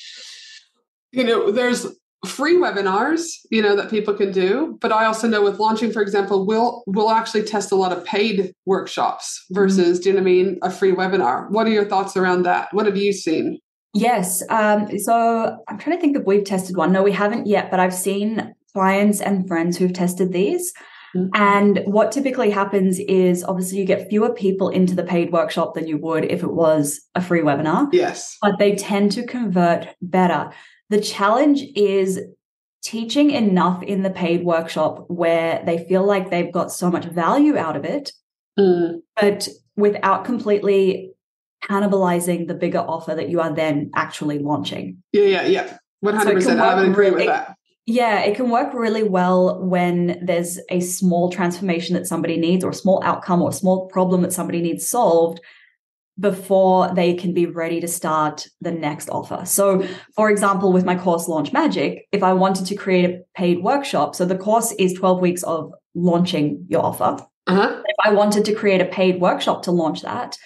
you 1.12 1.24
know, 1.24 1.50
there's 1.50 1.86
free 2.26 2.56
webinars 2.56 3.38
you 3.50 3.62
know 3.62 3.74
that 3.74 3.88
people 3.88 4.12
can 4.12 4.30
do 4.30 4.76
but 4.82 4.92
i 4.92 5.06
also 5.06 5.26
know 5.26 5.42
with 5.42 5.58
launching 5.58 5.90
for 5.90 6.02
example 6.02 6.44
we'll 6.44 6.82
we'll 6.86 7.10
actually 7.10 7.42
test 7.42 7.72
a 7.72 7.74
lot 7.74 7.92
of 7.92 8.04
paid 8.04 8.54
workshops 8.66 9.42
versus 9.52 9.98
mm-hmm. 9.98 10.02
do 10.02 10.08
you 10.10 10.14
know 10.14 10.20
what 10.20 10.28
i 10.28 10.32
mean 10.32 10.58
a 10.62 10.70
free 10.70 10.92
webinar. 10.92 11.50
What 11.50 11.66
are 11.66 11.70
your 11.70 11.86
thoughts 11.86 12.16
around 12.16 12.42
that? 12.42 12.68
What 12.72 12.84
have 12.86 12.96
you 12.96 13.12
seen? 13.12 13.58
Yes 13.94 14.42
um, 14.50 14.98
so 14.98 15.56
i'm 15.68 15.78
trying 15.78 15.96
to 15.96 16.00
think 16.00 16.16
if 16.16 16.24
we've 16.26 16.44
tested 16.44 16.76
one. 16.76 16.92
No 16.92 17.02
we 17.02 17.12
haven't 17.12 17.46
yet 17.46 17.70
but 17.70 17.80
i've 17.80 17.94
seen 17.94 18.54
clients 18.74 19.22
and 19.22 19.48
friends 19.48 19.78
who've 19.78 19.92
tested 19.92 20.32
these. 20.32 20.72
Mm-hmm. 21.16 21.42
and 21.42 21.82
what 21.86 22.12
typically 22.12 22.50
happens 22.50 23.00
is 23.00 23.42
obviously 23.42 23.78
you 23.78 23.84
get 23.84 24.08
fewer 24.08 24.32
people 24.32 24.68
into 24.68 24.94
the 24.94 25.02
paid 25.02 25.32
workshop 25.32 25.74
than 25.74 25.88
you 25.88 25.98
would 25.98 26.24
if 26.26 26.44
it 26.44 26.52
was 26.52 27.00
a 27.16 27.20
free 27.20 27.40
webinar. 27.40 27.88
Yes. 27.92 28.36
But 28.40 28.60
they 28.60 28.76
tend 28.76 29.10
to 29.12 29.26
convert 29.26 29.88
better 30.00 30.52
the 30.90 31.00
challenge 31.00 31.62
is 31.74 32.20
teaching 32.82 33.30
enough 33.30 33.82
in 33.82 34.02
the 34.02 34.10
paid 34.10 34.44
workshop 34.44 35.04
where 35.08 35.62
they 35.64 35.84
feel 35.86 36.04
like 36.04 36.30
they've 36.30 36.52
got 36.52 36.72
so 36.72 36.90
much 36.90 37.04
value 37.04 37.56
out 37.56 37.76
of 37.76 37.84
it, 37.84 38.12
mm. 38.58 39.00
but 39.20 39.48
without 39.76 40.24
completely 40.24 41.12
cannibalizing 41.62 42.48
the 42.48 42.54
bigger 42.54 42.78
offer 42.78 43.14
that 43.14 43.28
you 43.28 43.40
are 43.40 43.54
then 43.54 43.90
actually 43.94 44.38
launching. 44.38 45.02
Yeah, 45.12 45.24
yeah, 45.24 45.46
yeah. 45.46 45.78
100%. 46.04 46.42
So 46.42 46.58
I 46.58 46.74
would 46.74 46.88
agree 46.88 47.06
really, 47.06 47.16
with 47.16 47.26
that. 47.26 47.56
Yeah, 47.86 48.20
it 48.20 48.34
can 48.36 48.50
work 48.50 48.72
really 48.72 49.02
well 49.02 49.60
when 49.62 50.18
there's 50.22 50.58
a 50.70 50.80
small 50.80 51.30
transformation 51.30 51.94
that 51.94 52.06
somebody 52.06 52.36
needs, 52.36 52.64
or 52.64 52.70
a 52.70 52.74
small 52.74 53.02
outcome, 53.04 53.42
or 53.42 53.50
a 53.50 53.54
small 53.54 53.88
problem 53.88 54.22
that 54.22 54.32
somebody 54.32 54.60
needs 54.60 54.86
solved 54.86 55.40
before 56.20 56.92
they 56.94 57.14
can 57.14 57.34
be 57.34 57.46
ready 57.46 57.80
to 57.80 57.88
start 57.88 58.46
the 58.60 58.70
next 58.70 59.08
offer. 59.08 59.42
So, 59.44 59.86
for 60.14 60.30
example, 60.30 60.72
with 60.72 60.84
my 60.84 60.94
course 60.94 61.26
Launch 61.26 61.52
Magic, 61.52 62.06
if 62.12 62.22
I 62.22 62.34
wanted 62.34 62.66
to 62.66 62.74
create 62.76 63.06
a 63.06 63.22
paid 63.34 63.62
workshop, 63.62 64.14
so 64.14 64.24
the 64.24 64.38
course 64.38 64.72
is 64.72 64.92
12 64.94 65.20
weeks 65.20 65.42
of 65.42 65.72
launching 65.94 66.66
your 66.68 66.84
offer. 66.84 67.24
Uh-huh. 67.46 67.82
If 67.84 67.96
I 68.04 68.12
wanted 68.12 68.44
to 68.44 68.54
create 68.54 68.80
a 68.80 68.84
paid 68.84 69.20
workshop 69.20 69.62
to 69.62 69.72
launch 69.72 70.02
that, 70.02 70.36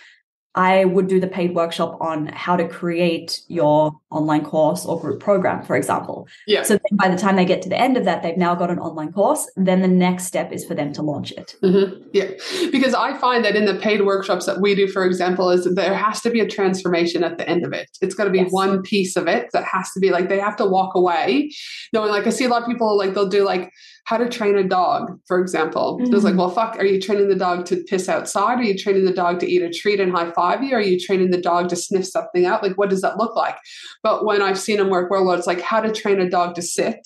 I 0.54 0.84
would 0.84 1.08
do 1.08 1.18
the 1.18 1.26
paid 1.26 1.54
workshop 1.54 1.98
on 2.00 2.26
how 2.28 2.56
to 2.56 2.68
create 2.68 3.40
your 3.48 3.92
online 4.10 4.44
course 4.44 4.86
or 4.86 5.00
group 5.00 5.20
program, 5.20 5.64
for 5.64 5.74
example. 5.74 6.28
Yeah. 6.46 6.62
So 6.62 6.74
then 6.74 6.96
by 6.96 7.08
the 7.08 7.16
time 7.16 7.34
they 7.34 7.44
get 7.44 7.60
to 7.62 7.68
the 7.68 7.78
end 7.78 7.96
of 7.96 8.04
that, 8.04 8.22
they've 8.22 8.36
now 8.36 8.54
got 8.54 8.70
an 8.70 8.78
online 8.78 9.12
course. 9.12 9.50
Then 9.56 9.82
the 9.82 9.88
next 9.88 10.26
step 10.26 10.52
is 10.52 10.64
for 10.64 10.74
them 10.74 10.92
to 10.92 11.02
launch 11.02 11.32
it. 11.32 11.56
Mm-hmm. 11.62 12.08
Yeah. 12.12 12.30
Because 12.70 12.94
I 12.94 13.18
find 13.18 13.44
that 13.44 13.56
in 13.56 13.64
the 13.64 13.74
paid 13.74 14.06
workshops 14.06 14.46
that 14.46 14.60
we 14.60 14.76
do, 14.76 14.86
for 14.86 15.04
example, 15.04 15.50
is 15.50 15.64
that 15.64 15.74
there 15.74 15.94
has 15.94 16.20
to 16.20 16.30
be 16.30 16.38
a 16.38 16.46
transformation 16.48 17.24
at 17.24 17.36
the 17.36 17.48
end 17.48 17.64
of 17.64 17.72
it. 17.72 17.90
It's 18.00 18.14
got 18.14 18.24
to 18.24 18.30
be 18.30 18.38
yes. 18.38 18.52
one 18.52 18.82
piece 18.82 19.16
of 19.16 19.26
it 19.26 19.48
that 19.52 19.64
has 19.64 19.90
to 19.92 20.00
be 20.00 20.10
like 20.10 20.28
they 20.28 20.38
have 20.38 20.56
to 20.56 20.66
walk 20.66 20.94
away 20.94 21.50
knowing, 21.92 22.10
like, 22.10 22.26
I 22.26 22.30
see 22.30 22.44
a 22.44 22.48
lot 22.48 22.62
of 22.62 22.68
people 22.68 22.96
like 22.96 23.14
they'll 23.14 23.28
do 23.28 23.44
like, 23.44 23.72
how 24.04 24.18
to 24.18 24.28
train 24.28 24.56
a 24.56 24.62
dog, 24.62 25.18
for 25.26 25.40
example. 25.40 25.96
Mm-hmm. 25.96 26.12
It 26.12 26.14
was 26.14 26.24
like, 26.24 26.36
well, 26.36 26.50
fuck, 26.50 26.76
are 26.78 26.84
you 26.84 27.00
training 27.00 27.28
the 27.28 27.34
dog 27.34 27.64
to 27.66 27.82
piss 27.84 28.08
outside? 28.08 28.58
Are 28.58 28.62
you 28.62 28.76
training 28.76 29.06
the 29.06 29.14
dog 29.14 29.40
to 29.40 29.50
eat 29.50 29.62
a 29.62 29.70
treat 29.70 29.98
and 29.98 30.12
high 30.12 30.30
five 30.32 30.62
you? 30.62 30.74
Are 30.74 30.80
you 30.80 31.00
training 31.00 31.30
the 31.30 31.40
dog 31.40 31.70
to 31.70 31.76
sniff 31.76 32.06
something 32.06 32.44
out? 32.44 32.62
Like, 32.62 32.76
what 32.76 32.90
does 32.90 33.00
that 33.00 33.16
look 33.16 33.34
like? 33.34 33.56
But 34.02 34.26
when 34.26 34.42
I've 34.42 34.58
seen 34.58 34.76
them 34.76 34.90
work 34.90 35.10
well, 35.10 35.30
it's 35.30 35.46
like 35.46 35.62
how 35.62 35.80
to 35.80 35.90
train 35.90 36.20
a 36.20 36.28
dog 36.28 36.54
to 36.56 36.62
sit. 36.62 37.00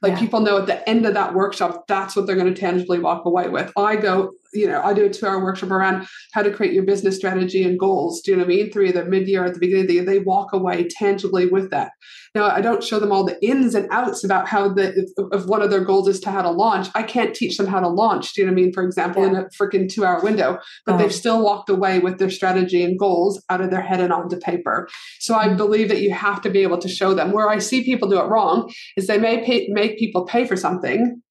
Like 0.00 0.14
yeah. 0.14 0.20
people 0.20 0.40
know 0.40 0.58
at 0.58 0.66
the 0.66 0.88
end 0.88 1.06
of 1.06 1.14
that 1.14 1.34
workshop, 1.34 1.84
that's 1.86 2.16
what 2.16 2.26
they're 2.26 2.36
going 2.36 2.52
to 2.52 2.60
tangibly 2.60 2.98
walk 2.98 3.24
away 3.24 3.48
with. 3.48 3.72
I 3.76 3.96
go, 3.96 4.32
you 4.52 4.66
know, 4.66 4.82
I 4.82 4.92
do 4.92 5.06
a 5.06 5.10
two 5.10 5.26
hour 5.26 5.42
workshop 5.42 5.70
around 5.70 6.06
how 6.32 6.42
to 6.42 6.52
create 6.52 6.74
your 6.74 6.84
business 6.84 7.16
strategy 7.16 7.62
and 7.62 7.78
goals. 7.78 8.20
Do 8.20 8.30
you 8.30 8.36
know 8.36 8.44
what 8.44 8.52
I 8.52 8.56
mean? 8.56 8.70
Through 8.70 8.86
either 8.86 9.04
mid 9.04 9.28
year 9.28 9.44
at 9.44 9.54
the 9.54 9.60
beginning 9.60 9.82
of 9.82 9.88
the 9.88 9.94
year, 9.94 10.04
they 10.04 10.18
walk 10.18 10.52
away 10.52 10.88
tangibly 10.88 11.46
with 11.46 11.70
that. 11.70 11.92
Now, 12.34 12.46
I 12.48 12.62
don't 12.62 12.82
show 12.82 12.98
them 12.98 13.12
all 13.12 13.24
the 13.24 13.42
ins 13.44 13.74
and 13.74 13.86
outs 13.90 14.24
about 14.24 14.48
how 14.48 14.72
the, 14.72 15.06
if 15.32 15.44
one 15.46 15.60
of 15.60 15.70
their 15.70 15.84
goals 15.84 16.08
is 16.08 16.18
to 16.20 16.30
how 16.30 16.40
to 16.40 16.50
launch. 16.50 16.88
I 16.94 17.02
can't 17.02 17.34
teach 17.34 17.58
them 17.58 17.66
how 17.66 17.80
to 17.80 17.88
launch. 17.88 18.32
Do 18.32 18.40
you 18.40 18.46
know 18.46 18.52
what 18.52 18.60
I 18.60 18.62
mean? 18.62 18.72
For 18.72 18.84
example, 18.84 19.22
yeah. 19.22 19.28
in 19.28 19.36
a 19.36 19.44
freaking 19.50 19.92
two 19.92 20.04
hour 20.04 20.20
window, 20.22 20.58
but 20.86 20.96
they've 20.96 21.12
still 21.12 21.44
walked 21.44 21.68
away 21.68 21.98
with 21.98 22.18
their 22.18 22.30
strategy 22.30 22.82
and 22.82 22.98
goals 22.98 23.42
out 23.50 23.60
of 23.60 23.70
their 23.70 23.82
head 23.82 24.00
and 24.00 24.12
onto 24.12 24.38
paper. 24.38 24.88
So 25.20 25.34
I 25.34 25.48
mm-hmm. 25.48 25.56
believe 25.58 25.88
that 25.90 26.00
you 26.00 26.12
have 26.12 26.40
to 26.42 26.50
be 26.50 26.62
able 26.62 26.78
to 26.78 26.88
show 26.88 27.12
them. 27.12 27.32
Where 27.32 27.50
I 27.50 27.58
see 27.58 27.84
people 27.84 28.08
do 28.08 28.18
it 28.18 28.24
wrong 28.24 28.72
is 28.96 29.06
they 29.06 29.18
may 29.18 29.44
pay, 29.44 29.68
make 29.70 29.98
people 29.98 30.24
pay 30.24 30.46
for 30.46 30.56
something 30.56 31.21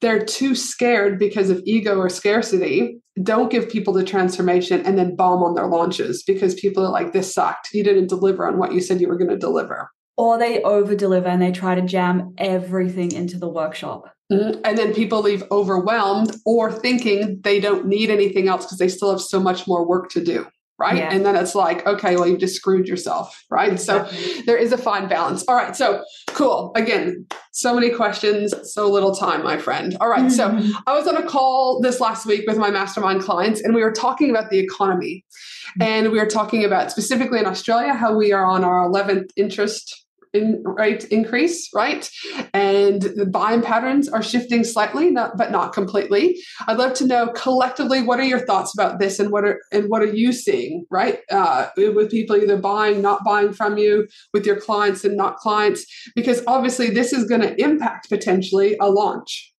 they're 0.00 0.24
too 0.24 0.54
scared 0.54 1.18
because 1.18 1.50
of 1.50 1.62
ego 1.64 1.98
or 1.98 2.08
scarcity 2.08 2.98
don't 3.22 3.50
give 3.50 3.68
people 3.68 3.94
the 3.94 4.04
transformation 4.04 4.84
and 4.84 4.98
then 4.98 5.16
bomb 5.16 5.42
on 5.42 5.54
their 5.54 5.66
launches 5.66 6.22
because 6.22 6.54
people 6.54 6.84
are 6.84 6.92
like 6.92 7.12
this 7.12 7.32
sucked 7.32 7.68
you 7.72 7.82
didn't 7.82 8.08
deliver 8.08 8.46
on 8.46 8.58
what 8.58 8.72
you 8.72 8.80
said 8.80 9.00
you 9.00 9.08
were 9.08 9.18
going 9.18 9.30
to 9.30 9.38
deliver 9.38 9.90
or 10.16 10.38
they 10.38 10.62
over 10.62 10.94
deliver 10.94 11.28
and 11.28 11.42
they 11.42 11.52
try 11.52 11.74
to 11.74 11.82
jam 11.82 12.34
everything 12.38 13.12
into 13.12 13.38
the 13.38 13.48
workshop 13.48 14.12
mm-hmm. 14.32 14.60
and 14.64 14.76
then 14.76 14.94
people 14.94 15.22
leave 15.22 15.44
overwhelmed 15.50 16.34
or 16.44 16.70
thinking 16.70 17.40
they 17.42 17.60
don't 17.60 17.86
need 17.86 18.10
anything 18.10 18.48
else 18.48 18.64
because 18.64 18.78
they 18.78 18.88
still 18.88 19.10
have 19.10 19.20
so 19.20 19.40
much 19.40 19.66
more 19.66 19.86
work 19.86 20.10
to 20.10 20.22
do 20.22 20.46
right? 20.78 20.98
Yeah. 20.98 21.12
And 21.12 21.24
then 21.24 21.36
it's 21.36 21.54
like, 21.54 21.86
okay, 21.86 22.16
well, 22.16 22.26
you 22.26 22.36
just 22.36 22.54
screwed 22.54 22.86
yourself, 22.86 23.44
right? 23.50 23.72
Exactly. 23.72 24.18
So 24.18 24.42
there 24.42 24.56
is 24.56 24.72
a 24.72 24.78
fine 24.78 25.08
balance. 25.08 25.44
All 25.48 25.54
right, 25.54 25.74
so 25.74 26.04
cool. 26.28 26.72
Again, 26.76 27.26
so 27.56 27.74
many 27.74 27.88
questions, 27.88 28.52
so 28.70 28.86
little 28.86 29.14
time, 29.14 29.42
my 29.42 29.56
friend. 29.56 29.96
All 29.98 30.10
right, 30.10 30.30
so 30.30 30.50
mm-hmm. 30.50 30.72
I 30.86 30.92
was 30.92 31.08
on 31.08 31.16
a 31.16 31.26
call 31.26 31.80
this 31.80 32.00
last 32.00 32.26
week 32.26 32.44
with 32.46 32.58
my 32.58 32.70
mastermind 32.70 33.22
clients, 33.22 33.62
and 33.62 33.74
we 33.74 33.82
were 33.82 33.92
talking 33.92 34.28
about 34.28 34.50
the 34.50 34.58
economy. 34.58 35.24
Mm-hmm. 35.70 35.82
And 35.82 36.12
we 36.12 36.18
were 36.18 36.26
talking 36.26 36.64
about 36.64 36.90
specifically 36.90 37.38
in 37.38 37.46
Australia 37.46 37.94
how 37.94 38.14
we 38.14 38.30
are 38.30 38.44
on 38.44 38.62
our 38.62 38.86
11th 38.86 39.30
interest 39.36 40.05
in 40.36 40.62
rate 40.64 41.04
increase, 41.04 41.68
right? 41.74 42.08
And 42.52 43.02
the 43.02 43.26
buying 43.26 43.62
patterns 43.62 44.08
are 44.08 44.22
shifting 44.22 44.64
slightly, 44.64 45.10
not, 45.10 45.36
but 45.36 45.50
not 45.50 45.72
completely. 45.72 46.38
I'd 46.66 46.78
love 46.78 46.94
to 46.94 47.06
know 47.06 47.28
collectively 47.34 48.02
what 48.02 48.20
are 48.20 48.24
your 48.24 48.44
thoughts 48.46 48.72
about 48.76 48.98
this, 49.00 49.18
and 49.18 49.32
what 49.32 49.44
are 49.44 49.60
and 49.72 49.84
what 49.88 50.02
are 50.02 50.12
you 50.12 50.32
seeing, 50.32 50.84
right? 50.90 51.18
Uh, 51.30 51.68
with 51.76 52.10
people 52.10 52.36
either 52.36 52.58
buying, 52.58 53.02
not 53.02 53.24
buying 53.24 53.52
from 53.52 53.78
you, 53.78 54.06
with 54.32 54.46
your 54.46 54.60
clients 54.60 55.04
and 55.04 55.16
not 55.16 55.36
clients, 55.36 55.86
because 56.14 56.42
obviously 56.46 56.90
this 56.90 57.12
is 57.12 57.24
going 57.24 57.40
to 57.42 57.60
impact 57.60 58.08
potentially 58.08 58.76
a 58.80 58.90
launch. 58.90 59.52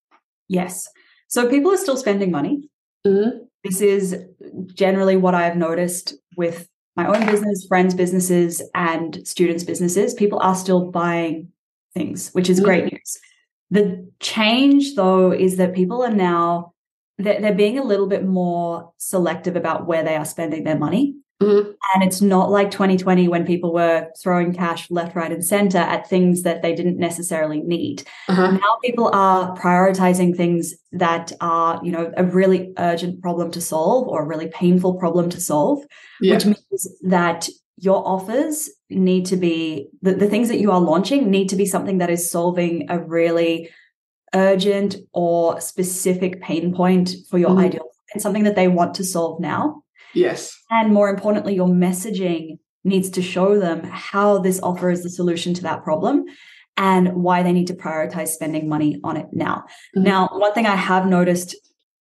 Yes. 0.48 0.86
So 1.28 1.48
people 1.48 1.72
are 1.72 1.76
still 1.76 1.96
spending 1.96 2.30
money. 2.30 2.68
Mm-hmm. 3.06 3.44
This 3.64 3.80
is 3.80 4.24
generally 4.74 5.16
what 5.16 5.34
I've 5.34 5.56
noticed 5.56 6.14
with 6.36 6.68
my 6.98 7.06
own 7.06 7.24
business, 7.26 7.64
friends' 7.64 7.94
businesses, 7.94 8.60
and 8.74 9.26
students' 9.26 9.62
businesses, 9.62 10.14
people 10.14 10.40
are 10.40 10.56
still 10.56 10.90
buying 10.90 11.52
things, 11.94 12.30
which 12.30 12.50
is 12.50 12.58
great 12.58 12.92
news. 12.92 13.18
The 13.70 14.10
change, 14.18 14.96
though, 14.96 15.30
is 15.30 15.58
that 15.58 15.76
people 15.76 16.02
are 16.02 16.12
now 16.12 16.74
they're, 17.16 17.40
they're 17.40 17.54
being 17.54 17.78
a 17.78 17.84
little 17.84 18.08
bit 18.08 18.24
more 18.24 18.92
selective 18.96 19.54
about 19.54 19.86
where 19.86 20.02
they 20.02 20.16
are 20.16 20.24
spending 20.24 20.64
their 20.64 20.78
money. 20.78 21.16
Mm-hmm. 21.40 21.70
And 21.94 22.02
it's 22.02 22.20
not 22.20 22.50
like 22.50 22.70
2020 22.70 23.28
when 23.28 23.46
people 23.46 23.72
were 23.72 24.08
throwing 24.20 24.52
cash 24.52 24.90
left, 24.90 25.14
right, 25.14 25.30
and 25.30 25.44
center 25.44 25.78
at 25.78 26.08
things 26.08 26.42
that 26.42 26.62
they 26.62 26.74
didn't 26.74 26.98
necessarily 26.98 27.60
need. 27.60 28.02
Uh-huh. 28.28 28.50
Now 28.50 28.78
people 28.82 29.10
are 29.12 29.56
prioritizing 29.56 30.36
things 30.36 30.74
that 30.92 31.32
are, 31.40 31.80
you 31.84 31.92
know, 31.92 32.12
a 32.16 32.24
really 32.24 32.72
urgent 32.78 33.22
problem 33.22 33.52
to 33.52 33.60
solve 33.60 34.08
or 34.08 34.22
a 34.22 34.26
really 34.26 34.48
painful 34.48 34.94
problem 34.94 35.30
to 35.30 35.40
solve, 35.40 35.84
yeah. 36.20 36.34
which 36.34 36.44
means 36.44 36.88
that 37.02 37.48
your 37.76 38.06
offers 38.06 38.68
need 38.90 39.24
to 39.26 39.36
be 39.36 39.88
the, 40.02 40.14
the 40.14 40.26
things 40.26 40.48
that 40.48 40.58
you 40.58 40.72
are 40.72 40.80
launching 40.80 41.30
need 41.30 41.48
to 41.50 41.56
be 41.56 41.66
something 41.66 41.98
that 41.98 42.10
is 42.10 42.28
solving 42.28 42.90
a 42.90 42.98
really 42.98 43.70
urgent 44.34 44.96
or 45.12 45.60
specific 45.60 46.40
pain 46.42 46.74
point 46.74 47.12
for 47.30 47.38
your 47.38 47.50
mm-hmm. 47.50 47.60
ideal 47.60 47.88
and 48.12 48.20
something 48.20 48.44
that 48.44 48.56
they 48.56 48.66
want 48.66 48.94
to 48.94 49.04
solve 49.04 49.40
now. 49.40 49.82
Yes. 50.18 50.56
And 50.70 50.92
more 50.92 51.08
importantly, 51.08 51.54
your 51.54 51.68
messaging 51.68 52.58
needs 52.84 53.10
to 53.10 53.22
show 53.22 53.58
them 53.58 53.84
how 53.84 54.38
this 54.38 54.60
offer 54.60 54.90
is 54.90 55.02
the 55.02 55.10
solution 55.10 55.54
to 55.54 55.62
that 55.62 55.84
problem 55.84 56.24
and 56.76 57.12
why 57.14 57.42
they 57.42 57.52
need 57.52 57.66
to 57.66 57.74
prioritize 57.74 58.28
spending 58.28 58.68
money 58.68 59.00
on 59.04 59.16
it 59.16 59.26
now. 59.32 59.64
Mm-hmm. 59.96 60.04
Now, 60.04 60.28
one 60.32 60.54
thing 60.54 60.66
I 60.66 60.76
have 60.76 61.06
noticed 61.06 61.56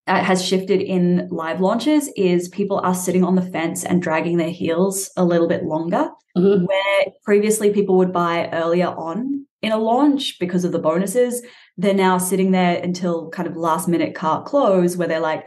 has 0.06 0.46
shifted 0.46 0.82
in 0.82 1.28
live 1.30 1.60
launches 1.60 2.10
is 2.16 2.48
people 2.48 2.80
are 2.80 2.96
sitting 2.96 3.24
on 3.24 3.36
the 3.36 3.42
fence 3.42 3.84
and 3.84 4.02
dragging 4.02 4.38
their 4.38 4.50
heels 4.50 5.10
a 5.18 5.26
little 5.26 5.48
bit 5.48 5.64
longer. 5.64 6.10
Mm-hmm. 6.38 6.66
Where 6.66 7.06
previously 7.24 7.74
people 7.74 7.98
would 7.98 8.14
buy 8.14 8.50
earlier 8.54 8.88
on 8.88 9.46
in 9.64 9.72
a 9.72 9.78
launch 9.78 10.38
because 10.40 10.64
of 10.64 10.72
the 10.72 10.80
bonuses, 10.80 11.42
they're 11.78 11.94
now 11.94 12.20
sitting 12.20 12.52
there 12.52 12.80
until 12.82 13.30
kind 13.32 13.48
of 13.48 13.58
last 13.58 13.88
minute 13.88 14.14
cart 14.14 14.46
close 14.46 14.96
where 14.96 15.08
they're 15.08 15.20
like, 15.20 15.46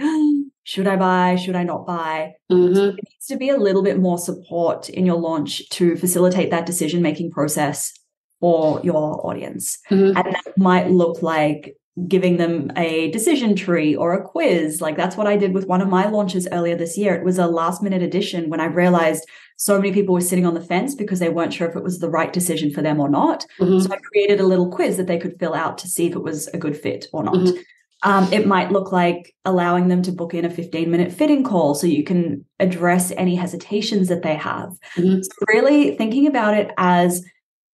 should 0.71 0.87
I 0.87 0.95
buy? 0.95 1.35
Should 1.35 1.57
I 1.57 1.65
not 1.65 1.85
buy? 1.85 2.35
Mm-hmm. 2.49 2.75
So 2.77 2.87
needs 2.93 3.27
to 3.27 3.37
be 3.37 3.49
a 3.49 3.57
little 3.57 3.83
bit 3.83 3.99
more 3.99 4.19
support 4.19 4.89
in 4.89 5.05
your 5.05 5.17
launch 5.17 5.69
to 5.71 5.97
facilitate 5.97 6.53
that 6.53 6.65
decision 6.65 7.03
making 7.03 7.33
process 7.33 7.93
for 8.39 8.81
your 8.85 9.27
audience. 9.27 9.81
Mm-hmm. 9.91 10.17
And 10.17 10.33
that 10.33 10.57
might 10.57 10.89
look 10.89 11.23
like 11.23 11.75
giving 12.07 12.37
them 12.37 12.71
a 12.77 13.11
decision 13.11 13.57
tree 13.57 13.97
or 13.97 14.15
a 14.15 14.23
quiz. 14.23 14.81
Like 14.81 14.97
that's 14.97 15.17
what 15.17 15.27
I 15.27 15.37
did 15.37 15.55
with 15.55 15.67
one 15.67 15.81
of 15.81 15.89
my 15.89 16.09
launches 16.09 16.47
earlier 16.53 16.77
this 16.77 16.97
year. 16.97 17.17
It 17.17 17.25
was 17.25 17.37
a 17.37 17.49
last 17.49 17.83
minute 17.83 18.05
addition 18.05 18.49
when 18.49 18.61
I 18.61 18.67
realized 18.67 19.27
so 19.57 19.77
many 19.77 19.91
people 19.91 20.15
were 20.15 20.21
sitting 20.21 20.47
on 20.47 20.55
the 20.55 20.61
fence 20.61 20.95
because 20.95 21.19
they 21.19 21.31
weren't 21.31 21.53
sure 21.53 21.69
if 21.69 21.75
it 21.75 21.83
was 21.83 21.99
the 21.99 22.09
right 22.09 22.33
decision 22.33 22.71
for 22.73 22.81
them 22.81 23.01
or 23.01 23.09
not. 23.09 23.45
Mm-hmm. 23.59 23.81
So 23.81 23.93
I 23.93 23.97
created 23.97 24.39
a 24.39 24.47
little 24.47 24.71
quiz 24.71 24.99
that 24.99 25.09
they 25.09 25.19
could 25.19 25.37
fill 25.41 25.53
out 25.53 25.79
to 25.79 25.89
see 25.89 26.07
if 26.07 26.15
it 26.15 26.23
was 26.23 26.47
a 26.55 26.59
good 26.59 26.77
fit 26.77 27.09
or 27.13 27.25
not. 27.25 27.35
Mm-hmm. 27.35 27.61
Um, 28.03 28.33
it 28.33 28.47
might 28.47 28.73
look 28.73 28.93
like 28.93 29.35
allowing 29.45 29.89
them 29.89 30.03
to 30.03 30.13
book 30.13 30.33
in 30.33 30.45
a 30.45 30.51
15 30.51 30.91
minute 30.91 31.13
fitting 31.13 31.45
call 31.45 31.75
so 31.75 31.87
you 31.87 32.03
can 32.03 32.45
address 32.59 33.13
any 33.13 33.37
hesitations 33.37 34.09
that 34.09 34.23
they 34.23 34.35
have. 34.37 34.71
Mm-hmm. 34.97 35.23
So 35.23 35.31
really 35.49 35.97
thinking 35.97 36.27
about 36.27 36.55
it 36.55 36.71
as 36.79 37.23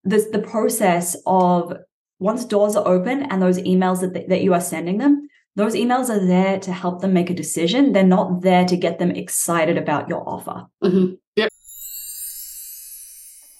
this, 0.02 0.26
the 0.30 0.40
process 0.40 1.16
of 1.26 1.76
once 2.18 2.44
doors 2.44 2.74
are 2.74 2.86
open 2.86 3.24
and 3.24 3.40
those 3.40 3.58
emails 3.58 4.00
that, 4.00 4.28
that 4.28 4.42
you 4.42 4.52
are 4.54 4.60
sending 4.60 4.98
them, 4.98 5.28
those 5.54 5.74
emails 5.74 6.10
are 6.10 6.24
there 6.24 6.58
to 6.60 6.72
help 6.72 7.00
them 7.00 7.12
make 7.12 7.30
a 7.30 7.34
decision. 7.34 7.92
They're 7.92 8.04
not 8.04 8.42
there 8.42 8.64
to 8.66 8.76
get 8.76 8.98
them 8.98 9.10
excited 9.10 9.78
about 9.78 10.08
your 10.08 10.28
offer. 10.28 10.66
Mm-hmm. 10.82 11.14
Yep. 11.36 11.52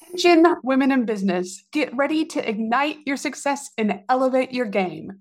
Attention, 0.03 0.57
women 0.63 0.93
in 0.93 1.05
business, 1.05 1.65
get 1.73 1.97
ready 1.97 2.25
to 2.27 2.49
ignite 2.49 2.99
your 3.07 3.17
success 3.17 3.71
and 3.79 4.01
elevate 4.09 4.53
your 4.53 4.67
game. 4.67 5.21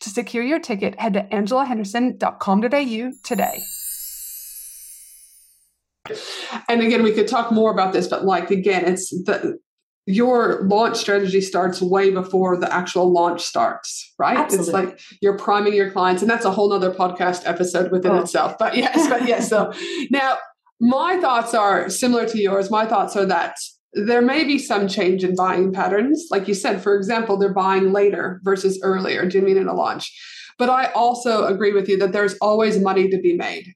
To 0.00 0.10
secure 0.10 0.42
your 0.42 0.58
ticket, 0.58 0.98
head 1.00 1.14
to 1.14 1.22
angelahenderson.com.au 1.22 3.12
today. 3.24 3.62
And 6.68 6.82
again, 6.82 7.02
we 7.02 7.12
could 7.12 7.28
talk 7.28 7.50
more 7.50 7.72
about 7.72 7.92
this, 7.92 8.06
but 8.06 8.24
like 8.24 8.50
again, 8.50 8.84
it's 8.84 9.10
the 9.10 9.58
your 10.06 10.62
launch 10.68 10.96
strategy 10.96 11.40
starts 11.40 11.82
way 11.82 12.10
before 12.10 12.56
the 12.56 12.72
actual 12.72 13.12
launch 13.12 13.42
starts, 13.42 14.14
right? 14.18 14.36
Absolutely. 14.36 14.68
It's 14.68 14.72
like 14.72 15.00
you're 15.20 15.36
priming 15.36 15.74
your 15.74 15.90
clients, 15.90 16.22
and 16.22 16.30
that's 16.30 16.44
a 16.44 16.50
whole 16.52 16.70
nother 16.70 16.92
podcast 16.92 17.42
episode 17.44 17.90
within 17.90 18.12
oh. 18.12 18.20
itself. 18.20 18.56
But 18.56 18.76
yes, 18.76 19.08
but 19.08 19.26
yes. 19.26 19.48
So 19.48 19.72
now 20.10 20.38
my 20.80 21.18
thoughts 21.20 21.54
are 21.54 21.90
similar 21.90 22.26
to 22.28 22.40
yours. 22.40 22.70
My 22.70 22.86
thoughts 22.86 23.16
are 23.16 23.26
that 23.26 23.56
there 23.96 24.22
may 24.22 24.44
be 24.44 24.58
some 24.58 24.86
change 24.88 25.24
in 25.24 25.34
buying 25.34 25.72
patterns. 25.72 26.28
Like 26.30 26.46
you 26.46 26.54
said, 26.54 26.82
for 26.82 26.94
example, 26.94 27.38
they're 27.38 27.54
buying 27.54 27.92
later 27.92 28.40
versus 28.44 28.78
earlier. 28.82 29.26
Do 29.26 29.38
you 29.38 29.44
mean 29.44 29.56
in 29.56 29.68
a 29.68 29.74
launch? 29.74 30.12
But 30.58 30.68
I 30.68 30.86
also 30.92 31.46
agree 31.46 31.72
with 31.72 31.88
you 31.88 31.96
that 31.98 32.12
there's 32.12 32.36
always 32.40 32.78
money 32.78 33.08
to 33.08 33.18
be 33.18 33.34
made. 33.36 33.72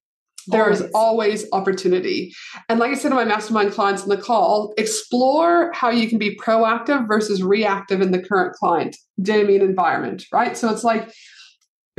There 0.49 0.65
always. 0.65 0.81
is 0.81 0.91
always 0.95 1.47
opportunity. 1.53 2.33
And 2.69 2.79
like 2.79 2.91
I 2.91 2.95
said 2.95 3.11
to 3.11 3.15
my 3.15 3.25
mastermind 3.25 3.73
clients 3.73 4.03
in 4.03 4.09
the 4.09 4.17
call, 4.17 4.75
explore 4.77 5.71
how 5.73 5.91
you 5.91 6.09
can 6.09 6.19
be 6.19 6.37
proactive 6.37 7.07
versus 7.07 7.43
reactive 7.43 8.01
in 8.01 8.11
the 8.11 8.23
current 8.23 8.55
client, 8.55 8.97
Damien 9.21 9.63
environment, 9.63 10.25
right? 10.33 10.57
So 10.57 10.71
it's 10.71 10.85
like 10.85 11.13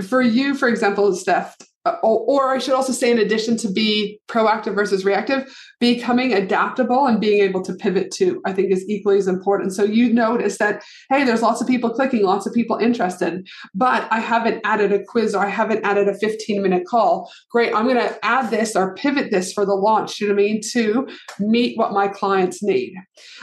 for 0.08 0.22
you, 0.22 0.56
for 0.56 0.68
example, 0.68 1.14
Steph, 1.16 1.56
Uh, 1.84 1.96
or, 2.04 2.54
I 2.54 2.60
should 2.60 2.76
also 2.76 2.94
say, 2.94 3.10
in 3.10 3.18
addition 3.18 3.58
to 3.58 3.72
be 3.72 4.20
proactive 4.28 4.76
versus 4.76 5.04
reactive, 5.04 5.52
becoming 5.80 6.32
adaptable 6.32 7.08
and 7.08 7.20
being 7.20 7.42
able 7.42 7.64
to 7.64 7.74
pivot 7.74 8.12
too, 8.12 8.40
I 8.46 8.54
think, 8.54 8.72
is 8.72 8.88
equally 8.88 9.18
as 9.18 9.28
important. 9.28 9.74
So 9.74 9.84
you 9.84 10.14
notice 10.14 10.60
that, 10.60 10.84
hey, 11.10 11.24
there's 11.24 11.42
lots 11.42 11.60
of 11.60 11.68
people 11.68 11.90
clicking, 11.90 12.22
lots 12.22 12.46
of 12.46 12.54
people 12.54 12.78
interested, 12.78 13.48
but 13.74 14.08
I 14.12 14.20
haven't 14.20 14.62
added 14.64 14.92
a 14.94 15.04
quiz 15.04 15.34
or 15.34 15.44
I 15.44 15.50
haven't 15.50 15.84
added 15.84 16.08
a 16.08 16.14
15 16.20 16.62
minute 16.62 16.86
call. 16.86 17.32
Great, 17.50 17.74
I'm 17.74 17.86
going 17.86 17.96
to 17.96 18.26
add 18.26 18.52
this 18.52 18.76
or 18.76 18.94
pivot 18.94 19.32
this 19.32 19.52
for 19.52 19.66
the 19.66 19.74
launch, 19.74 20.22
you 20.22 20.28
know 20.28 20.36
what 20.36 20.42
I 20.42 20.44
mean, 20.44 20.62
to 20.74 21.08
meet 21.40 21.78
what 21.80 21.94
my 21.94 22.08
clients 22.08 22.62
need. 22.62 22.94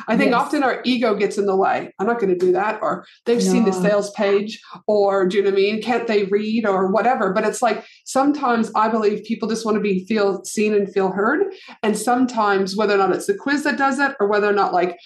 I 0.06 0.16
think 0.16 0.30
yes. 0.30 0.40
often 0.40 0.62
our 0.62 0.80
ego 0.84 1.16
gets 1.16 1.38
in 1.38 1.46
the 1.46 1.56
way. 1.56 1.92
I'm 1.98 2.06
not 2.06 2.20
going 2.20 2.32
to 2.32 2.38
do 2.38 2.52
that, 2.52 2.78
or 2.82 3.04
they've 3.26 3.44
no. 3.44 3.52
seen 3.52 3.64
the 3.64 3.72
sales 3.72 4.12
page, 4.12 4.60
or 4.86 5.26
do 5.26 5.38
you 5.38 5.42
know 5.42 5.50
what 5.50 5.58
I 5.58 5.60
mean? 5.60 5.82
Can't 5.82 6.06
they 6.06 6.24
read 6.24 6.66
or 6.66 6.92
whatever? 6.92 7.32
But 7.32 7.44
it's 7.44 7.62
like 7.62 7.84
sometimes 8.28 8.70
I 8.74 8.88
believe 8.88 9.24
people 9.24 9.48
just 9.48 9.64
want 9.64 9.76
to 9.76 9.80
be 9.80 10.04
feel 10.04 10.44
seen 10.44 10.74
and 10.74 10.92
feel 10.92 11.10
heard. 11.10 11.52
And 11.82 11.96
sometimes 11.96 12.76
whether 12.76 12.94
or 12.94 12.98
not 12.98 13.14
it's 13.14 13.26
the 13.26 13.34
quiz 13.34 13.64
that 13.64 13.78
does 13.78 13.98
it 13.98 14.14
or 14.20 14.28
whether 14.28 14.48
or 14.48 14.52
not 14.52 14.72
like 14.72 14.98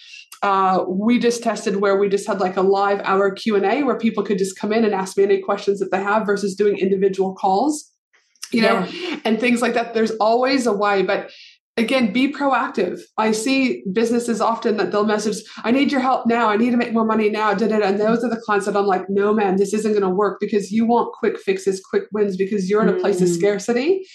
uh, 0.43 0.85
we 0.89 1.21
just 1.21 1.43
tested 1.43 1.77
where 1.77 1.97
we 1.97 2.09
just 2.09 2.27
had 2.27 2.41
like 2.41 2.57
a 2.57 2.63
live 2.63 3.01
hour 3.05 3.31
q&a 3.31 3.85
where 3.85 3.97
people 3.97 4.25
could 4.25 4.39
just 4.39 4.59
come 4.59 4.73
in 4.73 4.85
and 4.85 4.93
ask 4.93 5.17
me 5.17 5.23
any 5.23 5.41
questions 5.41 5.79
that 5.79 5.93
they 5.93 6.03
have 6.03 6.27
versus 6.27 6.57
doing 6.57 6.77
individual 6.79 7.33
calls 7.33 7.93
you 8.51 8.61
know 8.61 8.85
yeah. 8.91 9.21
and 9.25 9.39
things 9.39 9.63
like 9.63 9.75
that 9.75 9.95
there's 9.95 10.11
always 10.13 10.67
a 10.67 10.73
way 10.73 11.01
but 11.03 11.31
again 11.77 12.13
be 12.13 12.33
proactive. 12.33 13.01
I 13.17 13.33
see 13.33 13.83
businesses 13.93 14.41
often 14.41 14.77
that 14.77 14.93
they'll 14.93 15.05
message 15.05 15.43
i 15.65 15.71
need 15.71 15.91
your 15.91 16.01
help 16.01 16.27
now. 16.27 16.49
I 16.49 16.57
need 16.57 16.71
to 16.71 16.77
make 16.77 16.93
more 16.93 17.05
money 17.05 17.31
now 17.31 17.51
and 17.51 17.61
those 18.01 18.25
are 18.25 18.31
the 18.31 18.41
clients 18.45 18.67
that 18.67 18.77
i'm 18.77 18.87
like 18.87 19.09
no 19.09 19.33
man 19.33 19.57
this 19.57 19.73
isn't 19.73 19.93
going 19.93 20.03
to 20.03 20.11
work 20.11 20.39
because 20.41 20.71
you 20.71 20.87
want 20.87 21.13
quick 21.15 21.39
fixes 21.39 21.81
quick 21.81 22.05
wins 22.13 22.37
because 22.37 22.69
you're 22.69 22.83
in 22.83 22.89
a 22.89 23.01
place 23.01 23.21
mm. 23.21 23.23
of 23.23 23.29
scarcity. 23.29 24.07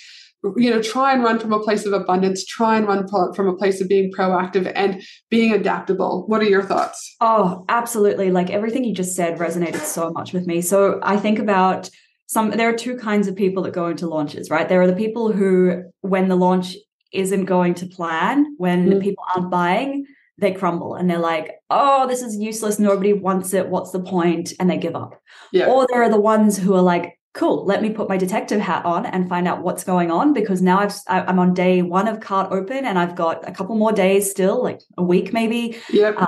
You 0.56 0.70
know 0.70 0.82
try 0.82 1.14
and 1.14 1.24
run 1.24 1.40
from 1.40 1.52
a 1.52 1.60
place 1.60 1.86
of 1.86 1.94
abundance. 1.94 2.46
Try 2.46 2.78
and 2.78 2.88
run 2.88 3.08
from 3.34 3.48
a 3.48 3.56
place 3.56 3.82
of 3.82 3.90
being 3.90 4.12
proactive 4.12 4.72
and 4.76 5.02
being 5.30 5.52
adaptable. 5.52 6.26
What 6.28 6.42
are 6.42 6.46
your 6.46 6.64
thoughts? 6.64 7.16
Oh 7.20 7.66
absolutely. 7.70 8.30
Like 8.30 8.52
everything 8.52 8.84
you 8.84 8.94
just 8.94 9.16
said 9.16 9.40
resonated 9.40 9.82
so 9.82 10.12
much 10.12 10.34
with 10.34 10.46
me. 10.46 10.62
So 10.62 11.00
i 11.02 11.18
think 11.18 11.40
about 11.40 11.90
some 12.28 12.52
there 12.52 12.70
are 12.70 12.78
two 12.78 12.98
kinds 12.98 13.28
of 13.28 13.36
people 13.36 13.64
that 13.64 13.74
go 13.74 13.88
into 13.88 14.08
launches 14.08 14.50
right? 14.50 14.70
There 14.70 14.82
are 14.82 14.88
the 14.88 14.96
people 14.96 15.32
who 15.32 15.84
when 16.02 16.28
the 16.28 16.36
launch 16.36 16.76
isn't 17.12 17.46
going 17.46 17.74
to 17.76 17.86
plan, 17.86 18.56
when 18.58 18.90
mm. 18.90 19.02
people 19.02 19.24
aren't 19.36 19.52
buying, 19.52 20.06
they 20.38 20.54
crumble 20.54 20.96
and 20.96 21.10
they're 21.10 21.18
like, 21.18 21.56
oh, 21.70 22.08
this 22.08 22.22
is 22.22 22.38
useless. 22.38 22.80
Nobody 22.80 23.14
wants 23.14 23.54
it. 23.54 23.70
What's 23.70 23.92
the 23.92 24.00
point? 24.00 24.54
And 24.60 24.70
they 24.70 24.78
give 24.78 24.96
up. 24.96 25.22
Yeah. 25.52 25.68
Or 25.68 25.88
there 25.90 26.04
are 26.04 26.10
the 26.10 26.20
ones 26.20 26.58
who 26.58 26.76
are 26.76 26.82
like, 26.82 27.20
cool, 27.34 27.66
let 27.66 27.82
me 27.82 27.90
put 27.90 28.10
my 28.10 28.18
detective 28.18 28.60
hat 28.60 28.86
on 28.86 29.06
and 29.06 29.30
find 29.30 29.48
out 29.48 29.62
what's 29.62 29.84
going 29.84 30.12
on 30.12 30.34
because 30.34 30.62
now 30.62 30.80
I've, 30.80 30.96
I'm 31.08 31.40
on 31.40 31.54
day 31.54 31.82
one 31.82 32.08
of 32.08 32.20
cart 32.20 32.52
open 32.52 32.86
and 32.86 32.98
I've 32.98 33.16
got 33.16 33.48
a 33.48 33.52
couple 33.52 33.76
more 33.76 33.92
days 33.92 34.30
still, 34.30 34.64
like 34.64 34.82
a 34.98 35.04
week 35.04 35.34
maybe. 35.34 35.78
Yep. 35.92 36.16
Uh, 36.18 36.28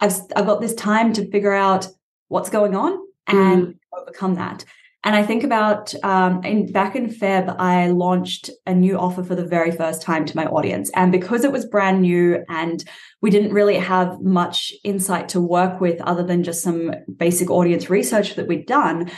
I've, 0.00 0.16
I've 0.36 0.46
got 0.46 0.60
this 0.60 0.74
time 0.74 1.12
to 1.14 1.30
figure 1.30 1.52
out 1.52 1.88
what's 2.28 2.50
going 2.50 2.74
on 2.74 2.98
and 3.26 3.66
mm. 3.66 3.78
overcome 3.92 4.34
that. 4.36 4.64
And 5.04 5.14
I 5.14 5.22
think 5.22 5.44
about 5.44 5.94
um, 6.02 6.42
in 6.44 6.72
back 6.72 6.96
in 6.96 7.10
Feb, 7.10 7.54
I 7.58 7.88
launched 7.88 8.48
a 8.66 8.74
new 8.74 8.98
offer 8.98 9.22
for 9.22 9.34
the 9.34 9.44
very 9.44 9.70
first 9.70 10.00
time 10.00 10.24
to 10.24 10.36
my 10.36 10.46
audience. 10.46 10.90
And 10.94 11.12
because 11.12 11.44
it 11.44 11.52
was 11.52 11.66
brand 11.66 12.00
new 12.00 12.42
and 12.48 12.82
we 13.20 13.28
didn't 13.28 13.52
really 13.52 13.76
have 13.76 14.22
much 14.22 14.72
insight 14.82 15.28
to 15.30 15.42
work 15.42 15.78
with 15.78 16.00
other 16.00 16.22
than 16.22 16.42
just 16.42 16.62
some 16.62 16.94
basic 17.16 17.50
audience 17.50 17.90
research 17.90 18.34
that 18.36 18.48
we'd 18.48 18.66
done, 18.66 19.10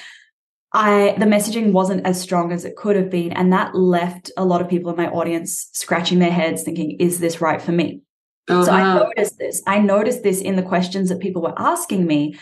I 0.73 1.15
the 1.19 1.25
messaging 1.25 1.71
wasn't 1.71 2.05
as 2.05 2.21
strong 2.21 2.51
as 2.51 2.65
it 2.65 2.75
could 2.75 2.97
have 2.97 3.09
been. 3.09 3.33
And 3.33 3.53
that 3.53 3.77
left 3.77 4.33
a 4.37 4.45
lot 4.45 4.61
of 4.61 4.69
people 4.69 4.91
in 4.91 4.97
my 4.97 5.09
audience 5.09 5.71
scratching 5.73 6.19
their 6.19 6.33
heads 6.33 6.65
thinking, 6.65 6.97
is 6.99 7.21
this 7.21 7.41
right 7.41 7.63
for 7.63 7.73
me? 7.73 8.03
Uh-huh. 8.49 8.65
So 8.65 8.73
I 8.73 8.81
uh-huh. 8.81 9.05
noticed 9.05 9.39
this. 9.39 9.63
I 9.69 9.79
noticed 9.79 10.25
this 10.25 10.41
in 10.41 10.57
the 10.57 10.63
questions 10.63 11.11
that 11.11 11.21
people 11.21 11.43
were 11.43 11.55
asking 11.57 12.07
me. 12.07 12.37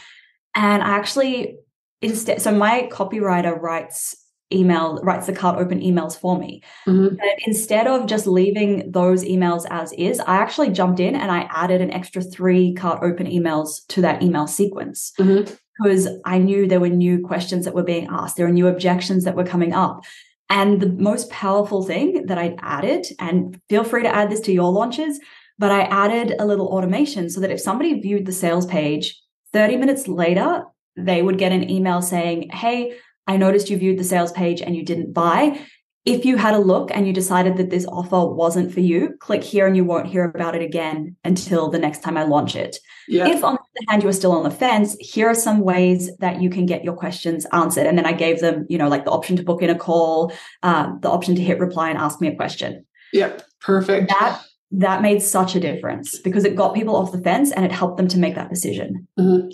And 0.55 0.83
I 0.83 0.97
actually 0.97 1.59
instead 2.05 2.41
so 2.41 2.53
my 2.53 2.89
copywriter 2.93 3.61
writes 3.61 4.15
email 4.53 5.01
writes 5.03 5.27
the 5.27 5.33
cart 5.33 5.59
open 5.59 5.81
emails 5.81 6.19
for 6.19 6.39
me 6.39 6.63
mm-hmm. 6.87 7.17
but 7.17 7.35
instead 7.47 7.87
of 7.87 8.07
just 8.07 8.27
leaving 8.27 8.91
those 8.91 9.25
emails 9.25 9.67
as 9.71 9.93
is 9.95 10.21
i 10.21 10.37
actually 10.37 10.71
jumped 10.71 11.01
in 11.01 11.15
and 11.15 11.31
i 11.31 11.49
added 11.51 11.81
an 11.81 11.91
extra 11.91 12.23
three 12.23 12.75
cart 12.75 13.03
open 13.03 13.27
emails 13.27 13.87
to 13.89 14.03
that 14.03 14.23
email 14.23 14.47
sequence 14.47 15.13
mm-hmm. 15.19 15.51
because 15.83 16.09
i 16.25 16.37
knew 16.39 16.67
there 16.67 16.81
were 16.81 16.89
new 16.89 17.25
questions 17.27 17.65
that 17.65 17.75
were 17.75 17.83
being 17.83 18.07
asked 18.11 18.37
there 18.37 18.47
were 18.47 18.53
new 18.53 18.69
objections 18.69 19.25
that 19.25 19.37
were 19.37 19.45
coming 19.45 19.73
up 19.73 20.05
and 20.51 20.81
the 20.81 20.91
most 20.91 21.31
powerful 21.31 21.83
thing 21.83 22.27
that 22.27 22.39
i 22.39 22.55
added 22.61 23.07
and 23.19 23.59
feel 23.71 23.83
free 23.83 24.03
to 24.03 24.15
add 24.15 24.31
this 24.31 24.41
to 24.41 24.53
your 24.53 24.71
launches 24.71 25.19
but 25.59 25.71
i 25.71 25.83
added 25.85 26.35
a 26.39 26.47
little 26.47 26.69
automation 26.69 27.31
so 27.31 27.41
that 27.41 27.51
if 27.51 27.61
somebody 27.61 27.99
viewed 27.99 28.27
the 28.27 28.33
sales 28.33 28.67
page 28.67 29.19
30 29.55 29.79
minutes 29.79 30.07
later 30.07 30.65
they 30.97 31.23
would 31.23 31.39
get 31.39 31.53
an 31.53 31.71
email 31.71 32.03
saying, 32.03 32.51
Hey, 32.51 32.97
I 33.27 33.37
noticed 33.37 33.71
you 33.71 33.79
viewed 33.79 33.99
the 33.99 34.05
sales 34.05 34.33
page 34.33 34.61
and 34.61 34.77
you 34.77 34.85
didn't 34.85 35.13
buy. 35.13 35.61
If 36.05 36.27
you 36.27 36.37
had 36.37 36.53
a 36.53 36.59
look 36.59 36.91
and 36.93 37.07
you 37.07 37.15
decided 37.15 37.57
that 37.57 37.71
this 37.71 37.87
offer 37.87 38.27
wasn't 38.27 38.75
for 38.75 38.81
you, 38.81 39.15
click 39.21 39.43
here 39.43 39.67
and 39.67 39.75
you 39.75 39.85
won't 39.85 40.07
hear 40.07 40.25
about 40.25 40.55
it 40.55 40.61
again 40.61 41.17
until 41.25 41.71
the 41.71 41.79
next 41.79 42.03
time 42.03 42.19
I 42.19 42.25
launch 42.25 42.55
it. 42.57 42.77
Yeah. 43.09 43.27
If 43.27 43.43
on 43.43 43.55
the 43.55 43.61
other 43.61 43.91
hand 43.91 44.03
you 44.03 44.11
are 44.11 44.13
still 44.13 44.33
on 44.33 44.45
the 44.45 44.51
fence, 44.51 44.97
here 45.01 45.29
are 45.29 45.35
some 45.35 45.61
ways 45.61 46.15
that 46.19 46.43
you 46.43 46.51
can 46.51 46.67
get 46.67 46.85
your 46.85 46.95
questions 46.95 47.47
answered. 47.53 47.87
And 47.87 47.97
then 47.97 48.05
I 48.05 48.13
gave 48.13 48.41
them, 48.41 48.67
you 48.69 48.77
know, 48.77 48.89
like 48.89 49.07
the 49.07 49.13
option 49.13 49.37
to 49.37 49.43
book 49.43 49.63
in 49.63 49.71
a 49.71 49.79
call, 49.79 50.31
um, 50.63 50.99
the 51.01 51.09
option 51.09 51.37
to 51.37 51.43
hit 51.43 51.59
reply 51.59 51.89
and 51.89 51.99
ask 51.99 52.21
me 52.21 52.29
a 52.29 52.37
question. 52.37 52.85
Yep, 53.15 53.43
perfect. 53.61 54.11
That 54.11 54.43
that 54.77 55.03
made 55.03 55.23
such 55.23 55.55
a 55.55 55.61
difference 55.61 56.19
because 56.19 56.45
it 56.45 56.57
got 56.57 56.75
people 56.75 56.97
off 56.97 57.13
the 57.13 57.21
fence 57.21 57.53
and 57.53 57.65
it 57.65 57.73
helped 57.73 57.97
them 57.97 58.09
to 58.09 58.19
make 58.19 58.35
that 58.35 58.51
decision. 58.51 59.07
Mm-hmm. 59.19 59.49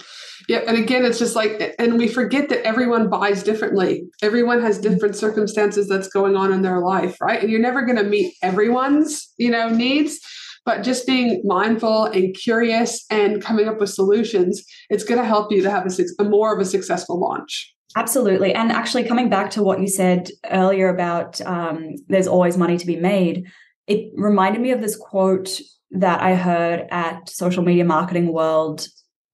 Yeah. 0.48 0.62
And 0.66 0.78
again, 0.78 1.04
it's 1.04 1.18
just 1.18 1.36
like, 1.36 1.74
and 1.78 1.98
we 1.98 2.08
forget 2.08 2.48
that 2.48 2.64
everyone 2.66 3.10
buys 3.10 3.42
differently. 3.42 4.04
Everyone 4.22 4.62
has 4.62 4.78
different 4.78 5.16
circumstances 5.16 5.88
that's 5.88 6.08
going 6.08 6.36
on 6.36 6.52
in 6.52 6.62
their 6.62 6.80
life, 6.80 7.16
right? 7.20 7.40
And 7.40 7.50
you're 7.50 7.60
never 7.60 7.82
going 7.82 7.98
to 7.98 8.04
meet 8.04 8.34
everyone's, 8.42 9.32
you 9.36 9.50
know, 9.50 9.68
needs. 9.68 10.18
But 10.64 10.82
just 10.82 11.06
being 11.06 11.42
mindful 11.44 12.04
and 12.04 12.34
curious 12.34 13.04
and 13.10 13.42
coming 13.42 13.68
up 13.68 13.80
with 13.80 13.90
solutions, 13.90 14.62
it's 14.88 15.04
going 15.04 15.20
to 15.20 15.26
help 15.26 15.52
you 15.52 15.62
to 15.62 15.70
have 15.70 15.86
a, 15.86 16.22
a 16.22 16.24
more 16.24 16.54
of 16.54 16.60
a 16.60 16.64
successful 16.64 17.20
launch. 17.20 17.74
Absolutely. 17.96 18.54
And 18.54 18.70
actually, 18.70 19.04
coming 19.04 19.28
back 19.28 19.50
to 19.52 19.62
what 19.62 19.80
you 19.80 19.88
said 19.88 20.30
earlier 20.50 20.88
about 20.88 21.40
um, 21.42 21.94
there's 22.08 22.28
always 22.28 22.56
money 22.56 22.76
to 22.76 22.86
be 22.86 22.96
made, 22.96 23.46
it 23.90 24.12
reminded 24.14 24.62
me 24.62 24.70
of 24.70 24.80
this 24.80 24.96
quote 24.96 25.60
that 25.90 26.22
I 26.22 26.36
heard 26.36 26.86
at 26.90 27.28
Social 27.28 27.64
Media 27.64 27.84
Marketing 27.84 28.32
World 28.32 28.86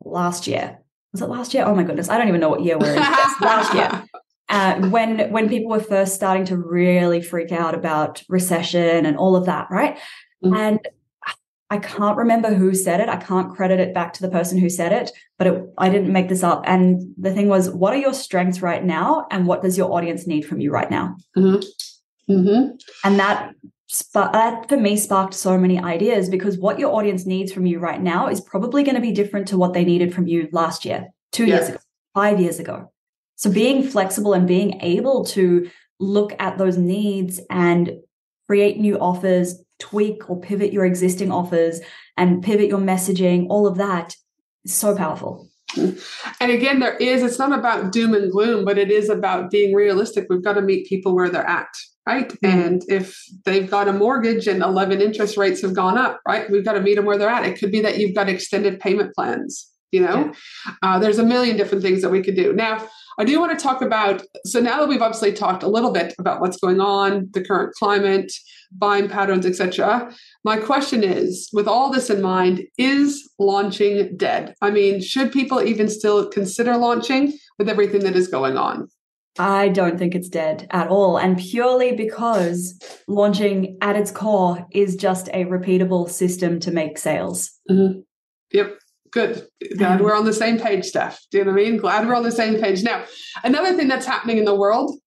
last 0.03 0.47
year. 0.47 0.79
Was 1.13 1.21
it 1.21 1.29
last 1.29 1.53
year? 1.53 1.65
Oh 1.67 1.75
my 1.75 1.83
goodness, 1.83 2.09
I 2.09 2.17
don't 2.17 2.29
even 2.29 2.41
know 2.41 2.49
what 2.49 2.65
year 2.65 2.79
we're 2.79 2.95
in. 2.95 2.97
last 3.41 3.75
year. 3.75 4.05
Uh, 4.49 4.89
when 4.89 5.31
when 5.31 5.49
people 5.49 5.71
were 5.71 5.81
first 5.81 6.15
starting 6.15 6.47
to 6.47 6.57
really 6.57 7.21
freak 7.21 7.53
out 7.53 7.75
about 7.75 8.23
recession 8.29 9.05
and 9.05 9.17
all 9.19 9.37
of 9.37 9.45
that, 9.45 9.67
right? 9.71 9.99
Mm-hmm. 10.43 10.55
And 10.57 10.89
I 11.69 11.79
can't 11.79 12.17
remember 12.17 12.55
who 12.55 12.75
said 12.75 13.01
it. 13.01 13.09
I 13.09 13.17
can't 13.17 13.55
credit 13.55 13.81
it 13.81 13.93
back 13.93 14.15
to 14.15 14.23
the 14.23 14.31
person 14.31 14.57
who 14.57 14.71
said 14.71 14.93
it, 14.93 15.11
but 15.37 15.47
it, 15.49 15.65
I 15.77 15.89
didn't 15.91 16.13
make 16.13 16.29
this 16.29 16.45
up. 16.45 16.63
And 16.65 17.13
the 17.19 17.35
thing 17.35 17.49
was, 17.49 17.69
what 17.71 17.93
are 17.93 17.99
your 17.99 18.15
strengths 18.15 18.63
right 18.63 18.85
now? 18.85 19.27
And 19.31 19.47
what 19.47 19.63
does 19.63 19.77
your 19.77 19.93
audience 19.93 20.27
need 20.27 20.43
from 20.43 20.61
you 20.61 20.71
right 20.71 20.91
now? 20.91 21.17
Mm-hmm. 21.37 22.33
Mm-hmm. 22.33 22.77
And 23.05 23.19
that, 23.19 23.53
that 24.15 24.35
uh, 24.35 24.67
for 24.67 24.77
me 24.77 24.97
sparked 24.97 25.35
so 25.35 25.57
many 25.57 25.79
ideas 25.79 26.29
because 26.29 26.59
what 26.59 26.79
your 26.79 26.93
audience 26.93 27.25
needs 27.25 27.53
from 27.53 27.67
you 27.67 27.79
right 27.79 28.01
now 28.01 28.29
is 28.29 28.41
probably 28.41 28.83
going 28.83 28.97
to 28.97 29.01
be 29.01 29.13
different 29.13 29.47
to 29.49 29.59
what 29.59 29.75
they 29.75 29.85
needed 29.85 30.13
from 30.13 30.27
you 30.27 30.49
last 30.53 30.85
year, 30.85 31.09
two 31.33 31.47
yeah. 31.47 31.57
years 31.57 31.69
ago, 31.69 31.79
five 32.15 32.41
years 32.41 32.59
ago. 32.59 32.93
So 33.37 33.51
being 33.51 33.83
flexible 33.83 34.33
and 34.33 34.49
being 34.49 34.81
able 34.81 35.25
to 35.27 35.71
look 36.01 36.35
at 36.41 36.59
those 36.59 36.77
needs 36.77 37.41
and 37.49 37.93
create 38.49 38.79
new 38.79 38.99
offers, 38.99 39.63
tweak 39.79 40.29
or 40.29 40.41
pivot 40.41 40.73
your 40.73 40.85
existing 40.85 41.31
offers 41.31 41.81
and 42.17 42.43
pivot 42.43 42.69
your 42.69 42.81
messaging, 42.81 43.47
all 43.51 43.67
of 43.67 43.77
that 43.77 44.17
is 44.65 44.75
so 44.75 44.97
powerful. 44.97 45.49
And 45.77 46.51
again, 46.51 46.81
there 46.81 46.97
is, 46.97 47.23
it's 47.23 47.39
not 47.39 47.57
about 47.57 47.93
doom 47.93 48.15
and 48.15 48.33
gloom, 48.33 48.65
but 48.65 48.79
it 48.79 48.91
is 48.91 49.11
about 49.11 49.51
being 49.51 49.75
realistic. 49.75 50.27
We've 50.31 50.43
got 50.43 50.55
to 50.55 50.63
meet 50.63 50.89
people 50.89 51.15
where 51.15 51.29
they're 51.29 51.47
at, 51.47 51.69
right? 52.07 52.33
And 52.43 52.83
if 52.89 53.21
they've 53.45 53.69
got 53.69 53.89
a 53.89 53.93
mortgage 53.93 54.47
and 54.47 54.63
11 54.63 55.01
interest 55.01 55.37
rates 55.37 55.61
have 55.63 55.75
gone 55.75 55.99
up, 55.99 56.21
right? 56.27 56.49
We've 56.49 56.65
got 56.65 56.75
to 56.75 56.81
meet 56.81 56.95
them 56.95 57.05
where 57.05 57.19
they're 57.19 57.29
at. 57.29 57.45
It 57.45 57.59
could 57.59 57.73
be 57.73 57.81
that 57.81 57.99
you've 57.99 58.15
got 58.15 58.29
extended 58.29 58.79
payment 58.79 59.15
plans, 59.15 59.69
you 59.91 60.01
know? 60.01 60.33
Yeah. 60.67 60.73
Uh, 60.83 60.99
there's 61.01 61.19
a 61.19 61.25
million 61.25 61.57
different 61.57 61.83
things 61.83 62.03
that 62.03 62.11
we 62.11 62.23
could 62.23 62.37
do. 62.37 62.53
Now, 62.53 62.87
I 63.19 63.25
do 63.25 63.41
want 63.41 63.59
to 63.59 63.63
talk 63.63 63.83
about 63.83 64.23
so 64.45 64.61
now 64.61 64.79
that 64.81 64.89
we've 64.89 65.03
obviously 65.03 65.33
talked 65.33 65.63
a 65.63 65.69
little 65.69 65.91
bit 65.91 66.15
about 66.19 66.41
what's 66.41 66.59
going 66.59 66.81
on, 66.81 67.29
the 67.33 67.43
current 67.43 67.75
climate, 67.75 68.31
buying 68.71 69.09
patterns, 69.09 69.47
etc. 69.47 70.13
My 70.45 70.59
question 70.59 71.03
is, 71.03 71.49
with 71.53 71.67
all 71.67 71.91
this 71.91 72.11
in 72.11 72.21
mind, 72.21 72.67
is 72.77 73.29
launching 73.39 74.17
dead? 74.17 74.55
I 74.61 74.71
mean, 74.71 75.01
should 75.01 75.33
people 75.33 75.63
even 75.63 75.89
still 75.89 76.29
consider 76.29 76.77
launching 76.77 77.39
with 77.59 77.69
everything 77.69 78.03
that 78.03 78.17
is 78.17 78.29
going 78.29 78.59
on? 78.59 78.89
I 79.39 79.69
don't 79.69 79.99
think 79.99 80.15
it's 80.15 80.29
dead 80.29 80.67
at 80.71 80.89
all. 80.89 81.19
And 81.19 81.39
purely 81.39 81.93
because 81.93 82.79
launching 83.07 83.79
at 83.81 83.97
its 83.97 84.11
core 84.11 84.67
is 84.71 84.97
just 84.97 85.29
a 85.29 85.45
repeatable 85.45 86.09
system 86.09 86.61
to 86.61 86.71
make 86.71 86.99
sales. 86.99 87.51
Mm-hmm. 87.71 88.01
Yep. 88.53 88.79
Good. 89.13 89.47
Glad 89.79 90.01
we're 90.01 90.17
on 90.17 90.25
the 90.25 90.33
same 90.33 90.59
page, 90.59 90.85
Steph. 90.85 91.21
Do 91.31 91.39
you 91.39 91.45
know 91.45 91.53
what 91.53 91.61
I 91.61 91.65
mean? 91.65 91.77
Glad 91.79 92.07
we're 92.07 92.15
on 92.15 92.23
the 92.23 92.33
same 92.33 92.61
page. 92.61 92.83
Now, 92.83 93.05
another 93.45 93.75
thing 93.75 93.89
that's 93.89 94.05
happening 94.05 94.39
in 94.39 94.45
the 94.45 94.55
world 94.55 94.99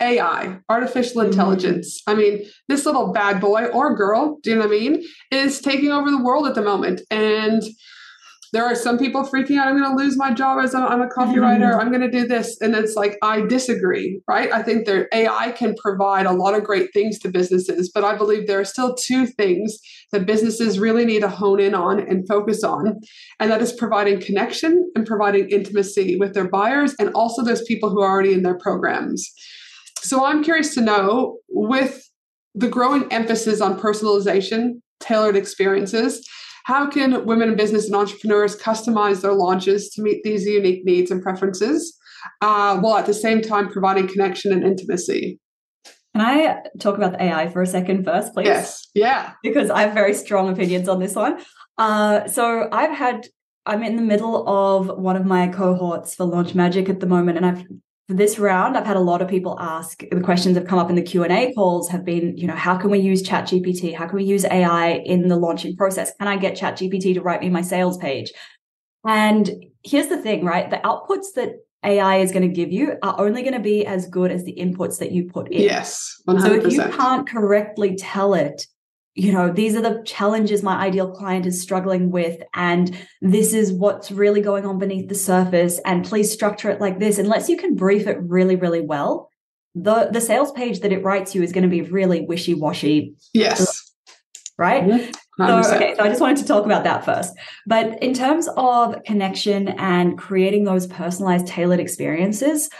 AI, 0.00 0.58
artificial 0.68 1.22
mm-hmm. 1.22 1.32
intelligence. 1.32 2.02
Mm-hmm. 2.02 2.10
I 2.10 2.22
mean, 2.22 2.46
this 2.68 2.86
little 2.86 3.12
bad 3.12 3.40
boy 3.40 3.66
or 3.66 3.94
girl, 3.94 4.38
do 4.42 4.50
you 4.50 4.56
know 4.56 4.66
what 4.66 4.74
I 4.74 4.78
mean, 4.78 5.04
is 5.30 5.60
taking 5.60 5.90
over 5.90 6.10
the 6.10 6.22
world 6.22 6.46
at 6.46 6.54
the 6.54 6.62
moment. 6.62 7.02
And 7.10 7.62
there 8.52 8.64
are 8.64 8.74
some 8.74 8.98
people 8.98 9.22
freaking 9.22 9.58
out 9.58 9.68
i'm 9.68 9.78
going 9.78 9.90
to 9.90 10.02
lose 10.02 10.16
my 10.16 10.32
job 10.32 10.58
as 10.62 10.74
a, 10.74 10.78
I'm 10.78 11.02
a 11.02 11.08
copywriter 11.08 11.70
mm-hmm. 11.70 11.80
i'm 11.80 11.90
going 11.90 12.00
to 12.02 12.10
do 12.10 12.26
this 12.26 12.60
and 12.60 12.74
it's 12.74 12.94
like 12.94 13.16
i 13.22 13.40
disagree 13.42 14.20
right 14.28 14.52
i 14.52 14.62
think 14.62 14.86
that 14.86 15.08
ai 15.12 15.52
can 15.52 15.74
provide 15.76 16.26
a 16.26 16.32
lot 16.32 16.54
of 16.54 16.64
great 16.64 16.92
things 16.92 17.18
to 17.20 17.30
businesses 17.30 17.90
but 17.92 18.04
i 18.04 18.16
believe 18.16 18.46
there 18.46 18.60
are 18.60 18.64
still 18.64 18.94
two 18.94 19.26
things 19.26 19.78
that 20.12 20.26
businesses 20.26 20.78
really 20.78 21.04
need 21.04 21.20
to 21.20 21.28
hone 21.28 21.60
in 21.60 21.74
on 21.74 22.00
and 22.00 22.26
focus 22.28 22.64
on 22.64 22.98
and 23.40 23.50
that 23.50 23.62
is 23.62 23.72
providing 23.72 24.20
connection 24.20 24.90
and 24.94 25.06
providing 25.06 25.48
intimacy 25.50 26.16
with 26.16 26.34
their 26.34 26.48
buyers 26.48 26.94
and 26.98 27.10
also 27.14 27.42
those 27.42 27.62
people 27.62 27.90
who 27.90 28.00
are 28.00 28.10
already 28.10 28.32
in 28.32 28.42
their 28.42 28.58
programs 28.58 29.30
so 30.00 30.24
i'm 30.24 30.42
curious 30.42 30.74
to 30.74 30.80
know 30.80 31.38
with 31.48 32.04
the 32.54 32.68
growing 32.68 33.10
emphasis 33.12 33.60
on 33.60 33.78
personalization 33.78 34.80
tailored 35.00 35.36
experiences 35.36 36.26
how 36.68 36.86
can 36.86 37.24
women 37.24 37.48
in 37.48 37.56
business 37.56 37.86
and 37.86 37.96
entrepreneurs 37.96 38.54
customize 38.54 39.22
their 39.22 39.32
launches 39.32 39.88
to 39.88 40.02
meet 40.02 40.22
these 40.22 40.44
unique 40.44 40.84
needs 40.84 41.10
and 41.10 41.22
preferences 41.22 41.96
uh, 42.42 42.78
while 42.78 42.98
at 42.98 43.06
the 43.06 43.14
same 43.14 43.40
time 43.40 43.70
providing 43.70 44.06
connection 44.06 44.52
and 44.52 44.62
intimacy? 44.62 45.40
Can 46.14 46.26
I 46.26 46.58
talk 46.78 46.98
about 46.98 47.12
the 47.12 47.22
AI 47.22 47.48
for 47.48 47.62
a 47.62 47.66
second 47.66 48.04
first, 48.04 48.34
please? 48.34 48.44
Yes. 48.44 48.86
Yeah. 48.94 49.32
Because 49.42 49.70
I 49.70 49.80
have 49.80 49.94
very 49.94 50.12
strong 50.12 50.50
opinions 50.50 50.90
on 50.90 51.00
this 51.00 51.14
one. 51.14 51.42
Uh, 51.78 52.28
so 52.28 52.68
I've 52.70 52.94
had, 52.94 53.28
I'm 53.64 53.82
in 53.82 53.96
the 53.96 54.02
middle 54.02 54.46
of 54.46 54.88
one 54.88 55.16
of 55.16 55.24
my 55.24 55.48
cohorts 55.48 56.16
for 56.16 56.26
Launch 56.26 56.54
Magic 56.54 56.90
at 56.90 57.00
the 57.00 57.06
moment, 57.06 57.38
and 57.38 57.46
I've 57.46 57.64
for 58.08 58.14
this 58.14 58.38
round, 58.38 58.76
I've 58.76 58.86
had 58.86 58.96
a 58.96 59.00
lot 59.00 59.20
of 59.20 59.28
people 59.28 59.58
ask 59.60 60.02
the 60.10 60.20
questions 60.22 60.56
have 60.56 60.66
come 60.66 60.78
up 60.78 60.88
in 60.88 60.96
the 60.96 61.02
Q 61.02 61.24
and 61.24 61.32
A 61.32 61.52
calls 61.52 61.90
have 61.90 62.06
been, 62.06 62.34
you 62.38 62.46
know, 62.46 62.56
how 62.56 62.78
can 62.78 62.90
we 62.90 62.98
use 62.98 63.22
Chat 63.22 63.44
GPT? 63.44 63.94
How 63.94 64.06
can 64.06 64.16
we 64.16 64.24
use 64.24 64.46
AI 64.46 65.02
in 65.04 65.28
the 65.28 65.36
launching 65.36 65.76
process? 65.76 66.10
Can 66.18 66.26
I 66.26 66.38
get 66.38 66.56
Chat 66.56 66.78
GPT 66.78 67.12
to 67.14 67.20
write 67.20 67.42
me 67.42 67.50
my 67.50 67.60
sales 67.60 67.98
page? 67.98 68.32
And 69.06 69.50
here's 69.84 70.08
the 70.08 70.16
thing, 70.16 70.42
right? 70.42 70.70
The 70.70 70.78
outputs 70.78 71.34
that 71.36 71.56
AI 71.84 72.16
is 72.16 72.32
going 72.32 72.48
to 72.48 72.54
give 72.54 72.72
you 72.72 72.96
are 73.02 73.20
only 73.20 73.42
going 73.42 73.52
to 73.52 73.60
be 73.60 73.84
as 73.84 74.06
good 74.06 74.32
as 74.32 74.42
the 74.44 74.54
inputs 74.54 74.98
that 75.00 75.12
you 75.12 75.30
put 75.30 75.52
in. 75.52 75.60
Yes. 75.60 76.20
100%. 76.26 76.40
So 76.40 76.52
if 76.54 76.72
you 76.72 76.82
can't 76.82 77.28
correctly 77.28 77.94
tell 77.94 78.32
it 78.32 78.66
you 79.18 79.32
know, 79.32 79.50
these 79.50 79.74
are 79.74 79.80
the 79.80 80.00
challenges 80.04 80.62
my 80.62 80.76
ideal 80.76 81.10
client 81.10 81.44
is 81.44 81.60
struggling 81.60 82.12
with. 82.12 82.40
And 82.54 82.96
this 83.20 83.52
is 83.52 83.72
what's 83.72 84.12
really 84.12 84.40
going 84.40 84.64
on 84.64 84.78
beneath 84.78 85.08
the 85.08 85.16
surface. 85.16 85.80
And 85.84 86.04
please 86.04 86.32
structure 86.32 86.70
it 86.70 86.80
like 86.80 87.00
this. 87.00 87.18
Unless 87.18 87.48
you 87.48 87.56
can 87.56 87.74
brief 87.74 88.06
it 88.06 88.16
really, 88.22 88.54
really 88.54 88.80
well, 88.80 89.28
the, 89.74 90.08
the 90.12 90.20
sales 90.20 90.52
page 90.52 90.80
that 90.80 90.92
it 90.92 91.02
writes 91.02 91.34
you 91.34 91.42
is 91.42 91.50
going 91.50 91.64
to 91.64 91.68
be 91.68 91.82
really 91.82 92.20
wishy 92.20 92.54
washy. 92.54 93.16
Yes. 93.34 93.92
Right. 94.56 94.84
Mm-hmm. 94.84 95.64
So, 95.64 95.74
okay. 95.74 95.94
So 95.96 96.04
I 96.04 96.08
just 96.08 96.20
wanted 96.20 96.38
to 96.38 96.46
talk 96.46 96.64
about 96.64 96.84
that 96.84 97.04
first. 97.04 97.34
But 97.66 98.00
in 98.00 98.14
terms 98.14 98.48
of 98.56 99.02
connection 99.04 99.68
and 99.68 100.16
creating 100.16 100.62
those 100.62 100.86
personalized, 100.86 101.48
tailored 101.48 101.80
experiences, 101.80 102.70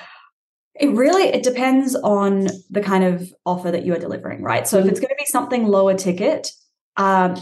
it 0.79 0.91
really 0.91 1.25
it 1.25 1.43
depends 1.43 1.95
on 1.97 2.49
the 2.71 2.81
kind 2.81 3.05
of 3.05 3.33
offer 3.45 3.71
that 3.71 3.85
you 3.85 3.95
are 3.95 3.99
delivering, 3.99 4.43
right? 4.43 4.67
So 4.67 4.79
if 4.79 4.87
it's 4.87 5.01
going 5.01 5.11
to 5.11 5.17
be 5.19 5.27
something 5.27 5.67
lower 5.67 5.95
ticket, 5.95 6.53
um, 6.97 7.37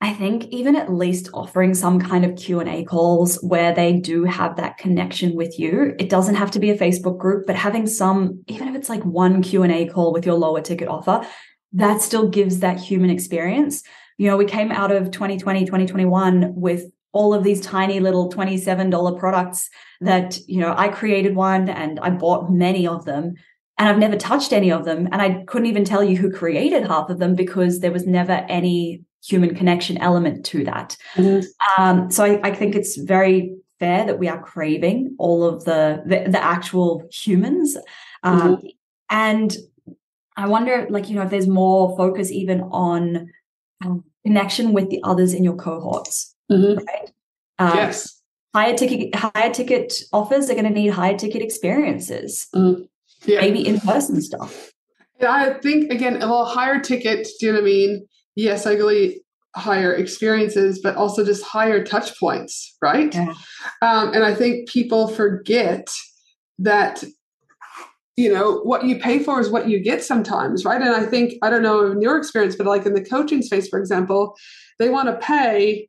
I 0.00 0.12
think 0.12 0.46
even 0.46 0.74
at 0.74 0.92
least 0.92 1.30
offering 1.32 1.74
some 1.74 2.00
kind 2.00 2.24
of 2.24 2.36
Q&A 2.36 2.84
calls 2.84 3.36
where 3.42 3.72
they 3.72 3.92
do 3.92 4.24
have 4.24 4.56
that 4.56 4.76
connection 4.76 5.36
with 5.36 5.60
you. 5.60 5.94
It 5.98 6.08
doesn't 6.08 6.34
have 6.34 6.50
to 6.52 6.58
be 6.58 6.70
a 6.70 6.76
Facebook 6.76 7.18
group, 7.18 7.46
but 7.46 7.54
having 7.56 7.86
some 7.86 8.42
even 8.48 8.68
if 8.68 8.74
it's 8.74 8.88
like 8.88 9.04
one 9.04 9.42
Q&A 9.42 9.86
call 9.86 10.12
with 10.12 10.26
your 10.26 10.34
lower 10.34 10.60
ticket 10.60 10.88
offer, 10.88 11.26
that 11.72 12.00
still 12.00 12.28
gives 12.28 12.60
that 12.60 12.78
human 12.80 13.10
experience. 13.10 13.82
You 14.18 14.28
know, 14.28 14.36
we 14.36 14.44
came 14.44 14.70
out 14.70 14.92
of 14.92 15.10
2020, 15.10 15.64
2021 15.64 16.54
with 16.54 16.84
all 17.12 17.34
of 17.34 17.44
these 17.44 17.60
tiny 17.60 18.00
little 18.00 18.30
$27 18.30 19.18
products 19.18 19.68
that, 20.00 20.38
you 20.48 20.58
know, 20.58 20.74
I 20.76 20.88
created 20.88 21.36
one 21.36 21.68
and 21.68 22.00
I 22.00 22.10
bought 22.10 22.50
many 22.50 22.86
of 22.86 23.04
them 23.04 23.34
and 23.78 23.88
I've 23.88 23.98
never 23.98 24.16
touched 24.16 24.52
any 24.52 24.72
of 24.72 24.84
them. 24.84 25.08
And 25.12 25.20
I 25.20 25.44
couldn't 25.44 25.66
even 25.66 25.84
tell 25.84 26.02
you 26.02 26.16
who 26.16 26.30
created 26.30 26.86
half 26.86 27.10
of 27.10 27.18
them 27.18 27.34
because 27.34 27.80
there 27.80 27.92
was 27.92 28.06
never 28.06 28.44
any 28.48 29.02
human 29.24 29.54
connection 29.54 29.98
element 29.98 30.44
to 30.46 30.64
that. 30.64 30.96
Mm-hmm. 31.14 31.82
Um, 31.82 32.10
so 32.10 32.24
I, 32.24 32.40
I, 32.42 32.54
think 32.54 32.74
it's 32.74 32.96
very 32.96 33.54
fair 33.78 34.04
that 34.04 34.18
we 34.18 34.28
are 34.28 34.42
craving 34.42 35.14
all 35.18 35.44
of 35.44 35.64
the, 35.64 36.02
the, 36.06 36.30
the 36.30 36.42
actual 36.42 37.08
humans. 37.12 37.76
Um, 38.24 38.56
mm-hmm. 38.56 38.66
And 39.10 39.56
I 40.36 40.48
wonder, 40.48 40.86
like, 40.90 41.08
you 41.08 41.14
know, 41.14 41.22
if 41.22 41.30
there's 41.30 41.46
more 41.46 41.96
focus 41.96 42.32
even 42.32 42.62
on 42.62 43.30
um, 43.84 44.04
connection 44.24 44.72
with 44.72 44.90
the 44.90 45.00
others 45.04 45.34
in 45.34 45.44
your 45.44 45.56
cohorts 45.56 46.31
mm-hmm. 46.52 46.84
right? 46.84 47.10
Um, 47.58 47.76
yes. 47.76 48.20
Higher 48.54 48.76
ticket, 48.76 49.14
higher 49.14 49.52
ticket 49.52 49.94
offers 50.12 50.50
are 50.50 50.54
going 50.54 50.66
to 50.66 50.70
need 50.70 50.88
higher 50.88 51.16
ticket 51.16 51.40
experiences, 51.40 52.48
mm. 52.54 52.86
yeah. 53.24 53.40
maybe 53.40 53.66
in 53.66 53.80
person 53.80 54.20
stuff. 54.20 54.72
I 55.22 55.54
think 55.54 55.90
again, 55.90 56.18
well, 56.18 56.44
higher 56.44 56.80
ticket. 56.80 57.28
Do 57.40 57.46
you 57.46 57.52
know 57.52 57.58
what 57.58 57.64
I 57.64 57.66
mean? 57.66 58.08
Yes, 58.34 58.66
I 58.66 58.72
agree. 58.72 59.22
Higher 59.54 59.94
experiences, 59.94 60.80
but 60.82 60.96
also 60.96 61.24
just 61.24 61.44
higher 61.44 61.84
touch 61.84 62.18
points, 62.18 62.76
right? 62.82 63.14
Yeah. 63.14 63.34
Um, 63.82 64.12
and 64.12 64.24
I 64.24 64.34
think 64.34 64.68
people 64.68 65.08
forget 65.08 65.88
that 66.58 67.04
you 68.16 68.32
know 68.32 68.60
what 68.62 68.84
you 68.84 68.98
pay 68.98 69.18
for 69.18 69.40
is 69.40 69.48
what 69.48 69.68
you 69.68 69.82
get 69.82 70.04
sometimes 70.04 70.66
right 70.66 70.82
and 70.82 70.90
i 70.90 71.04
think 71.04 71.32
i 71.42 71.48
don't 71.48 71.62
know 71.62 71.90
in 71.90 72.02
your 72.02 72.18
experience 72.18 72.54
but 72.54 72.66
like 72.66 72.84
in 72.84 72.92
the 72.92 73.02
coaching 73.02 73.40
space 73.40 73.68
for 73.68 73.78
example 73.78 74.36
they 74.78 74.90
want 74.90 75.08
to 75.08 75.26
pay 75.26 75.88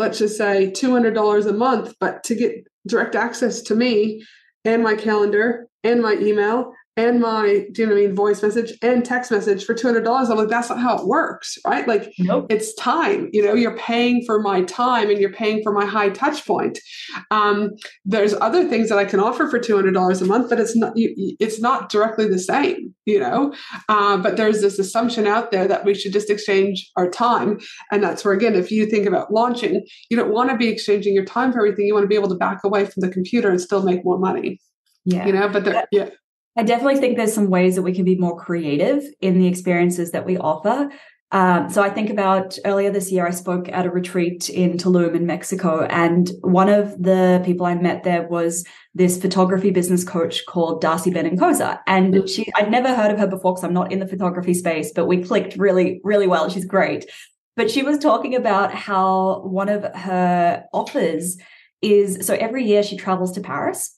let's 0.00 0.18
just 0.18 0.38
say 0.38 0.70
$200 0.70 1.46
a 1.46 1.52
month, 1.52 1.94
but 2.00 2.24
to 2.24 2.34
get 2.34 2.66
direct 2.86 3.14
access 3.14 3.60
to 3.60 3.74
me 3.74 4.24
and 4.64 4.82
my 4.82 4.94
calendar 4.94 5.68
and 5.84 6.00
my 6.00 6.14
email 6.14 6.72
and 7.00 7.20
my, 7.20 7.66
do 7.72 7.82
you 7.82 7.86
know 7.86 7.94
what 7.94 8.02
I 8.02 8.06
mean, 8.06 8.14
voice 8.14 8.42
message 8.42 8.72
and 8.82 9.04
text 9.04 9.30
message 9.30 9.64
for 9.64 9.74
$200. 9.74 10.06
I'm 10.06 10.36
like, 10.36 10.48
that's 10.48 10.68
not 10.68 10.80
how 10.80 10.98
it 10.98 11.06
works, 11.06 11.56
right? 11.66 11.88
Like 11.88 12.12
nope. 12.18 12.46
it's 12.50 12.74
time, 12.74 13.30
you 13.32 13.42
know, 13.42 13.54
you're 13.54 13.76
paying 13.76 14.22
for 14.26 14.40
my 14.40 14.62
time 14.62 15.08
and 15.08 15.18
you're 15.18 15.32
paying 15.32 15.62
for 15.62 15.72
my 15.72 15.86
high 15.86 16.10
touch 16.10 16.46
point. 16.46 16.78
Um, 17.30 17.70
there's 18.04 18.34
other 18.34 18.68
things 18.68 18.90
that 18.90 18.98
I 18.98 19.04
can 19.04 19.20
offer 19.20 19.48
for 19.48 19.58
$200 19.58 20.22
a 20.22 20.24
month, 20.26 20.50
but 20.50 20.60
it's 20.60 20.76
not, 20.76 20.96
you, 20.96 21.36
it's 21.40 21.60
not 21.60 21.88
directly 21.88 22.28
the 22.28 22.38
same. 22.38 22.94
you 23.06 23.18
know 23.18 23.52
uh, 23.88 24.16
but 24.16 24.36
there's 24.36 24.60
this 24.60 24.78
assumption 24.78 25.26
out 25.26 25.50
there 25.50 25.66
that 25.66 25.84
we 25.84 25.94
should 25.94 26.12
just 26.12 26.30
exchange 26.30 26.90
our 26.96 27.10
time 27.10 27.58
and 27.90 28.02
that's 28.02 28.24
where 28.24 28.34
again 28.34 28.54
if 28.54 28.70
you 28.70 28.86
think 28.86 29.06
about 29.06 29.32
launching 29.32 29.84
you 30.08 30.16
don't 30.16 30.32
want 30.32 30.50
to 30.50 30.56
be 30.56 30.68
exchanging 30.68 31.14
your 31.14 31.24
time 31.24 31.52
for 31.52 31.58
everything 31.58 31.86
you 31.86 31.94
want 31.94 32.04
to 32.04 32.08
be 32.08 32.14
able 32.14 32.28
to 32.28 32.34
back 32.36 32.62
away 32.64 32.84
from 32.84 33.00
the 33.00 33.08
computer 33.08 33.50
and 33.50 33.60
still 33.60 33.82
make 33.82 34.04
more 34.04 34.18
money 34.18 34.60
yeah 35.04 35.26
you 35.26 35.32
know 35.32 35.48
but 35.48 35.64
there, 35.64 35.84
yeah 35.92 36.10
I 36.60 36.62
definitely 36.62 37.00
think 37.00 37.16
there's 37.16 37.32
some 37.32 37.48
ways 37.48 37.74
that 37.76 37.82
we 37.82 37.94
can 37.94 38.04
be 38.04 38.16
more 38.16 38.36
creative 38.36 39.02
in 39.22 39.38
the 39.38 39.46
experiences 39.46 40.10
that 40.10 40.26
we 40.26 40.36
offer. 40.36 40.90
Um, 41.32 41.70
so 41.70 41.80
I 41.80 41.88
think 41.88 42.10
about 42.10 42.58
earlier 42.66 42.90
this 42.90 43.10
year, 43.10 43.26
I 43.26 43.30
spoke 43.30 43.70
at 43.70 43.86
a 43.86 43.90
retreat 43.90 44.50
in 44.50 44.76
Tulum 44.76 45.14
in 45.14 45.24
Mexico, 45.24 45.84
and 45.84 46.30
one 46.42 46.68
of 46.68 47.02
the 47.02 47.40
people 47.46 47.64
I 47.64 47.76
met 47.76 48.04
there 48.04 48.28
was 48.28 48.66
this 48.94 49.18
photography 49.18 49.70
business 49.70 50.04
coach 50.04 50.44
called 50.44 50.82
Darcy 50.82 51.10
Benincasa. 51.10 51.78
And 51.86 52.28
she, 52.28 52.46
I'd 52.54 52.70
never 52.70 52.94
heard 52.94 53.10
of 53.10 53.18
her 53.18 53.26
before 53.26 53.54
because 53.54 53.64
I'm 53.64 53.72
not 53.72 53.90
in 53.90 54.00
the 54.00 54.06
photography 54.06 54.52
space, 54.52 54.92
but 54.94 55.06
we 55.06 55.22
clicked 55.22 55.56
really, 55.56 56.02
really 56.04 56.26
well. 56.26 56.50
She's 56.50 56.66
great. 56.66 57.10
But 57.56 57.70
she 57.70 57.82
was 57.82 57.96
talking 57.96 58.34
about 58.34 58.74
how 58.74 59.40
one 59.46 59.70
of 59.70 59.84
her 59.94 60.64
offers 60.74 61.38
is 61.80 62.26
so 62.26 62.34
every 62.34 62.66
year 62.66 62.82
she 62.82 62.98
travels 62.98 63.32
to 63.32 63.40
Paris. 63.40 63.96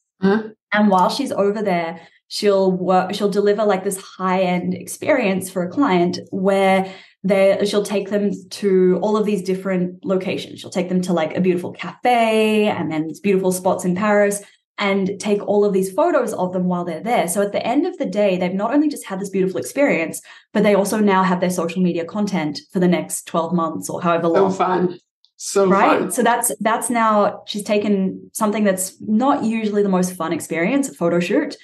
And 0.72 0.88
while 0.88 1.10
she's 1.10 1.32
over 1.32 1.60
there, 1.60 2.00
she'll 2.32 2.72
work, 2.72 3.14
she'll 3.14 3.28
deliver 3.28 3.62
like 3.62 3.84
this 3.84 4.00
high 4.00 4.40
end 4.40 4.72
experience 4.72 5.50
for 5.50 5.62
a 5.62 5.68
client 5.68 6.18
where 6.30 6.90
they 7.22 7.62
she'll 7.66 7.82
take 7.82 8.08
them 8.08 8.30
to 8.48 8.98
all 9.02 9.18
of 9.18 9.26
these 9.26 9.42
different 9.42 10.02
locations. 10.02 10.58
She'll 10.58 10.70
take 10.70 10.88
them 10.88 11.02
to 11.02 11.12
like 11.12 11.36
a 11.36 11.42
beautiful 11.42 11.72
cafe 11.72 12.68
and 12.68 12.90
then 12.90 13.06
these 13.06 13.20
beautiful 13.20 13.52
spots 13.52 13.84
in 13.84 13.94
Paris 13.94 14.42
and 14.78 15.20
take 15.20 15.46
all 15.46 15.62
of 15.62 15.74
these 15.74 15.92
photos 15.92 16.32
of 16.32 16.54
them 16.54 16.64
while 16.64 16.86
they're 16.86 17.02
there. 17.02 17.28
So 17.28 17.42
at 17.42 17.52
the 17.52 17.64
end 17.66 17.86
of 17.86 17.98
the 17.98 18.06
day, 18.06 18.38
they've 18.38 18.54
not 18.54 18.72
only 18.72 18.88
just 18.88 19.04
had 19.04 19.20
this 19.20 19.28
beautiful 19.28 19.60
experience, 19.60 20.22
but 20.54 20.62
they 20.62 20.74
also 20.74 21.00
now 21.00 21.22
have 21.22 21.40
their 21.40 21.50
social 21.50 21.82
media 21.82 22.06
content 22.06 22.60
for 22.72 22.80
the 22.80 22.88
next 22.88 23.26
12 23.26 23.52
months 23.52 23.90
or 23.90 24.00
however 24.00 24.28
long. 24.28 24.50
So 24.50 24.56
fun. 24.56 24.98
So 25.36 25.66
right. 25.66 26.00
Fun. 26.00 26.10
So 26.10 26.22
that's 26.22 26.50
that's 26.60 26.88
now 26.88 27.42
she's 27.46 27.62
taken 27.62 28.30
something 28.32 28.64
that's 28.64 28.98
not 29.02 29.44
usually 29.44 29.82
the 29.82 29.90
most 29.90 30.14
fun 30.14 30.32
experience, 30.32 30.88
a 30.88 30.94
photo 30.94 31.20
shoot, 31.20 31.56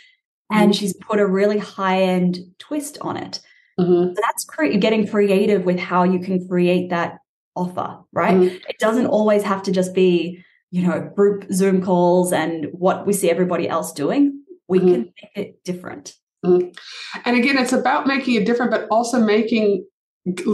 and 0.50 0.72
mm-hmm. 0.72 0.78
she's 0.78 0.94
put 0.94 1.18
a 1.18 1.26
really 1.26 1.58
high 1.58 2.02
end 2.02 2.38
twist 2.58 2.98
on 3.00 3.16
it. 3.16 3.40
Mm-hmm. 3.78 4.14
So 4.14 4.20
that's 4.20 4.44
cre- 4.44 4.78
getting 4.78 5.06
creative 5.06 5.64
with 5.64 5.78
how 5.78 6.04
you 6.04 6.18
can 6.18 6.46
create 6.48 6.90
that 6.90 7.18
offer, 7.54 8.00
right? 8.12 8.36
Mm-hmm. 8.36 8.56
It 8.68 8.78
doesn't 8.78 9.06
always 9.06 9.42
have 9.42 9.62
to 9.64 9.72
just 9.72 9.94
be, 9.94 10.44
you 10.70 10.86
know, 10.86 11.10
group 11.14 11.46
Zoom 11.52 11.82
calls 11.82 12.32
and 12.32 12.66
what 12.72 13.06
we 13.06 13.12
see 13.12 13.30
everybody 13.30 13.68
else 13.68 13.92
doing. 13.92 14.42
We 14.68 14.78
mm-hmm. 14.78 14.92
can 14.92 15.00
make 15.00 15.30
it 15.34 15.64
different. 15.64 16.14
Mm-hmm. 16.44 16.68
And 17.24 17.36
again, 17.36 17.58
it's 17.58 17.72
about 17.72 18.06
making 18.06 18.34
it 18.34 18.46
different, 18.46 18.70
but 18.70 18.86
also 18.90 19.20
making 19.20 19.86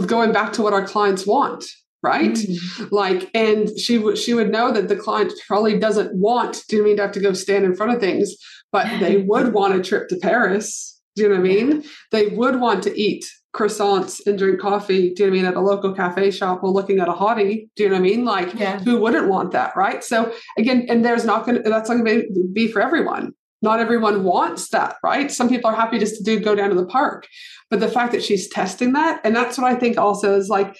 going 0.05 0.31
back 0.31 0.53
to 0.53 0.61
what 0.61 0.73
our 0.73 0.85
clients 0.85 1.25
want 1.27 1.65
right 2.05 2.35
mm. 2.35 2.91
like 2.91 3.29
and 3.33 3.77
she 3.79 3.97
would 3.97 4.17
she 4.17 4.33
would 4.33 4.51
know 4.51 4.71
that 4.71 4.87
the 4.87 4.95
client 4.95 5.33
probably 5.47 5.77
doesn't 5.79 6.15
want 6.15 6.63
do 6.69 6.77
you 6.77 6.83
mean 6.83 6.95
to 6.95 7.01
have 7.01 7.11
to 7.11 7.19
go 7.19 7.33
stand 7.33 7.65
in 7.65 7.75
front 7.75 7.91
of 7.91 7.99
things 7.99 8.35
but 8.71 8.87
they 8.99 9.17
would 9.29 9.53
want 9.53 9.75
a 9.75 9.81
trip 9.81 10.07
to 10.07 10.15
paris 10.17 10.95
do 11.15 11.23
you 11.23 11.29
know 11.29 11.35
what 11.35 11.45
I 11.45 11.47
mean? 11.47 11.83
They 12.11 12.27
would 12.27 12.59
want 12.59 12.83
to 12.83 12.99
eat 12.99 13.25
croissants 13.55 14.19
and 14.27 14.37
drink 14.37 14.59
coffee, 14.59 15.13
do 15.13 15.23
you 15.23 15.29
know 15.29 15.31
what 15.31 15.39
I 15.39 15.41
mean, 15.41 15.45
at 15.45 15.55
a 15.55 15.61
local 15.61 15.93
cafe 15.93 16.29
shop 16.29 16.61
while 16.61 16.73
looking 16.73 16.99
at 16.99 17.07
a 17.07 17.13
hottie. 17.13 17.69
Do 17.75 17.83
you 17.83 17.89
know 17.89 17.95
what 17.95 17.99
I 17.99 18.03
mean? 18.03 18.25
Like 18.25 18.53
yeah. 18.53 18.79
who 18.79 18.99
wouldn't 18.99 19.29
want 19.29 19.51
that, 19.51 19.75
right? 19.77 20.03
So 20.03 20.33
again, 20.57 20.85
and 20.89 21.05
there's 21.05 21.23
not 21.23 21.45
gonna 21.45 21.61
that's 21.61 21.89
not 21.89 22.03
gonna 22.03 22.23
be 22.51 22.67
for 22.67 22.81
everyone. 22.81 23.33
Not 23.61 23.79
everyone 23.79 24.23
wants 24.25 24.69
that, 24.69 24.97
right? 25.01 25.31
Some 25.31 25.47
people 25.47 25.69
are 25.69 25.75
happy 25.75 25.97
just 25.97 26.17
to 26.17 26.23
do 26.23 26.39
go 26.39 26.53
down 26.53 26.69
to 26.69 26.75
the 26.75 26.85
park. 26.85 27.27
But 27.71 27.79
the 27.79 27.87
fact 27.87 28.11
that 28.11 28.23
she's 28.23 28.49
testing 28.49 28.93
that, 28.93 29.21
and 29.23 29.33
that's 29.33 29.57
what 29.57 29.71
I 29.71 29.75
think 29.75 29.97
also 29.97 30.37
is 30.37 30.49
like 30.49 30.75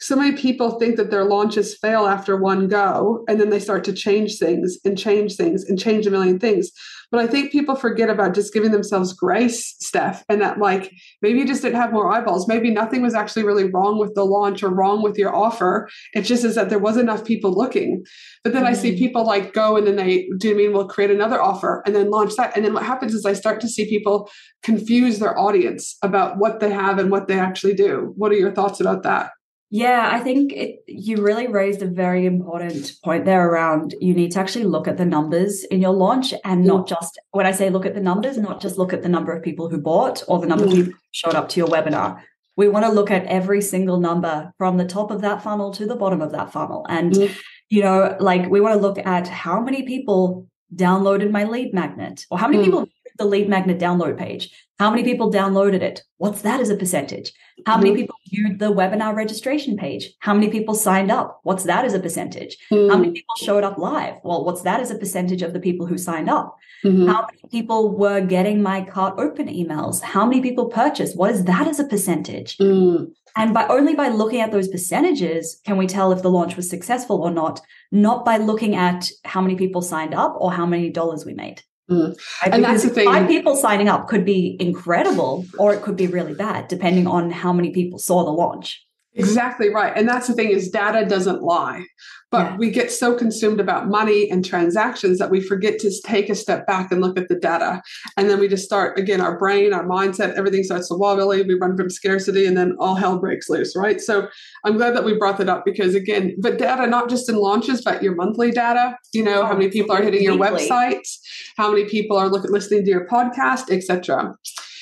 so 0.00 0.14
many 0.14 0.36
people 0.36 0.78
think 0.78 0.96
that 0.96 1.10
their 1.10 1.24
launches 1.24 1.76
fail 1.76 2.06
after 2.06 2.36
one 2.36 2.68
go 2.68 3.24
and 3.28 3.40
then 3.40 3.50
they 3.50 3.58
start 3.58 3.82
to 3.84 3.92
change 3.92 4.38
things 4.38 4.78
and 4.84 4.96
change 4.96 5.34
things 5.34 5.64
and 5.64 5.78
change 5.78 6.06
a 6.06 6.10
million 6.10 6.38
things. 6.38 6.70
But 7.10 7.20
i 7.20 7.26
think 7.26 7.50
people 7.50 7.74
forget 7.74 8.10
about 8.10 8.34
just 8.34 8.52
giving 8.52 8.70
themselves 8.70 9.12
grace 9.12 9.74
steph 9.80 10.24
and 10.28 10.40
that 10.40 10.58
like 10.58 10.92
maybe 11.22 11.38
you 11.38 11.46
just 11.46 11.62
didn't 11.62 11.80
have 11.80 11.92
more 11.92 12.12
eyeballs. 12.12 12.46
Maybe 12.46 12.70
nothing 12.70 13.02
was 13.02 13.14
actually 13.14 13.44
really 13.44 13.64
wrong 13.64 13.98
with 13.98 14.14
the 14.14 14.24
launch 14.24 14.62
or 14.62 14.68
wrong 14.68 15.02
with 15.02 15.18
your 15.18 15.34
offer. 15.34 15.88
It 16.14 16.22
just 16.22 16.44
is 16.44 16.54
that 16.54 16.68
there 16.68 16.78
was 16.78 16.96
enough 16.96 17.24
people 17.24 17.52
looking. 17.52 18.04
But 18.44 18.52
then 18.52 18.62
mm-hmm. 18.62 18.72
i 18.72 18.74
see 18.74 18.90
mm-hmm. 18.90 18.98
people 18.98 19.24
like 19.24 19.52
go 19.52 19.76
and 19.76 19.86
then 19.86 19.96
they 19.96 20.28
do 20.38 20.48
you 20.48 20.56
mean 20.56 20.72
we'll 20.72 20.86
create 20.86 21.10
another 21.10 21.40
offer 21.42 21.82
and 21.86 21.94
then 21.94 22.10
launch 22.10 22.36
that. 22.36 22.54
And 22.54 22.64
then 22.64 22.74
what 22.74 22.84
happens 22.84 23.14
is 23.14 23.26
i 23.26 23.32
start 23.32 23.60
to 23.62 23.68
see 23.68 23.88
people 23.88 24.30
confuse 24.62 25.18
their 25.18 25.36
audience 25.38 25.96
about 26.02 26.38
what 26.38 26.60
they 26.60 26.70
have 26.70 26.98
and 26.98 27.10
what 27.10 27.26
they 27.26 27.38
actually 27.38 27.74
do. 27.74 28.12
What 28.16 28.30
are 28.30 28.36
your 28.36 28.52
thoughts 28.52 28.80
about 28.80 29.02
that 29.02 29.30
yeah, 29.70 30.08
I 30.10 30.20
think 30.20 30.52
it, 30.52 30.82
you 30.86 31.22
really 31.22 31.46
raised 31.46 31.82
a 31.82 31.86
very 31.86 32.24
important 32.24 32.92
point 33.04 33.26
there 33.26 33.46
around 33.46 33.94
you 34.00 34.14
need 34.14 34.32
to 34.32 34.40
actually 34.40 34.64
look 34.64 34.88
at 34.88 34.96
the 34.96 35.04
numbers 35.04 35.64
in 35.64 35.82
your 35.82 35.92
launch 35.92 36.32
and 36.44 36.64
not 36.64 36.86
mm. 36.86 36.88
just, 36.88 37.18
when 37.32 37.44
I 37.44 37.52
say 37.52 37.68
look 37.68 37.84
at 37.84 37.94
the 37.94 38.00
numbers, 38.00 38.38
not 38.38 38.62
just 38.62 38.78
look 38.78 38.94
at 38.94 39.02
the 39.02 39.10
number 39.10 39.30
of 39.30 39.42
people 39.42 39.68
who 39.68 39.78
bought 39.78 40.22
or 40.26 40.40
the 40.40 40.46
number 40.46 40.64
of 40.64 40.70
mm. 40.70 40.76
people 40.76 40.92
who 40.92 40.98
showed 41.10 41.34
up 41.34 41.50
to 41.50 41.60
your 41.60 41.68
webinar. 41.68 42.22
We 42.56 42.68
want 42.68 42.86
to 42.86 42.92
look 42.92 43.10
at 43.10 43.26
every 43.26 43.60
single 43.60 44.00
number 44.00 44.52
from 44.56 44.78
the 44.78 44.86
top 44.86 45.10
of 45.10 45.20
that 45.20 45.42
funnel 45.42 45.70
to 45.74 45.86
the 45.86 45.96
bottom 45.96 46.22
of 46.22 46.32
that 46.32 46.50
funnel. 46.50 46.86
And, 46.88 47.12
mm. 47.12 47.36
you 47.68 47.82
know, 47.82 48.16
like 48.20 48.48
we 48.48 48.62
want 48.62 48.74
to 48.74 48.80
look 48.80 48.98
at 48.98 49.28
how 49.28 49.60
many 49.60 49.82
people 49.82 50.48
downloaded 50.74 51.30
my 51.30 51.44
lead 51.44 51.74
magnet 51.74 52.24
or 52.30 52.38
how 52.38 52.48
many 52.48 52.62
mm. 52.62 52.64
people 52.64 52.88
the 53.18 53.24
lead 53.24 53.48
magnet 53.48 53.78
download 53.78 54.16
page. 54.16 54.50
How 54.78 54.90
many 54.90 55.02
people 55.02 55.32
downloaded 55.32 55.82
it? 55.82 56.02
What's 56.18 56.42
that 56.42 56.60
as 56.60 56.70
a 56.70 56.76
percentage? 56.76 57.32
How 57.66 57.76
many 57.76 57.90
mm-hmm. 57.90 57.96
people 57.96 58.16
viewed 58.30 58.58
the 58.60 58.72
webinar 58.72 59.14
registration 59.14 59.76
page? 59.76 60.10
How 60.20 60.32
many 60.32 60.48
people 60.50 60.74
signed 60.74 61.10
up? 61.10 61.40
What's 61.42 61.64
that 61.64 61.84
as 61.84 61.94
a 61.94 62.00
percentage? 62.00 62.56
Mm. 62.72 62.88
How 62.88 62.96
many 62.96 63.10
mm. 63.10 63.14
people 63.14 63.34
showed 63.36 63.64
up 63.64 63.78
live? 63.78 64.14
Well, 64.22 64.44
what's 64.44 64.62
that 64.62 64.80
as 64.80 64.92
a 64.92 64.98
percentage 64.98 65.42
of 65.42 65.52
the 65.52 65.58
people 65.58 65.86
who 65.86 65.98
signed 65.98 66.30
up? 66.30 66.56
Mm-hmm. 66.84 67.08
How 67.08 67.26
many 67.26 67.42
people 67.50 67.96
were 67.96 68.20
getting 68.20 68.62
my 68.62 68.82
cart 68.82 69.18
open 69.18 69.48
emails? 69.48 70.00
How 70.00 70.24
many 70.24 70.40
people 70.40 70.66
purchased? 70.66 71.16
What 71.16 71.32
is 71.32 71.44
that 71.46 71.66
as 71.66 71.80
a 71.80 71.84
percentage? 71.84 72.56
Mm. 72.58 73.10
And 73.36 73.52
by 73.52 73.66
only 73.66 73.94
by 73.94 74.08
looking 74.08 74.40
at 74.40 74.52
those 74.52 74.68
percentages 74.68 75.60
can 75.64 75.76
we 75.76 75.86
tell 75.88 76.12
if 76.12 76.22
the 76.22 76.30
launch 76.30 76.56
was 76.56 76.70
successful 76.70 77.20
or 77.22 77.30
not, 77.30 77.60
not 77.90 78.24
by 78.24 78.36
looking 78.36 78.76
at 78.76 79.10
how 79.24 79.40
many 79.40 79.56
people 79.56 79.82
signed 79.82 80.14
up 80.14 80.36
or 80.38 80.52
how 80.52 80.66
many 80.66 80.90
dollars 80.90 81.24
we 81.24 81.34
made. 81.34 81.62
Mm. 81.90 82.18
And 82.44 82.64
that's 82.64 82.82
the 82.82 82.90
thing. 82.90 83.06
Five 83.06 83.28
people 83.28 83.56
signing 83.56 83.88
up 83.88 84.08
could 84.08 84.24
be 84.24 84.56
incredible, 84.60 85.46
or 85.58 85.72
it 85.72 85.82
could 85.82 85.96
be 85.96 86.06
really 86.06 86.34
bad, 86.34 86.68
depending 86.68 87.06
on 87.06 87.30
how 87.30 87.52
many 87.52 87.70
people 87.70 87.98
saw 87.98 88.24
the 88.24 88.30
launch. 88.30 88.86
Exactly 89.18 89.68
right. 89.68 89.92
And 89.96 90.08
that's 90.08 90.28
the 90.28 90.34
thing 90.34 90.50
is 90.50 90.70
data 90.70 91.04
doesn't 91.06 91.42
lie. 91.42 91.84
But 92.30 92.50
yeah. 92.50 92.56
we 92.58 92.70
get 92.70 92.92
so 92.92 93.16
consumed 93.16 93.58
about 93.58 93.88
money 93.88 94.30
and 94.30 94.44
transactions 94.44 95.18
that 95.18 95.30
we 95.30 95.40
forget 95.40 95.78
to 95.78 95.90
take 96.04 96.28
a 96.28 96.34
step 96.34 96.66
back 96.66 96.92
and 96.92 97.00
look 97.00 97.18
at 97.18 97.28
the 97.28 97.36
data. 97.36 97.80
And 98.18 98.28
then 98.28 98.38
we 98.38 98.48
just 98.48 98.64
start 98.64 98.98
again, 98.98 99.22
our 99.22 99.38
brain, 99.38 99.72
our 99.72 99.86
mindset, 99.86 100.34
everything 100.34 100.62
starts 100.62 100.88
to 100.88 100.94
wobble. 100.94 101.28
We 101.28 101.54
run 101.54 101.74
from 101.76 101.88
scarcity 101.88 102.44
and 102.44 102.56
then 102.56 102.76
all 102.78 102.96
hell 102.96 103.18
breaks 103.18 103.48
loose, 103.48 103.74
right? 103.74 103.98
So 103.98 104.28
I'm 104.64 104.76
glad 104.76 104.94
that 104.94 105.04
we 105.04 105.16
brought 105.16 105.38
that 105.38 105.48
up 105.48 105.64
because 105.64 105.94
again, 105.94 106.36
but 106.38 106.58
data 106.58 106.86
not 106.86 107.08
just 107.08 107.30
in 107.30 107.36
launches, 107.36 107.82
but 107.82 108.02
your 108.02 108.14
monthly 108.14 108.50
data, 108.50 108.98
you 109.14 109.24
know, 109.24 109.46
how 109.46 109.52
oh, 109.52 109.56
many 109.56 109.70
people 109.70 109.96
are 109.96 110.02
hitting 110.02 110.22
your 110.22 110.36
website, 110.36 111.08
how 111.56 111.70
many 111.70 111.86
people 111.86 112.18
are 112.18 112.28
looking 112.28 112.52
listening 112.52 112.84
to 112.84 112.90
your 112.90 113.06
podcast, 113.06 113.70
etc. 113.70 114.34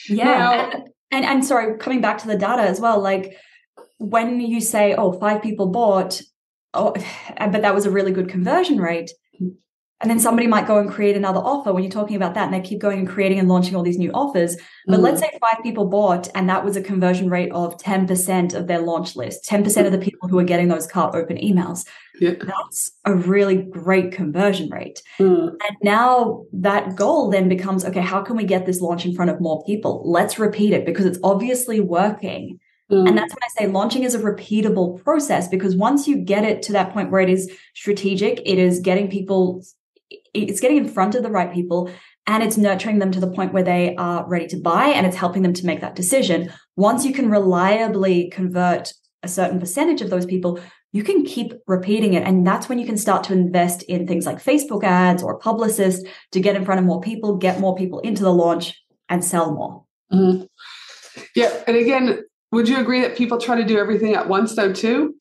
Yeah. 0.08 0.24
Now, 0.24 0.52
and, 0.52 0.88
and 1.12 1.24
and 1.24 1.44
sorry, 1.44 1.78
coming 1.78 2.00
back 2.00 2.18
to 2.18 2.26
the 2.26 2.36
data 2.36 2.62
as 2.62 2.80
well, 2.80 3.00
like 3.00 3.36
when 3.98 4.40
you 4.40 4.60
say, 4.60 4.94
oh, 4.94 5.12
five 5.12 5.42
people 5.42 5.66
bought, 5.66 6.20
oh, 6.74 6.94
but 7.38 7.62
that 7.62 7.74
was 7.74 7.86
a 7.86 7.90
really 7.90 8.12
good 8.12 8.28
conversion 8.28 8.78
rate. 8.78 9.10
And 10.02 10.10
then 10.10 10.20
somebody 10.20 10.46
might 10.46 10.66
go 10.66 10.78
and 10.78 10.90
create 10.90 11.16
another 11.16 11.40
offer 11.40 11.72
when 11.72 11.82
you're 11.82 11.90
talking 11.90 12.16
about 12.16 12.34
that, 12.34 12.44
and 12.44 12.52
they 12.52 12.60
keep 12.60 12.80
going 12.80 12.98
and 12.98 13.08
creating 13.08 13.38
and 13.38 13.48
launching 13.48 13.74
all 13.74 13.82
these 13.82 13.96
new 13.96 14.10
offers. 14.12 14.54
But 14.86 15.00
mm. 15.00 15.02
let's 15.02 15.20
say 15.20 15.30
five 15.40 15.62
people 15.62 15.86
bought, 15.86 16.28
and 16.34 16.50
that 16.50 16.62
was 16.66 16.76
a 16.76 16.82
conversion 16.82 17.30
rate 17.30 17.50
of 17.52 17.78
10% 17.78 18.54
of 18.54 18.66
their 18.66 18.80
launch 18.80 19.16
list, 19.16 19.48
10% 19.48 19.86
of 19.86 19.92
the 19.92 19.98
people 19.98 20.28
who 20.28 20.38
are 20.38 20.44
getting 20.44 20.68
those 20.68 20.86
cart 20.86 21.14
open 21.14 21.38
emails. 21.38 21.86
Yeah. 22.20 22.34
That's 22.38 22.92
a 23.06 23.14
really 23.14 23.56
great 23.56 24.12
conversion 24.12 24.68
rate. 24.68 25.02
Mm. 25.18 25.52
And 25.52 25.76
now 25.82 26.44
that 26.52 26.94
goal 26.94 27.30
then 27.30 27.48
becomes 27.48 27.82
okay, 27.82 28.00
how 28.00 28.20
can 28.20 28.36
we 28.36 28.44
get 28.44 28.66
this 28.66 28.82
launch 28.82 29.06
in 29.06 29.14
front 29.14 29.30
of 29.30 29.40
more 29.40 29.64
people? 29.64 30.02
Let's 30.04 30.38
repeat 30.38 30.74
it 30.74 30.84
because 30.84 31.06
it's 31.06 31.18
obviously 31.24 31.80
working. 31.80 32.58
Mm. 32.90 33.08
And 33.08 33.18
that's 33.18 33.34
when 33.34 33.42
I 33.42 33.48
say 33.48 33.66
launching 33.66 34.04
is 34.04 34.14
a 34.14 34.20
repeatable 34.20 35.02
process 35.02 35.48
because 35.48 35.74
once 35.74 36.06
you 36.06 36.18
get 36.18 36.44
it 36.44 36.62
to 36.62 36.72
that 36.72 36.92
point 36.92 37.10
where 37.10 37.20
it 37.20 37.30
is 37.30 37.50
strategic, 37.74 38.40
it 38.44 38.58
is 38.58 38.80
getting 38.80 39.10
people, 39.10 39.64
it's 40.32 40.60
getting 40.60 40.76
in 40.76 40.88
front 40.88 41.14
of 41.14 41.22
the 41.22 41.30
right 41.30 41.52
people 41.52 41.90
and 42.26 42.42
it's 42.42 42.56
nurturing 42.56 42.98
them 42.98 43.10
to 43.12 43.20
the 43.20 43.30
point 43.30 43.52
where 43.52 43.62
they 43.62 43.96
are 43.96 44.26
ready 44.28 44.46
to 44.48 44.56
buy 44.56 44.86
and 44.88 45.06
it's 45.06 45.16
helping 45.16 45.42
them 45.42 45.52
to 45.54 45.66
make 45.66 45.80
that 45.80 45.96
decision. 45.96 46.52
Once 46.76 47.04
you 47.04 47.12
can 47.12 47.30
reliably 47.30 48.30
convert 48.30 48.92
a 49.22 49.28
certain 49.28 49.58
percentage 49.58 50.00
of 50.00 50.10
those 50.10 50.26
people, 50.26 50.60
you 50.92 51.02
can 51.02 51.24
keep 51.24 51.54
repeating 51.66 52.14
it. 52.14 52.22
And 52.22 52.46
that's 52.46 52.68
when 52.68 52.78
you 52.78 52.86
can 52.86 52.96
start 52.96 53.24
to 53.24 53.32
invest 53.32 53.82
in 53.82 54.06
things 54.06 54.26
like 54.26 54.42
Facebook 54.42 54.84
ads 54.84 55.22
or 55.22 55.38
publicists 55.38 56.08
to 56.32 56.40
get 56.40 56.56
in 56.56 56.64
front 56.64 56.78
of 56.78 56.86
more 56.86 57.00
people, 57.00 57.36
get 57.36 57.60
more 57.60 57.76
people 57.76 57.98
into 58.00 58.22
the 58.22 58.32
launch 58.32 58.80
and 59.08 59.24
sell 59.24 59.52
more. 59.52 59.84
Mm-hmm. 60.12 60.44
Yeah. 61.34 61.52
And 61.66 61.76
again, 61.76 62.20
would 62.52 62.68
you 62.68 62.78
agree 62.78 63.00
that 63.00 63.16
people 63.16 63.38
try 63.38 63.56
to 63.56 63.64
do 63.64 63.78
everything 63.78 64.14
at 64.14 64.28
once 64.28 64.54
though 64.54 64.72
too? 64.72 65.14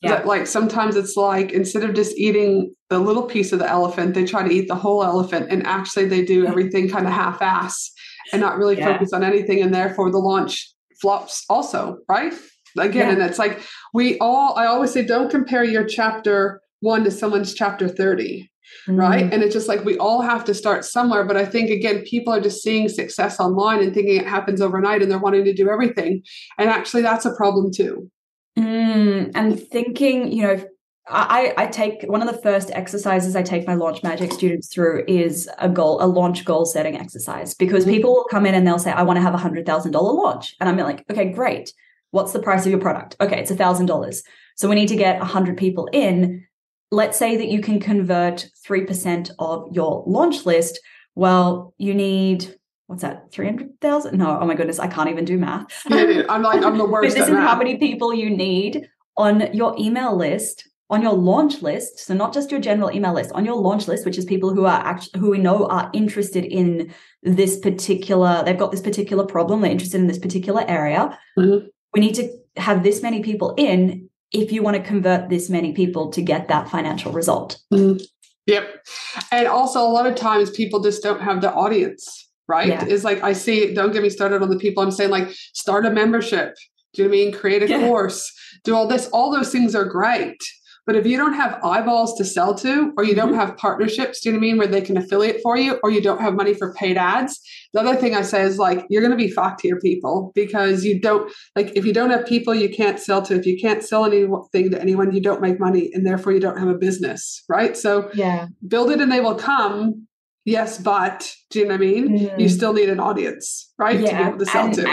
Yeah. 0.00 0.16
That 0.16 0.26
like 0.26 0.46
sometimes 0.46 0.96
it's 0.96 1.16
like 1.16 1.52
instead 1.52 1.84
of 1.84 1.94
just 1.94 2.16
eating 2.18 2.74
the 2.90 2.98
little 2.98 3.22
piece 3.22 3.52
of 3.52 3.60
the 3.60 3.68
elephant, 3.68 4.14
they 4.14 4.24
try 4.24 4.46
to 4.46 4.52
eat 4.52 4.66
the 4.66 4.74
whole 4.74 5.04
elephant 5.04 5.46
and 5.50 5.64
actually 5.64 6.06
they 6.06 6.24
do 6.24 6.44
everything 6.44 6.88
kind 6.88 7.06
of 7.06 7.12
half 7.12 7.40
ass 7.40 7.90
and 8.32 8.40
not 8.40 8.58
really 8.58 8.76
yeah. 8.76 8.92
focus 8.92 9.12
on 9.12 9.22
anything. 9.22 9.62
And 9.62 9.72
therefore 9.72 10.10
the 10.10 10.18
launch 10.18 10.72
flops 11.00 11.44
also, 11.48 11.98
right? 12.08 12.32
Again, 12.76 13.08
yeah. 13.08 13.12
and 13.12 13.22
it's 13.22 13.38
like 13.38 13.60
we 13.94 14.18
all 14.18 14.56
I 14.56 14.66
always 14.66 14.92
say 14.92 15.04
don't 15.04 15.30
compare 15.30 15.62
your 15.62 15.84
chapter 15.84 16.60
one 16.82 17.04
to 17.04 17.10
someone's 17.10 17.54
chapter 17.54 17.88
30 17.88 18.50
mm-hmm. 18.88 18.98
right 18.98 19.32
and 19.32 19.42
it's 19.42 19.54
just 19.54 19.68
like 19.68 19.84
we 19.84 19.96
all 19.98 20.20
have 20.20 20.44
to 20.44 20.52
start 20.52 20.84
somewhere 20.84 21.24
but 21.24 21.36
i 21.36 21.44
think 21.44 21.70
again 21.70 22.02
people 22.02 22.32
are 22.32 22.40
just 22.40 22.62
seeing 22.62 22.88
success 22.88 23.40
online 23.40 23.82
and 23.82 23.94
thinking 23.94 24.16
it 24.16 24.26
happens 24.26 24.60
overnight 24.60 25.00
and 25.00 25.10
they're 25.10 25.18
wanting 25.18 25.44
to 25.44 25.54
do 25.54 25.70
everything 25.70 26.22
and 26.58 26.68
actually 26.68 27.02
that's 27.02 27.24
a 27.24 27.34
problem 27.34 27.70
too 27.72 28.10
mm, 28.58 29.30
and 29.34 29.60
thinking 29.68 30.30
you 30.30 30.42
know 30.42 30.64
I, 31.08 31.52
I 31.56 31.66
take 31.66 32.04
one 32.04 32.22
of 32.22 32.32
the 32.32 32.40
first 32.42 32.70
exercises 32.70 33.34
I 33.34 33.42
take 33.42 33.66
my 33.66 33.74
launch 33.74 34.02
magic 34.02 34.32
students 34.32 34.72
through 34.72 35.04
is 35.08 35.50
a 35.58 35.68
goal, 35.68 35.98
a 36.00 36.06
launch 36.06 36.44
goal 36.44 36.64
setting 36.64 36.96
exercise 36.96 37.54
because 37.54 37.84
mm-hmm. 37.84 37.94
people 37.94 38.14
will 38.14 38.26
come 38.30 38.46
in 38.46 38.54
and 38.54 38.66
they'll 38.66 38.78
say, 38.78 38.92
I 38.92 39.02
want 39.02 39.16
to 39.16 39.20
have 39.20 39.34
a 39.34 39.38
hundred 39.38 39.66
thousand 39.66 39.92
dollar 39.92 40.12
launch. 40.12 40.54
And 40.60 40.68
I'm 40.68 40.76
like, 40.76 41.04
okay, 41.10 41.30
great. 41.32 41.72
What's 42.12 42.32
the 42.32 42.38
price 42.38 42.64
of 42.66 42.70
your 42.70 42.80
product? 42.80 43.16
Okay, 43.20 43.40
it's 43.40 43.50
a 43.50 43.56
thousand 43.56 43.86
dollars. 43.86 44.22
So 44.56 44.68
we 44.68 44.74
need 44.74 44.88
to 44.88 44.96
get 44.96 45.20
a 45.20 45.24
hundred 45.24 45.56
people 45.56 45.88
in 45.92 46.46
let's 46.92 47.18
say 47.18 47.36
that 47.36 47.48
you 47.48 47.60
can 47.60 47.80
convert 47.80 48.46
3% 48.68 49.30
of 49.38 49.66
your 49.72 50.04
launch 50.06 50.46
list. 50.46 50.78
Well, 51.14 51.74
you 51.78 51.94
need 51.94 52.54
what's 52.86 53.02
that 53.02 53.32
300,000 53.32 54.18
no 54.18 54.38
oh 54.38 54.44
my 54.44 54.54
goodness 54.54 54.78
I 54.78 54.86
can't 54.86 55.08
even 55.08 55.24
do 55.24 55.38
math. 55.38 55.84
Yeah, 55.88 56.24
I'm 56.28 56.42
like 56.42 56.62
I'm 56.62 56.76
the 56.76 56.84
worst 56.94 57.16
this 57.16 57.26
is 57.28 57.34
how 57.34 57.56
many 57.56 57.78
people 57.78 58.12
you 58.12 58.28
need 58.28 58.86
on 59.16 59.52
your 59.54 59.74
email 59.78 60.14
list 60.14 60.68
on 60.90 61.00
your 61.00 61.14
launch 61.14 61.62
list. 61.62 62.00
So 62.00 62.12
not 62.12 62.34
just 62.34 62.50
your 62.50 62.60
general 62.60 62.92
email 62.92 63.14
list 63.14 63.32
on 63.32 63.46
your 63.46 63.56
launch 63.56 63.88
list 63.88 64.04
which 64.04 64.18
is 64.18 64.26
people 64.26 64.52
who 64.52 64.66
are 64.66 64.80
actually 64.84 65.20
who 65.20 65.30
we 65.30 65.38
know 65.38 65.66
are 65.68 65.90
interested 65.94 66.44
in 66.44 66.92
this 67.22 67.58
particular 67.58 68.42
they've 68.44 68.58
got 68.58 68.72
this 68.72 68.82
particular 68.82 69.24
problem 69.24 69.62
they're 69.62 69.70
interested 69.70 70.00
in 70.00 70.06
this 70.06 70.18
particular 70.18 70.62
area. 70.68 71.18
Mm-hmm. 71.38 71.66
we 71.94 72.00
need 72.00 72.14
to 72.16 72.28
have 72.56 72.82
this 72.82 73.00
many 73.00 73.22
people 73.22 73.54
in 73.56 74.10
if 74.32 74.50
you 74.52 74.62
want 74.62 74.76
to 74.76 74.82
convert 74.82 75.28
this 75.28 75.50
many 75.50 75.72
people 75.72 76.10
to 76.10 76.22
get 76.22 76.48
that 76.48 76.68
financial 76.68 77.12
result. 77.12 77.60
Mm-hmm. 77.72 78.02
Yep. 78.46 78.86
And 79.30 79.46
also, 79.46 79.80
a 79.80 79.88
lot 79.88 80.06
of 80.06 80.14
times 80.14 80.50
people 80.50 80.80
just 80.80 81.02
don't 81.02 81.20
have 81.20 81.40
the 81.42 81.52
audience, 81.52 82.28
right? 82.48 82.68
Yeah. 82.68 82.84
Is 82.84 83.04
like, 83.04 83.22
I 83.22 83.34
see, 83.34 83.72
don't 83.72 83.92
get 83.92 84.02
me 84.02 84.10
started 84.10 84.42
on 84.42 84.50
the 84.50 84.58
people 84.58 84.82
I'm 84.82 84.90
saying, 84.90 85.10
like, 85.10 85.30
start 85.52 85.86
a 85.86 85.90
membership. 85.90 86.56
Do 86.94 87.02
you 87.02 87.08
know 87.08 87.12
what 87.12 87.20
I 87.20 87.24
mean? 87.24 87.32
Create 87.32 87.62
a 87.62 87.68
yeah. 87.68 87.80
course, 87.86 88.32
do 88.64 88.74
all 88.74 88.88
this. 88.88 89.08
All 89.08 89.30
those 89.30 89.50
things 89.50 89.74
are 89.74 89.84
great. 89.84 90.42
But 90.84 90.96
if 90.96 91.06
you 91.06 91.16
don't 91.16 91.34
have 91.34 91.60
eyeballs 91.62 92.16
to 92.18 92.24
sell 92.24 92.54
to, 92.56 92.92
or 92.96 93.04
you 93.04 93.14
don't 93.14 93.30
mm-hmm. 93.30 93.38
have 93.38 93.56
partnerships, 93.56 94.20
do 94.20 94.28
you 94.28 94.32
know 94.32 94.38
what 94.38 94.44
I 94.44 94.48
mean, 94.48 94.58
where 94.58 94.66
they 94.66 94.80
can 94.80 94.96
affiliate 94.96 95.40
for 95.42 95.56
you, 95.56 95.78
or 95.82 95.90
you 95.90 96.00
don't 96.00 96.20
have 96.20 96.34
money 96.34 96.54
for 96.54 96.74
paid 96.74 96.96
ads, 96.96 97.40
the 97.72 97.80
other 97.80 97.94
thing 97.94 98.14
I 98.14 98.22
say 98.22 98.42
is 98.42 98.58
like, 98.58 98.84
you're 98.90 99.00
going 99.00 99.12
to 99.12 99.16
be 99.16 99.30
fucked 99.30 99.60
here, 99.62 99.78
people, 99.78 100.32
because 100.34 100.84
you 100.84 101.00
don't, 101.00 101.32
like, 101.54 101.72
if 101.76 101.84
you 101.84 101.92
don't 101.92 102.10
have 102.10 102.26
people 102.26 102.54
you 102.54 102.68
can't 102.68 102.98
sell 102.98 103.22
to, 103.22 103.34
if 103.36 103.46
you 103.46 103.56
can't 103.60 103.82
sell 103.82 104.04
anything 104.04 104.70
to 104.72 104.80
anyone, 104.80 105.12
you 105.14 105.20
don't 105.20 105.40
make 105.40 105.60
money, 105.60 105.90
and 105.94 106.04
therefore 106.04 106.32
you 106.32 106.40
don't 106.40 106.58
have 106.58 106.68
a 106.68 106.74
business, 106.74 107.44
right? 107.48 107.76
So, 107.76 108.10
yeah, 108.14 108.48
build 108.66 108.90
it 108.90 109.00
and 109.00 109.12
they 109.12 109.20
will 109.20 109.36
come. 109.36 110.08
Yes, 110.44 110.78
but 110.78 111.32
do 111.50 111.60
you 111.60 111.66
know 111.66 111.74
what 111.74 111.82
I 111.82 111.86
mean? 111.86 112.18
Mm. 112.18 112.40
You 112.40 112.48
still 112.48 112.72
need 112.72 112.88
an 112.88 112.98
audience, 112.98 113.72
right? 113.78 114.00
Yeah. 114.00 114.10
To 114.10 114.16
be 114.16 114.22
able 114.30 114.38
to 114.38 114.46
sell 114.46 114.64
and, 114.66 114.74
to. 114.74 114.88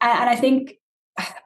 And 0.00 0.30
I 0.30 0.36
think 0.36 0.76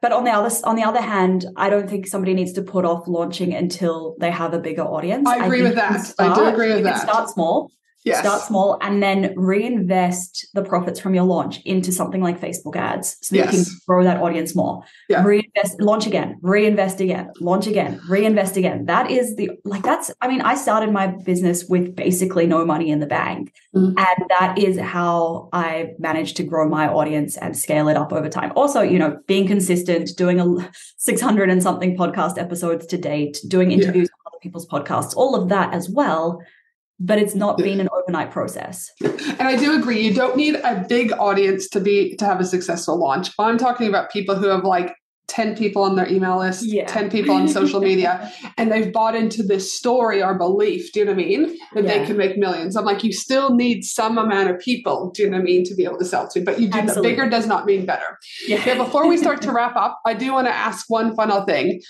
but 0.03 0.13
on 0.13 0.25
the 0.25 0.31
other 0.31 0.55
on 0.65 0.77
the 0.77 0.83
other 0.83 1.01
hand, 1.01 1.47
I 1.57 1.71
don't 1.71 1.89
think 1.89 2.07
somebody 2.07 2.35
needs 2.35 2.53
to 2.55 2.63
put 2.63 2.85
off 2.85 3.07
launching 3.07 3.55
until 3.55 4.17
they 4.19 4.31
have 4.31 4.55
a 4.55 4.59
bigger 4.59 4.83
audience. 4.83 5.29
I 5.29 5.45
agree 5.45 5.61
I 5.61 5.65
with 5.65 5.75
that. 5.75 6.01
Start, 6.01 6.31
I 6.31 6.35
do 6.35 6.47
agree 6.47 6.75
with 6.75 6.85
that. 6.85 7.03
Start 7.03 7.31
small. 7.31 7.71
Yes. 8.05 8.21
Start 8.21 8.43
small 8.43 8.79
and 8.81 9.03
then 9.03 9.35
reinvest 9.37 10.49
the 10.55 10.63
profits 10.63 11.01
from 11.01 11.15
your 11.15 11.25
launch 11.25 11.61
into 11.65 11.91
something 11.91 12.23
like 12.23 12.41
Facebook 12.41 12.77
ads 12.77 13.17
so 13.21 13.35
that 13.35 13.47
yes. 13.47 13.53
you 13.53 13.65
can 13.65 13.73
grow 13.87 14.05
that 14.05 14.23
audience 14.23 14.55
more. 14.55 14.83
Yeah. 15.09 15.25
Reinvest, 15.25 15.81
launch 15.81 16.07
again, 16.07 16.39
reinvest 16.41 17.01
again, 17.01 17.31
launch 17.41 17.67
again, 17.67 18.01
reinvest 18.09 18.57
again. 18.57 18.87
That 18.87 19.11
is 19.11 19.35
the 19.37 19.51
like 19.65 19.83
that's 19.83 20.13
I 20.21 20.29
mean, 20.29 20.41
I 20.43 20.55
started 20.55 20.93
my 20.93 21.09
business 21.09 21.65
with 21.69 21.97
basically 21.97 22.47
no 22.47 22.65
money 22.65 22.91
in 22.91 23.01
the 23.01 23.07
bank. 23.07 23.53
Mm-hmm. 23.75 23.99
And 23.99 24.31
that 24.39 24.57
is 24.59 24.79
how 24.79 25.49
I 25.53 25.91
managed 25.99 26.37
to 26.37 26.45
grow 26.45 26.69
my 26.69 26.89
audience 26.89 27.37
and 27.37 27.57
scale 27.57 27.89
it 27.89 27.97
up 27.97 28.13
over 28.13 28.29
time. 28.29 28.53
Also, 28.55 28.81
you 28.81 28.99
know, 28.99 29.19
being 29.27 29.47
consistent, 29.47 30.17
doing 30.17 30.41
a 30.41 30.71
600 30.99 31.51
and 31.51 31.63
something 31.63 31.97
podcast 31.97 32.39
episodes 32.39 32.87
to 32.87 32.97
date, 32.97 33.39
doing 33.49 33.73
interviews 33.73 34.09
yeah. 34.09 34.15
on 34.25 34.33
other 34.33 34.41
people's 34.41 34.69
podcasts, 34.69 35.17
all 35.17 35.35
of 35.35 35.49
that 35.49 35.75
as 35.75 35.91
well 35.91 36.41
but 37.01 37.19
it's 37.19 37.35
not 37.35 37.59
been 37.59 37.81
an 37.81 37.89
overnight 37.93 38.31
process. 38.31 38.91
And 39.01 39.43
I 39.43 39.57
do 39.57 39.79
agree. 39.79 40.01
You 40.01 40.15
don't 40.15 40.37
need 40.37 40.57
a 40.57 40.85
big 40.89 41.13
audience 41.13 41.69
to 41.71 41.81
be 41.81 42.17
to 42.17 42.25
have 42.25 42.41
a 42.41 42.45
successful 42.45 42.99
launch. 42.99 43.31
I'm 43.39 43.59
talking 43.59 43.89
about 43.89 44.11
people 44.11 44.35
who 44.35 44.49
have 44.49 44.65
like 44.65 44.95
10 45.29 45.57
people 45.57 45.83
on 45.83 45.95
their 45.95 46.11
email 46.11 46.39
list, 46.39 46.65
yeah. 46.65 46.87
10 46.87 47.11
people 47.11 47.35
on 47.35 47.47
social 47.49 47.81
media, 47.81 48.33
and 48.57 48.73
they've 48.73 48.93
bought 48.93 49.15
into 49.15 49.43
this 49.43 49.73
story 49.73 50.23
or 50.23 50.35
belief, 50.35 50.91
do 50.93 51.01
you 51.01 51.05
know 51.05 51.13
what 51.13 51.23
I 51.23 51.27
mean? 51.27 51.59
That 51.75 51.85
yeah. 51.85 51.99
they 51.99 52.07
can 52.07 52.17
make 52.17 52.39
millions. 52.39 52.77
I'm 52.77 52.87
like, 52.87 53.05
you 53.05 53.13
still 53.13 53.55
need 53.55 53.85
some 53.85 54.17
amount 54.17 54.51
of 54.51 54.59
people, 54.59 55.11
do 55.11 55.23
you 55.23 55.31
know 55.31 55.37
what 55.37 55.43
I 55.43 55.45
mean, 55.45 55.65
to 55.65 55.75
be 55.75 55.85
able 55.85 55.99
to 55.99 56.05
sell 56.05 56.29
to, 56.29 56.41
but 56.41 56.59
you 56.59 56.69
do 56.69 56.79
Absolutely. 56.79 57.11
bigger 57.11 57.29
does 57.29 57.47
not 57.47 57.67
mean 57.67 57.85
better. 57.85 58.19
Yeah. 58.47 58.59
Okay, 58.59 58.77
before 58.77 59.07
we 59.07 59.19
start 59.19 59.43
to 59.43 59.53
wrap 59.53 59.77
up, 59.77 60.01
I 60.07 60.15
do 60.15 60.33
want 60.33 60.47
to 60.47 60.55
ask 60.55 60.89
one 60.89 61.15
final 61.15 61.45
thing 61.45 61.83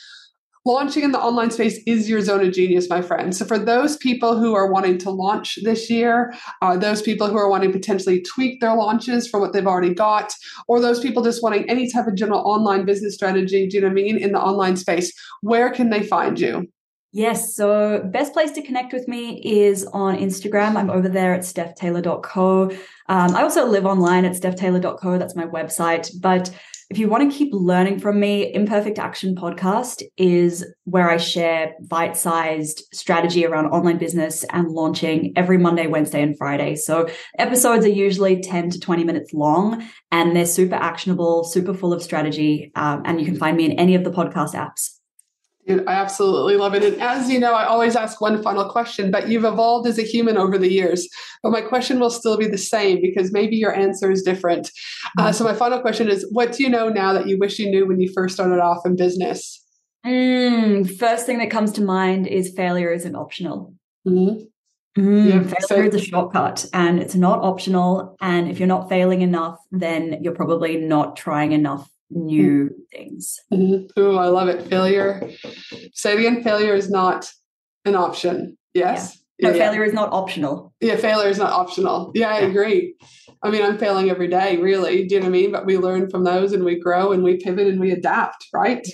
launching 0.64 1.02
in 1.02 1.12
the 1.12 1.20
online 1.20 1.50
space 1.50 1.80
is 1.86 2.08
your 2.08 2.20
zone 2.20 2.46
of 2.46 2.52
genius, 2.52 2.88
my 2.88 3.02
friend. 3.02 3.34
So, 3.34 3.44
for 3.44 3.58
those 3.58 3.96
people 3.96 4.38
who 4.38 4.54
are 4.54 4.70
wanting 4.70 4.98
to 4.98 5.10
launch 5.10 5.58
this 5.62 5.90
year, 5.90 6.34
uh, 6.62 6.76
those 6.76 7.02
people 7.02 7.28
who 7.28 7.36
are 7.36 7.48
wanting 7.48 7.72
to 7.72 7.78
potentially 7.78 8.22
tweak 8.22 8.60
their 8.60 8.74
launches 8.74 9.28
for 9.28 9.40
what 9.40 9.52
they've 9.52 9.66
already 9.66 9.94
got, 9.94 10.32
or 10.66 10.80
those 10.80 11.00
people 11.00 11.22
just 11.22 11.42
wanting 11.42 11.68
any 11.68 11.90
type 11.90 12.06
of 12.06 12.14
general 12.14 12.40
online 12.40 12.84
business 12.84 13.14
strategy, 13.14 13.66
do 13.66 13.76
you 13.76 13.80
know 13.80 13.88
what 13.88 13.92
I 13.92 13.94
mean, 13.94 14.18
in 14.18 14.32
the 14.32 14.40
online 14.40 14.76
space, 14.76 15.12
where 15.42 15.70
can 15.70 15.90
they 15.90 16.02
find 16.02 16.38
you? 16.38 16.68
Yes. 17.12 17.56
So, 17.56 18.02
best 18.04 18.34
place 18.34 18.50
to 18.52 18.62
connect 18.62 18.92
with 18.92 19.08
me 19.08 19.40
is 19.42 19.86
on 19.86 20.16
Instagram. 20.18 20.76
I'm 20.76 20.90
over 20.90 21.08
there 21.08 21.32
at 21.32 21.40
stephtaylor.co. 21.40 22.70
Um, 23.08 23.34
I 23.34 23.42
also 23.42 23.66
live 23.66 23.86
online 23.86 24.26
at 24.26 24.32
stephtaylor.co. 24.32 25.16
That's 25.16 25.34
my 25.34 25.46
website. 25.46 26.10
But 26.20 26.50
if 26.90 26.98
you 26.98 27.08
want 27.08 27.30
to 27.30 27.36
keep 27.36 27.50
learning 27.52 27.98
from 27.98 28.18
me, 28.18 28.52
Imperfect 28.54 28.98
Action 28.98 29.34
Podcast 29.34 30.02
is 30.16 30.64
where 30.84 31.10
I 31.10 31.18
share 31.18 31.74
bite 31.82 32.16
sized 32.16 32.82
strategy 32.94 33.44
around 33.44 33.66
online 33.66 33.98
business 33.98 34.42
and 34.50 34.70
launching 34.70 35.34
every 35.36 35.58
Monday, 35.58 35.86
Wednesday, 35.86 36.22
and 36.22 36.36
Friday. 36.38 36.76
So 36.76 37.08
episodes 37.38 37.84
are 37.84 37.90
usually 37.90 38.40
10 38.40 38.70
to 38.70 38.80
20 38.80 39.04
minutes 39.04 39.34
long 39.34 39.86
and 40.10 40.34
they're 40.34 40.46
super 40.46 40.76
actionable, 40.76 41.44
super 41.44 41.74
full 41.74 41.92
of 41.92 42.02
strategy. 42.02 42.72
Um, 42.74 43.02
and 43.04 43.20
you 43.20 43.26
can 43.26 43.36
find 43.36 43.56
me 43.56 43.66
in 43.66 43.72
any 43.72 43.94
of 43.94 44.04
the 44.04 44.10
podcast 44.10 44.54
apps. 44.54 44.97
I 45.68 45.92
absolutely 45.92 46.56
love 46.56 46.74
it. 46.74 46.82
And 46.82 47.00
as 47.00 47.28
you 47.28 47.38
know, 47.38 47.52
I 47.52 47.64
always 47.64 47.94
ask 47.94 48.20
one 48.20 48.42
final 48.42 48.68
question, 48.68 49.10
but 49.10 49.28
you've 49.28 49.44
evolved 49.44 49.86
as 49.86 49.98
a 49.98 50.02
human 50.02 50.36
over 50.36 50.56
the 50.56 50.70
years. 50.70 51.08
But 51.42 51.52
my 51.52 51.60
question 51.60 52.00
will 52.00 52.10
still 52.10 52.36
be 52.36 52.46
the 52.46 52.58
same 52.58 53.00
because 53.02 53.32
maybe 53.32 53.56
your 53.56 53.74
answer 53.74 54.10
is 54.10 54.22
different. 54.22 54.70
Uh, 55.18 55.24
mm-hmm. 55.24 55.32
so, 55.32 55.44
my 55.44 55.54
final 55.54 55.80
question 55.80 56.08
is 56.08 56.26
What 56.32 56.52
do 56.52 56.62
you 56.62 56.70
know 56.70 56.88
now 56.88 57.12
that 57.12 57.28
you 57.28 57.38
wish 57.38 57.58
you 57.58 57.70
knew 57.70 57.86
when 57.86 58.00
you 58.00 58.10
first 58.12 58.34
started 58.34 58.60
off 58.60 58.86
in 58.86 58.96
business? 58.96 59.64
Mm, 60.06 60.96
first 60.98 61.26
thing 61.26 61.38
that 61.38 61.50
comes 61.50 61.72
to 61.72 61.82
mind 61.82 62.26
is 62.26 62.52
failure 62.56 62.92
isn't 62.92 63.14
optional. 63.14 63.74
Mm-hmm. 64.06 64.44
Mm, 64.98 65.28
yeah, 65.28 65.54
failure 65.68 65.90
so- 65.90 65.96
is 65.96 66.02
a 66.02 66.04
shortcut 66.04 66.66
and 66.72 66.98
it's 66.98 67.14
not 67.14 67.40
optional. 67.40 68.16
And 68.20 68.50
if 68.50 68.58
you're 68.58 68.68
not 68.68 68.88
failing 68.88 69.22
enough, 69.22 69.58
then 69.70 70.18
you're 70.22 70.34
probably 70.34 70.76
not 70.76 71.16
trying 71.16 71.52
enough 71.52 71.88
new 72.10 72.70
things. 72.92 73.38
Mm-hmm. 73.52 73.86
Oh, 73.96 74.16
I 74.16 74.26
love 74.26 74.48
it. 74.48 74.66
Failure. 74.68 75.30
Say 75.92 76.14
it 76.14 76.18
again. 76.20 76.42
Failure 76.42 76.74
is 76.74 76.90
not 76.90 77.30
an 77.84 77.94
option. 77.94 78.56
Yes. 78.74 79.14
Yeah. 79.38 79.50
No, 79.50 79.54
yeah, 79.54 79.66
failure 79.66 79.82
yeah. 79.82 79.88
is 79.88 79.94
not 79.94 80.12
optional. 80.12 80.74
Yeah, 80.80 80.96
failure 80.96 81.28
is 81.28 81.38
not 81.38 81.52
optional. 81.52 82.10
Yeah, 82.14 82.28
I 82.28 82.38
agree. 82.40 82.96
I 83.42 83.50
mean, 83.50 83.62
I'm 83.62 83.78
failing 83.78 84.10
every 84.10 84.26
day, 84.26 84.56
really. 84.56 85.06
Do 85.06 85.14
you 85.14 85.20
know 85.20 85.26
what 85.26 85.30
I 85.30 85.40
mean? 85.40 85.52
But 85.52 85.64
we 85.64 85.78
learn 85.78 86.10
from 86.10 86.24
those 86.24 86.52
and 86.52 86.64
we 86.64 86.80
grow 86.80 87.12
and 87.12 87.22
we 87.22 87.36
pivot 87.36 87.68
and 87.68 87.78
we 87.78 87.92
adapt, 87.92 88.48
right? 88.52 88.84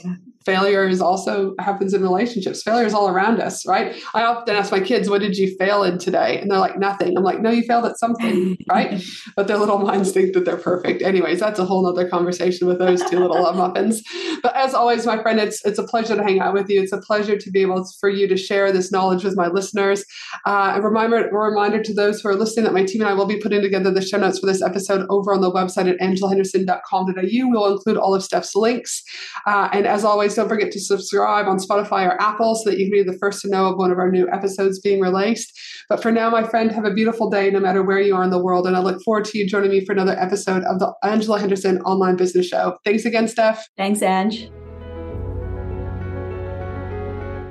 Failure 0.44 0.86
is 0.86 1.00
also 1.00 1.54
happens 1.58 1.94
in 1.94 2.02
relationships. 2.02 2.62
Failure 2.62 2.86
is 2.86 2.94
all 2.94 3.08
around 3.08 3.40
us, 3.40 3.66
right? 3.66 3.96
I 4.14 4.24
often 4.24 4.54
ask 4.54 4.70
my 4.70 4.80
kids, 4.80 5.08
"What 5.08 5.20
did 5.20 5.36
you 5.36 5.54
fail 5.56 5.82
in 5.82 5.98
today?" 5.98 6.38
And 6.40 6.50
they're 6.50 6.58
like, 6.58 6.78
"Nothing." 6.78 7.16
I'm 7.16 7.24
like, 7.24 7.40
"No, 7.40 7.50
you 7.50 7.62
failed 7.62 7.84
at 7.86 7.98
something, 7.98 8.56
right?" 8.68 9.02
But 9.36 9.48
their 9.48 9.58
little 9.58 9.78
minds 9.78 10.12
think 10.12 10.34
that 10.34 10.44
they're 10.44 10.56
perfect. 10.56 11.02
Anyways, 11.02 11.40
that's 11.40 11.58
a 11.58 11.64
whole 11.64 11.86
other 11.86 12.08
conversation 12.08 12.66
with 12.66 12.78
those 12.78 13.02
two 13.04 13.18
little 13.18 13.42
love 13.42 13.56
muffins. 13.56 14.02
But 14.42 14.54
as 14.56 14.74
always, 14.74 15.06
my 15.06 15.20
friend, 15.22 15.38
it's 15.40 15.64
it's 15.64 15.78
a 15.78 15.84
pleasure 15.84 16.16
to 16.16 16.22
hang 16.22 16.40
out 16.40 16.54
with 16.54 16.68
you. 16.68 16.82
It's 16.82 16.92
a 16.92 17.00
pleasure 17.00 17.36
to 17.36 17.50
be 17.50 17.62
able 17.62 17.84
to, 17.84 17.90
for 18.00 18.08
you 18.08 18.28
to 18.28 18.36
share 18.36 18.72
this 18.72 18.92
knowledge 18.92 19.24
with 19.24 19.36
my 19.36 19.48
listeners. 19.48 20.04
Uh, 20.46 20.74
a 20.76 20.82
reminder, 20.82 21.28
a 21.28 21.34
reminder 21.34 21.82
to 21.82 21.94
those 21.94 22.20
who 22.20 22.28
are 22.28 22.34
listening 22.34 22.64
that 22.64 22.74
my 22.74 22.84
team 22.84 23.00
and 23.00 23.10
I 23.10 23.14
will 23.14 23.26
be 23.26 23.38
putting 23.38 23.62
together 23.62 23.90
the 23.90 24.02
show 24.02 24.18
notes 24.18 24.38
for 24.38 24.46
this 24.46 24.62
episode 24.62 25.06
over 25.08 25.32
on 25.34 25.40
the 25.40 25.50
website 25.50 25.90
at 25.90 25.98
angelahenderson.com.au. 26.00 27.50
We'll 27.50 27.72
include 27.72 27.96
all 27.96 28.14
of 28.14 28.22
Steph's 28.22 28.54
links. 28.54 29.02
Uh, 29.46 29.68
and 29.72 29.86
as 29.86 30.04
always, 30.34 30.50
don't 30.50 30.58
forget 30.60 30.72
to 30.72 30.80
subscribe 30.80 31.46
on 31.46 31.58
Spotify 31.58 32.06
or 32.06 32.20
Apple 32.20 32.56
so 32.56 32.70
that 32.70 32.78
you 32.78 32.86
can 32.86 32.92
be 32.92 33.02
the 33.02 33.18
first 33.18 33.42
to 33.42 33.48
know 33.48 33.66
of 33.66 33.76
one 33.78 33.90
of 33.90 33.98
our 33.98 34.10
new 34.10 34.26
episodes 34.30 34.80
being 34.80 35.00
released. 35.00 35.52
But 35.88 36.02
for 36.02 36.12
now, 36.12 36.28
my 36.30 36.44
friend, 36.44 36.70
have 36.72 36.84
a 36.84 36.92
beautiful 36.92 37.30
day 37.30 37.50
no 37.50 37.60
matter 37.60 37.82
where 37.82 38.00
you 38.00 38.14
are 38.16 38.24
in 38.24 38.30
the 38.30 38.42
world. 38.42 38.66
And 38.66 38.76
I 38.76 38.80
look 38.80 39.02
forward 39.02 39.24
to 39.26 39.38
you 39.38 39.46
joining 39.46 39.70
me 39.70 39.84
for 39.84 39.92
another 39.92 40.18
episode 40.18 40.64
of 40.64 40.78
the 40.78 40.90
Angela 41.02 41.38
Henderson 41.38 41.82
Online 41.82 42.16
Business 42.16 42.46
Show. 42.46 42.78
Thanks 42.84 43.04
again, 43.04 43.28
Steph. 43.28 43.68
Thanks, 43.76 44.00
Ange. 44.02 44.50